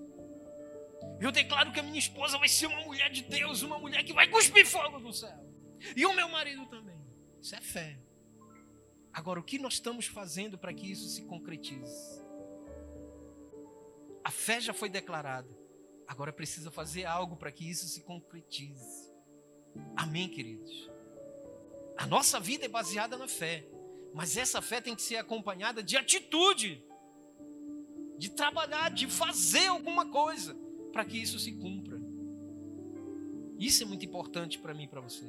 Eu 1.20 1.32
declaro 1.32 1.72
que 1.72 1.80
a 1.80 1.84
minha 1.84 2.00
esposa 2.00 2.38
vai 2.40 2.50
ser 2.50 2.66
uma 2.66 2.82
mulher 2.82 3.12
de 3.12 3.22
Deus, 3.22 3.62
uma 3.62 3.78
mulher 3.78 4.04
que 4.04 4.12
vai 4.12 4.28
cuspir 4.28 4.66
fogo 4.66 5.00
do 5.00 5.14
céu. 5.14 5.38
E 5.96 6.04
o 6.04 6.14
meu 6.14 6.28
marido 6.30 6.66
também. 6.66 7.00
Isso 7.40 7.56
é 7.56 7.62
fé. 7.62 8.05
Agora, 9.16 9.40
o 9.40 9.44
que 9.44 9.58
nós 9.58 9.76
estamos 9.76 10.08
fazendo 10.08 10.58
para 10.58 10.74
que 10.74 10.92
isso 10.92 11.08
se 11.08 11.22
concretize? 11.22 12.22
A 14.22 14.30
fé 14.30 14.60
já 14.60 14.74
foi 14.74 14.90
declarada. 14.90 15.48
Agora 16.06 16.34
precisa 16.34 16.70
fazer 16.70 17.06
algo 17.06 17.38
para 17.38 17.50
que 17.50 17.68
isso 17.68 17.88
se 17.88 18.02
concretize. 18.02 19.10
Amém, 19.96 20.28
queridos? 20.28 20.92
A 21.98 22.06
nossa 22.06 22.42
vida 22.42 22.66
é 22.66 22.68
baseada 22.68 23.16
na 23.16 23.26
fé. 23.26 23.66
Mas 24.14 24.36
essa 24.36 24.62
fé 24.62 24.82
tem 24.82 24.94
que 24.94 25.02
ser 25.02 25.16
acompanhada 25.16 25.82
de 25.82 25.96
atitude, 25.96 26.86
de 28.18 28.30
trabalhar, 28.32 28.92
de 28.92 29.08
fazer 29.08 29.68
alguma 29.68 30.10
coisa 30.10 30.54
para 30.92 31.06
que 31.06 31.18
isso 31.18 31.40
se 31.40 31.54
cumpra. 31.54 31.98
Isso 33.58 33.82
é 33.82 33.86
muito 33.86 34.06
importante 34.06 34.60
para 34.60 34.74
mim 34.74 34.84
e 34.84 34.88
para 34.90 35.00
você. 35.00 35.26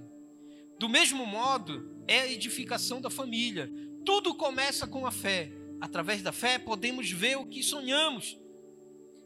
Do 0.79 0.89
mesmo 0.89 1.25
modo, 1.25 2.03
é 2.07 2.21
a 2.21 2.33
edificação 2.33 3.01
da 3.01 3.11
família. 3.11 3.71
Tudo 4.05 4.35
começa 4.35 4.87
com 4.87 5.07
a 5.07 5.11
fé. 5.11 5.51
Através 5.81 6.23
da 6.23 6.33
fé, 6.33 6.59
podemos 6.59 7.11
ver 7.11 7.37
o 7.37 7.47
que 7.47 7.63
sonhamos 7.63 8.39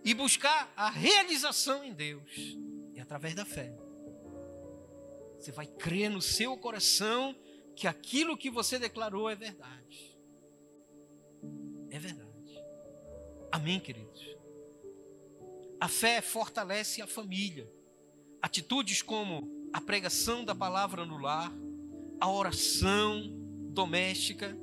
e 0.05 0.15
buscar 0.15 0.73
a 0.77 0.89
realização 0.89 1.85
em 1.85 1.93
Deus. 1.93 2.31
E 2.95 3.01
através 3.01 3.35
da 3.35 3.45
fé. 3.45 3.73
Você 5.39 5.53
vai 5.53 5.67
crer 5.67 6.11
no 6.11 6.21
seu 6.21 6.57
coração 6.57 7.35
que 7.75 7.87
aquilo 7.87 8.37
que 8.37 8.51
você 8.51 8.79
declarou 8.79 9.29
é 9.29 9.35
verdade. 9.35 10.19
É 11.91 11.99
verdade. 11.99 12.31
Amém, 13.51 13.81
queridos? 13.81 14.37
A 15.81 15.89
fé 15.89 16.21
fortalece 16.21 17.01
a 17.01 17.07
família. 17.07 17.71
Atitudes 18.43 19.03
como 19.03 19.60
a 19.73 19.81
pregação 19.81 20.45
da 20.45 20.55
palavra 20.55 21.05
no 21.05 21.19
lar, 21.19 21.53
a 22.21 22.31
oração 22.31 23.23
doméstica, 23.73 24.57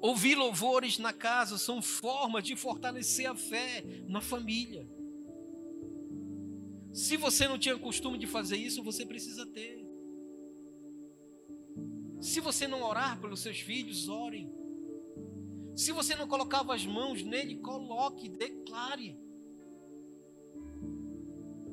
Ouvir 0.00 0.34
louvores 0.34 0.98
na 0.98 1.12
casa 1.12 1.58
são 1.58 1.82
formas 1.82 2.42
de 2.42 2.56
fortalecer 2.56 3.30
a 3.30 3.34
fé 3.34 3.84
na 4.08 4.22
família. 4.22 4.88
Se 6.92 7.18
você 7.18 7.46
não 7.46 7.58
tinha 7.58 7.78
costume 7.78 8.16
de 8.16 8.26
fazer 8.26 8.56
isso, 8.56 8.82
você 8.82 9.04
precisa 9.04 9.44
ter. 9.46 9.86
Se 12.18 12.40
você 12.40 12.66
não 12.66 12.82
orar 12.82 13.20
pelos 13.20 13.40
seus 13.40 13.60
filhos, 13.60 14.08
orem. 14.08 14.50
Se 15.76 15.92
você 15.92 16.16
não 16.16 16.26
colocava 16.26 16.74
as 16.74 16.84
mãos 16.86 17.22
nele, 17.22 17.58
coloque, 17.58 18.28
declare. 18.28 19.18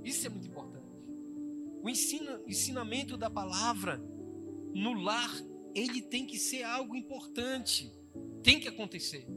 Isso 0.04 0.28
é 0.28 0.30
muito 0.30 0.48
importante. 0.48 0.77
O 1.82 1.90
ensina, 1.90 2.42
ensinamento 2.48 3.18
da 3.18 3.30
palavra 3.30 3.98
no 4.74 4.94
lar, 4.94 5.32
ele 5.74 6.02
tem 6.02 6.26
que 6.26 6.38
ser 6.38 6.64
algo 6.64 6.96
importante. 6.96 7.94
Tem 8.44 8.60
que 8.60 8.68
acontecer. 8.68 9.28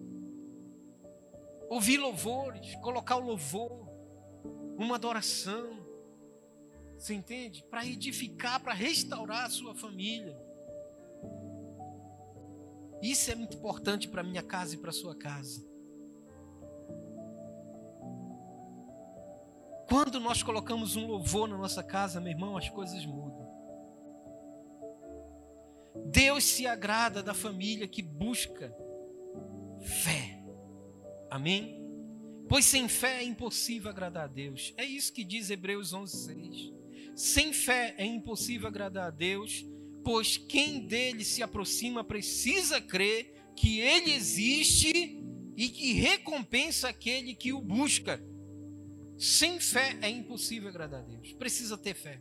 ouvir 1.69 1.99
louvores, 1.99 2.75
colocar 2.77 3.17
o 3.17 3.21
louvor, 3.21 3.89
uma 4.77 4.97
adoração. 4.97 5.79
Você 6.99 7.15
entende? 7.15 7.65
Para 7.71 7.87
edificar, 7.87 8.61
para 8.61 8.75
restaurar 8.75 9.47
a 9.47 9.51
sua 9.51 9.75
família. 9.75 10.37
Isso 13.01 13.31
é 13.31 13.35
muito 13.35 13.57
importante 13.57 14.09
para 14.09 14.23
minha 14.23 14.43
casa 14.43 14.75
e 14.75 14.79
para 14.79 14.93
sua 14.93 15.17
casa. 15.17 15.70
Quando 19.91 20.21
nós 20.21 20.41
colocamos 20.41 20.95
um 20.95 21.05
louvor 21.05 21.49
na 21.49 21.59
nossa 21.59 21.83
casa, 21.83 22.21
meu 22.21 22.31
irmão, 22.31 22.57
as 22.57 22.69
coisas 22.69 23.05
mudam. 23.05 23.51
Deus 26.07 26.45
se 26.45 26.65
agrada 26.65 27.25
da 27.25 27.35
família 27.35 27.89
que 27.89 28.01
busca 28.01 28.73
fé. 29.81 30.41
Amém? 31.29 31.77
Pois 32.49 32.67
sem 32.67 32.89
fé 32.89 33.19
é 33.19 33.25
impossível 33.25 33.91
agradar 33.91 34.27
a 34.27 34.29
Deus. 34.29 34.73
É 34.77 34.85
isso 34.85 35.13
que 35.13 35.25
diz 35.25 35.51
Hebreus 35.51 35.93
11:6. 35.93 36.73
Sem 37.17 37.53
fé 37.53 37.97
é 37.99 38.05
impossível 38.05 38.69
agradar 38.69 39.09
a 39.09 39.11
Deus, 39.11 39.67
pois 40.05 40.37
quem 40.37 40.87
dele 40.87 41.25
se 41.25 41.43
aproxima 41.43 42.05
precisa 42.05 42.81
crer 42.81 43.35
que 43.57 43.81
ele 43.81 44.13
existe 44.13 45.21
e 45.57 45.69
que 45.69 45.95
recompensa 45.95 46.89
aquele 46.89 47.35
que 47.35 47.53
o 47.53 47.61
busca. 47.61 48.30
Sem 49.21 49.61
fé 49.61 49.99
é 50.01 50.09
impossível 50.09 50.69
agradar 50.69 51.01
a 51.01 51.05
Deus. 51.05 51.33
Precisa 51.35 51.77
ter 51.77 51.95
fé. 51.95 52.21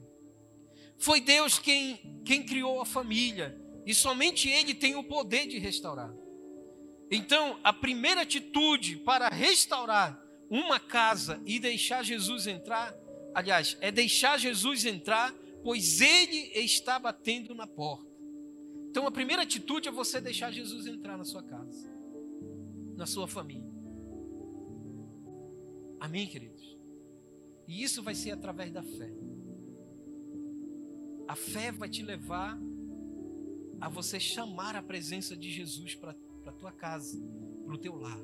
Foi 0.97 1.21
Deus 1.21 1.57
quem, 1.57 2.21
quem 2.25 2.45
criou 2.45 2.81
a 2.81 2.85
família 2.85 3.57
e 3.85 3.93
somente 3.93 4.49
Ele 4.49 4.73
tem 4.73 4.95
o 4.95 5.03
poder 5.03 5.47
de 5.47 5.57
restaurar. 5.57 6.13
Então, 7.09 7.59
a 7.63 7.71
primeira 7.71 8.21
atitude 8.21 8.97
para 8.97 9.29
restaurar 9.29 10.21
uma 10.49 10.79
casa 10.79 11.41
e 11.45 11.59
deixar 11.59 12.03
Jesus 12.03 12.45
entrar, 12.45 12.93
aliás, 13.33 13.77
é 13.79 13.91
deixar 13.91 14.37
Jesus 14.37 14.85
entrar 14.85 15.33
pois 15.63 16.01
ele 16.01 16.51
está 16.59 16.97
batendo 16.99 17.53
na 17.53 17.67
porta. 17.67 18.09
Então 18.89 19.05
a 19.05 19.11
primeira 19.11 19.43
atitude 19.43 19.87
é 19.87 19.91
você 19.91 20.19
deixar 20.19 20.51
Jesus 20.51 20.87
entrar 20.87 21.17
na 21.17 21.25
sua 21.25 21.43
casa, 21.43 21.91
na 22.95 23.05
sua 23.05 23.27
família. 23.27 23.69
Amém, 25.99 26.27
queridos? 26.27 26.78
E 27.69 27.83
isso 27.83 28.01
vai 28.01 28.15
ser 28.15 28.31
através 28.31 28.71
da 28.71 28.81
fé. 28.81 29.13
A 31.27 31.35
fé 31.35 31.71
vai 31.71 31.87
te 31.87 32.01
levar 32.01 32.59
a 33.79 33.87
você 33.87 34.19
chamar 34.19 34.75
a 34.75 34.81
presença 34.81 35.37
de 35.37 35.51
Jesus 35.51 35.93
para 35.93 36.15
a 36.47 36.51
tua 36.51 36.71
casa, 36.71 37.23
para 37.63 37.75
o 37.75 37.77
teu 37.77 37.95
lar. 37.95 38.19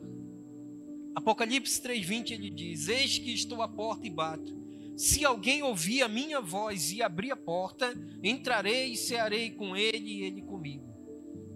Apocalipse 1.14 1.80
3,20 1.80 2.32
ele 2.32 2.50
diz: 2.50 2.88
Eis 2.88 3.20
que 3.20 3.32
estou 3.32 3.62
à 3.62 3.68
porta 3.68 4.08
e 4.08 4.10
bato. 4.10 4.66
Se 4.98 5.24
alguém 5.24 5.62
ouvir 5.62 6.02
a 6.02 6.10
minha 6.10 6.42
voz 6.42 6.92
e 6.92 7.04
abrir 7.04 7.30
a 7.30 7.36
porta, 7.36 7.94
entrarei 8.24 8.94
e 8.94 8.98
cearei 8.98 9.52
com 9.52 9.78
ele 9.78 10.10
e 10.10 10.22
ele 10.24 10.42
comigo. 10.42 10.92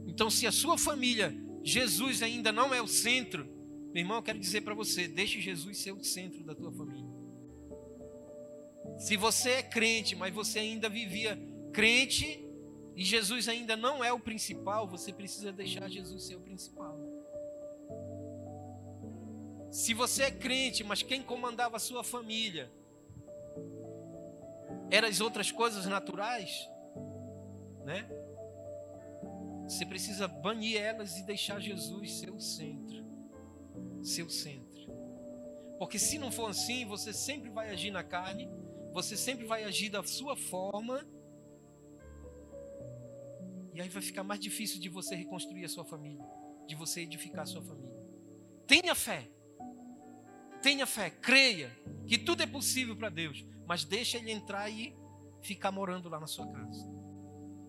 Então, 0.05 0.29
se 0.29 0.45
a 0.45 0.51
sua 0.51 0.77
família, 0.77 1.35
Jesus 1.63 2.21
ainda 2.21 2.51
não 2.51 2.71
é 2.71 2.81
o 2.81 2.87
centro, 2.87 3.49
meu 3.91 4.01
irmão, 4.01 4.17
eu 4.17 4.23
quero 4.23 4.37
dizer 4.37 4.61
para 4.61 4.75
você: 4.75 5.07
deixe 5.07 5.41
Jesus 5.41 5.79
ser 5.79 5.91
o 5.91 6.03
centro 6.03 6.43
da 6.43 6.53
tua 6.53 6.71
família. 6.71 7.08
Se 8.99 9.15
você 9.15 9.51
é 9.51 9.63
crente, 9.63 10.13
mas 10.13 10.33
você 10.33 10.59
ainda 10.59 10.89
vivia 10.89 11.39
crente 11.71 12.45
e 12.95 13.03
Jesus 13.03 13.47
ainda 13.47 13.77
não 13.77 14.03
é 14.03 14.11
o 14.11 14.19
principal, 14.19 14.85
você 14.85 15.13
precisa 15.13 15.53
deixar 15.53 15.89
Jesus 15.89 16.25
ser 16.25 16.35
o 16.35 16.41
principal. 16.41 16.99
Se 19.71 19.93
você 19.93 20.23
é 20.23 20.31
crente, 20.31 20.83
mas 20.83 21.01
quem 21.01 21.23
comandava 21.23 21.77
a 21.77 21.79
sua 21.79 22.03
família 22.03 22.69
eram 24.91 25.07
as 25.07 25.21
outras 25.21 25.49
coisas 25.49 25.85
naturais, 25.85 26.67
né? 27.85 28.05
Você 29.63 29.85
precisa 29.85 30.27
banir 30.27 30.77
elas 30.77 31.17
e 31.17 31.23
deixar 31.23 31.61
Jesus 31.61 32.19
ser 32.19 32.31
o 32.31 32.39
centro. 32.41 33.05
Seu 34.03 34.29
centro. 34.29 34.91
Porque 35.77 35.97
se 35.97 36.17
não 36.17 36.31
for 36.31 36.49
assim, 36.49 36.85
você 36.85 37.13
sempre 37.13 37.49
vai 37.49 37.69
agir 37.69 37.91
na 37.91 38.03
carne, 38.03 38.49
você 38.93 39.15
sempre 39.15 39.45
vai 39.45 39.63
agir 39.63 39.89
da 39.89 40.03
sua 40.03 40.35
forma. 40.35 41.05
E 43.73 43.81
aí 43.81 43.89
vai 43.89 44.01
ficar 44.01 44.23
mais 44.23 44.39
difícil 44.39 44.79
de 44.79 44.89
você 44.89 45.15
reconstruir 45.15 45.65
a 45.65 45.69
sua 45.69 45.85
família, 45.85 46.25
de 46.67 46.75
você 46.75 47.01
edificar 47.01 47.43
a 47.43 47.45
sua 47.45 47.61
família. 47.61 47.97
Tenha 48.67 48.93
fé. 48.95 49.29
Tenha 50.61 50.85
fé, 50.85 51.09
creia 51.09 51.71
que 52.05 52.17
tudo 52.17 52.43
é 52.43 52.47
possível 52.47 52.95
para 52.95 53.09
Deus 53.09 53.45
mas 53.69 53.85
deixa 53.85 54.17
ele 54.17 54.31
entrar 54.31 54.67
e 54.67 54.97
ficar 55.43 55.71
morando 55.71 56.09
lá 56.09 56.19
na 56.19 56.25
sua 56.25 56.47
casa. 56.47 56.91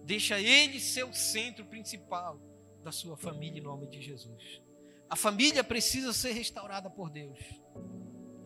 Deixa 0.03 0.41
ele 0.41 0.81
ser 0.81 1.05
o 1.05 1.13
centro 1.13 1.67
principal 1.67 2.41
da 2.83 2.91
sua 2.91 3.19
família 3.19 3.61
em 3.61 3.63
nome 3.63 3.87
de 3.87 4.01
Jesus. 4.01 4.63
A 5.11 5.15
família 5.15 5.63
precisa 5.63 6.15
ser 6.15 6.33
restaurada 6.33 6.89
por 6.89 7.11
Deus. 7.11 7.39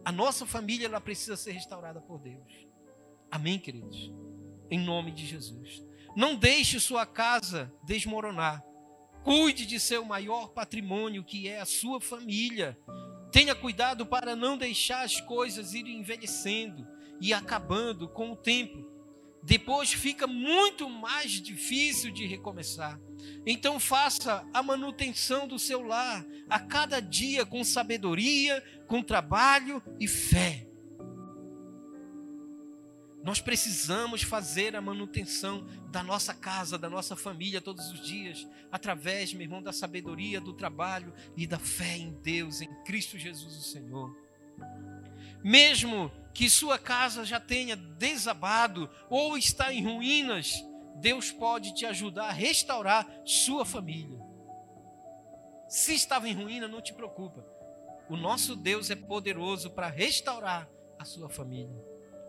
A 0.05 0.13
nossa 0.13 0.45
família 0.45 0.87
ela 0.87 1.01
precisa 1.01 1.37
ser 1.37 1.53
restaurada 1.53 2.01
por 2.01 2.19
Deus. 2.19 2.69
Amém, 3.31 3.59
queridos. 3.59 4.13
Em 4.71 4.79
nome 4.79 5.11
de 5.11 5.27
Jesus. 5.27 5.83
Não 6.15 6.37
deixe 6.37 6.79
sua 6.79 7.07
casa 7.07 7.73
desmoronar. 7.83 8.63
Cuide 9.25 9.65
de 9.65 9.81
seu 9.81 10.05
maior 10.05 10.51
patrimônio, 10.51 11.25
que 11.25 11.49
é 11.49 11.61
a 11.61 11.65
sua 11.65 12.01
família. 12.01 12.79
Tenha 13.33 13.55
cuidado 13.55 14.05
para 14.05 14.37
não 14.37 14.57
deixar 14.57 15.03
as 15.03 15.21
coisas 15.21 15.73
irem 15.73 16.01
envelhecendo 16.01 16.87
e 17.21 17.33
acabando 17.33 18.09
com 18.09 18.33
o 18.33 18.37
tempo. 18.37 18.94
Depois 19.45 19.93
fica 19.93 20.27
muito 20.27 20.89
mais 20.89 21.33
difícil 21.33 22.11
de 22.11 22.27
recomeçar. 22.27 22.99
Então 23.47 23.79
faça 23.79 24.47
a 24.55 24.63
manutenção 24.63 25.47
do 25.47 25.59
seu 25.59 25.83
lar 25.83 26.25
a 26.49 26.59
cada 26.59 27.01
dia 27.01 27.45
com 27.45 27.63
sabedoria, 27.63 28.63
com 28.87 29.03
trabalho 29.03 29.83
e 30.01 30.09
fé. 30.09 30.67
Nós 33.23 33.41
precisamos 33.41 34.23
fazer 34.23 34.77
a 34.77 34.81
manutenção 34.81 35.67
da 35.91 36.03
nossa 36.03 36.35
casa, 36.35 36.79
da 36.79 36.91
nossa 36.91 37.17
família 37.17 37.61
todos 37.61 37.91
os 37.91 38.01
dias, 38.03 38.47
através, 38.71 39.33
meu 39.33 39.43
irmão, 39.43 39.63
da 39.63 39.73
sabedoria, 39.73 40.41
do 40.41 40.53
trabalho 40.53 41.13
e 41.35 41.47
da 41.47 41.59
fé 41.59 41.97
em 41.97 42.13
Deus, 42.23 42.61
em 42.61 42.69
Cristo 42.85 43.19
Jesus, 43.19 43.57
o 43.57 43.63
Senhor. 43.63 44.15
Mesmo 45.43 46.13
que 46.35 46.51
sua 46.51 46.79
casa 46.79 47.25
já 47.25 47.39
tenha 47.39 47.77
desabado 47.77 48.91
ou 49.09 49.39
está 49.39 49.73
em 49.73 49.85
ruínas, 49.85 50.53
Deus 50.97 51.31
pode 51.31 51.73
te 51.75 51.87
ajudar 51.87 52.27
a 52.27 52.33
restaurar 52.33 53.07
sua 53.25 53.65
família. 53.65 54.19
Se 55.69 55.95
estava 55.95 56.29
em 56.29 56.35
ruína, 56.35 56.69
não 56.69 56.83
te 56.83 56.93
preocupa. 56.93 57.45
O 58.09 58.17
nosso 58.17 58.55
Deus 58.55 58.91
é 58.91 58.97
poderoso 58.97 59.71
para 59.71 59.89
restaurar 59.89 60.69
a 60.99 61.05
sua 61.05 61.29
família. 61.29 61.83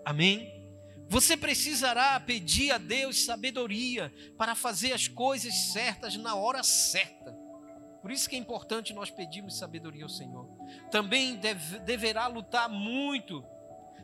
Amém? 0.06 0.64
Você 1.08 1.36
precisará 1.36 2.20
pedir 2.20 2.72
a 2.72 2.78
Deus 2.78 3.26
sabedoria 3.26 4.14
para 4.38 4.56
fazer 4.56 4.94
as 4.94 5.08
coisas 5.08 5.54
certas 5.74 6.16
na 6.16 6.36
hora 6.36 6.64
certa. 6.64 7.36
Por 8.02 8.12
isso 8.12 8.30
que 8.30 8.36
é 8.36 8.40
importante 8.40 8.94
nós 8.94 9.10
pedirmos 9.10 9.58
sabedoria 9.58 10.04
ao 10.04 10.10
Senhor. 10.10 10.48
Também 10.92 11.36
deve, 11.36 11.80
deverá 11.80 12.28
lutar 12.28 12.70
muito 12.70 13.44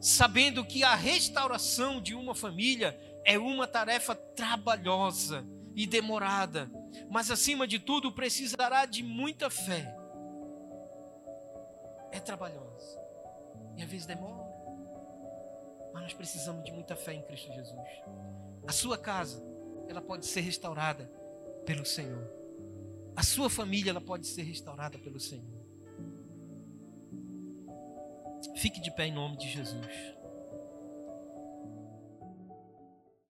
sabendo 0.01 0.65
que 0.65 0.83
a 0.83 0.95
restauração 0.95 2.01
de 2.01 2.15
uma 2.15 2.33
família 2.33 2.99
é 3.23 3.37
uma 3.37 3.67
tarefa 3.67 4.15
trabalhosa 4.15 5.45
e 5.75 5.85
demorada, 5.85 6.69
mas 7.09 7.29
acima 7.29 7.67
de 7.67 7.77
tudo 7.77 8.11
precisará 8.11 8.85
de 8.85 9.03
muita 9.03 9.49
fé. 9.49 9.95
É 12.11 12.19
trabalhosa 12.19 12.99
e 13.77 13.83
às 13.83 13.89
vezes 13.89 14.07
demora, 14.07 14.43
mas 15.93 16.03
nós 16.03 16.13
precisamos 16.13 16.63
de 16.65 16.71
muita 16.71 16.95
fé 16.95 17.13
em 17.13 17.21
Cristo 17.21 17.53
Jesus. 17.53 17.87
A 18.67 18.71
sua 18.71 18.97
casa, 18.97 19.41
ela 19.87 20.01
pode 20.01 20.25
ser 20.25 20.41
restaurada 20.41 21.05
pelo 21.65 21.85
Senhor. 21.85 22.27
A 23.15 23.23
sua 23.23 23.49
família, 23.49 23.91
ela 23.91 24.01
pode 24.01 24.25
ser 24.25 24.43
restaurada 24.43 24.97
pelo 24.97 25.19
Senhor. 25.19 25.60
Fique 28.55 28.81
de 28.81 28.89
pé 28.91 29.05
em 29.05 29.11
nome 29.11 29.37
de 29.37 29.47
Jesus. 29.47 29.87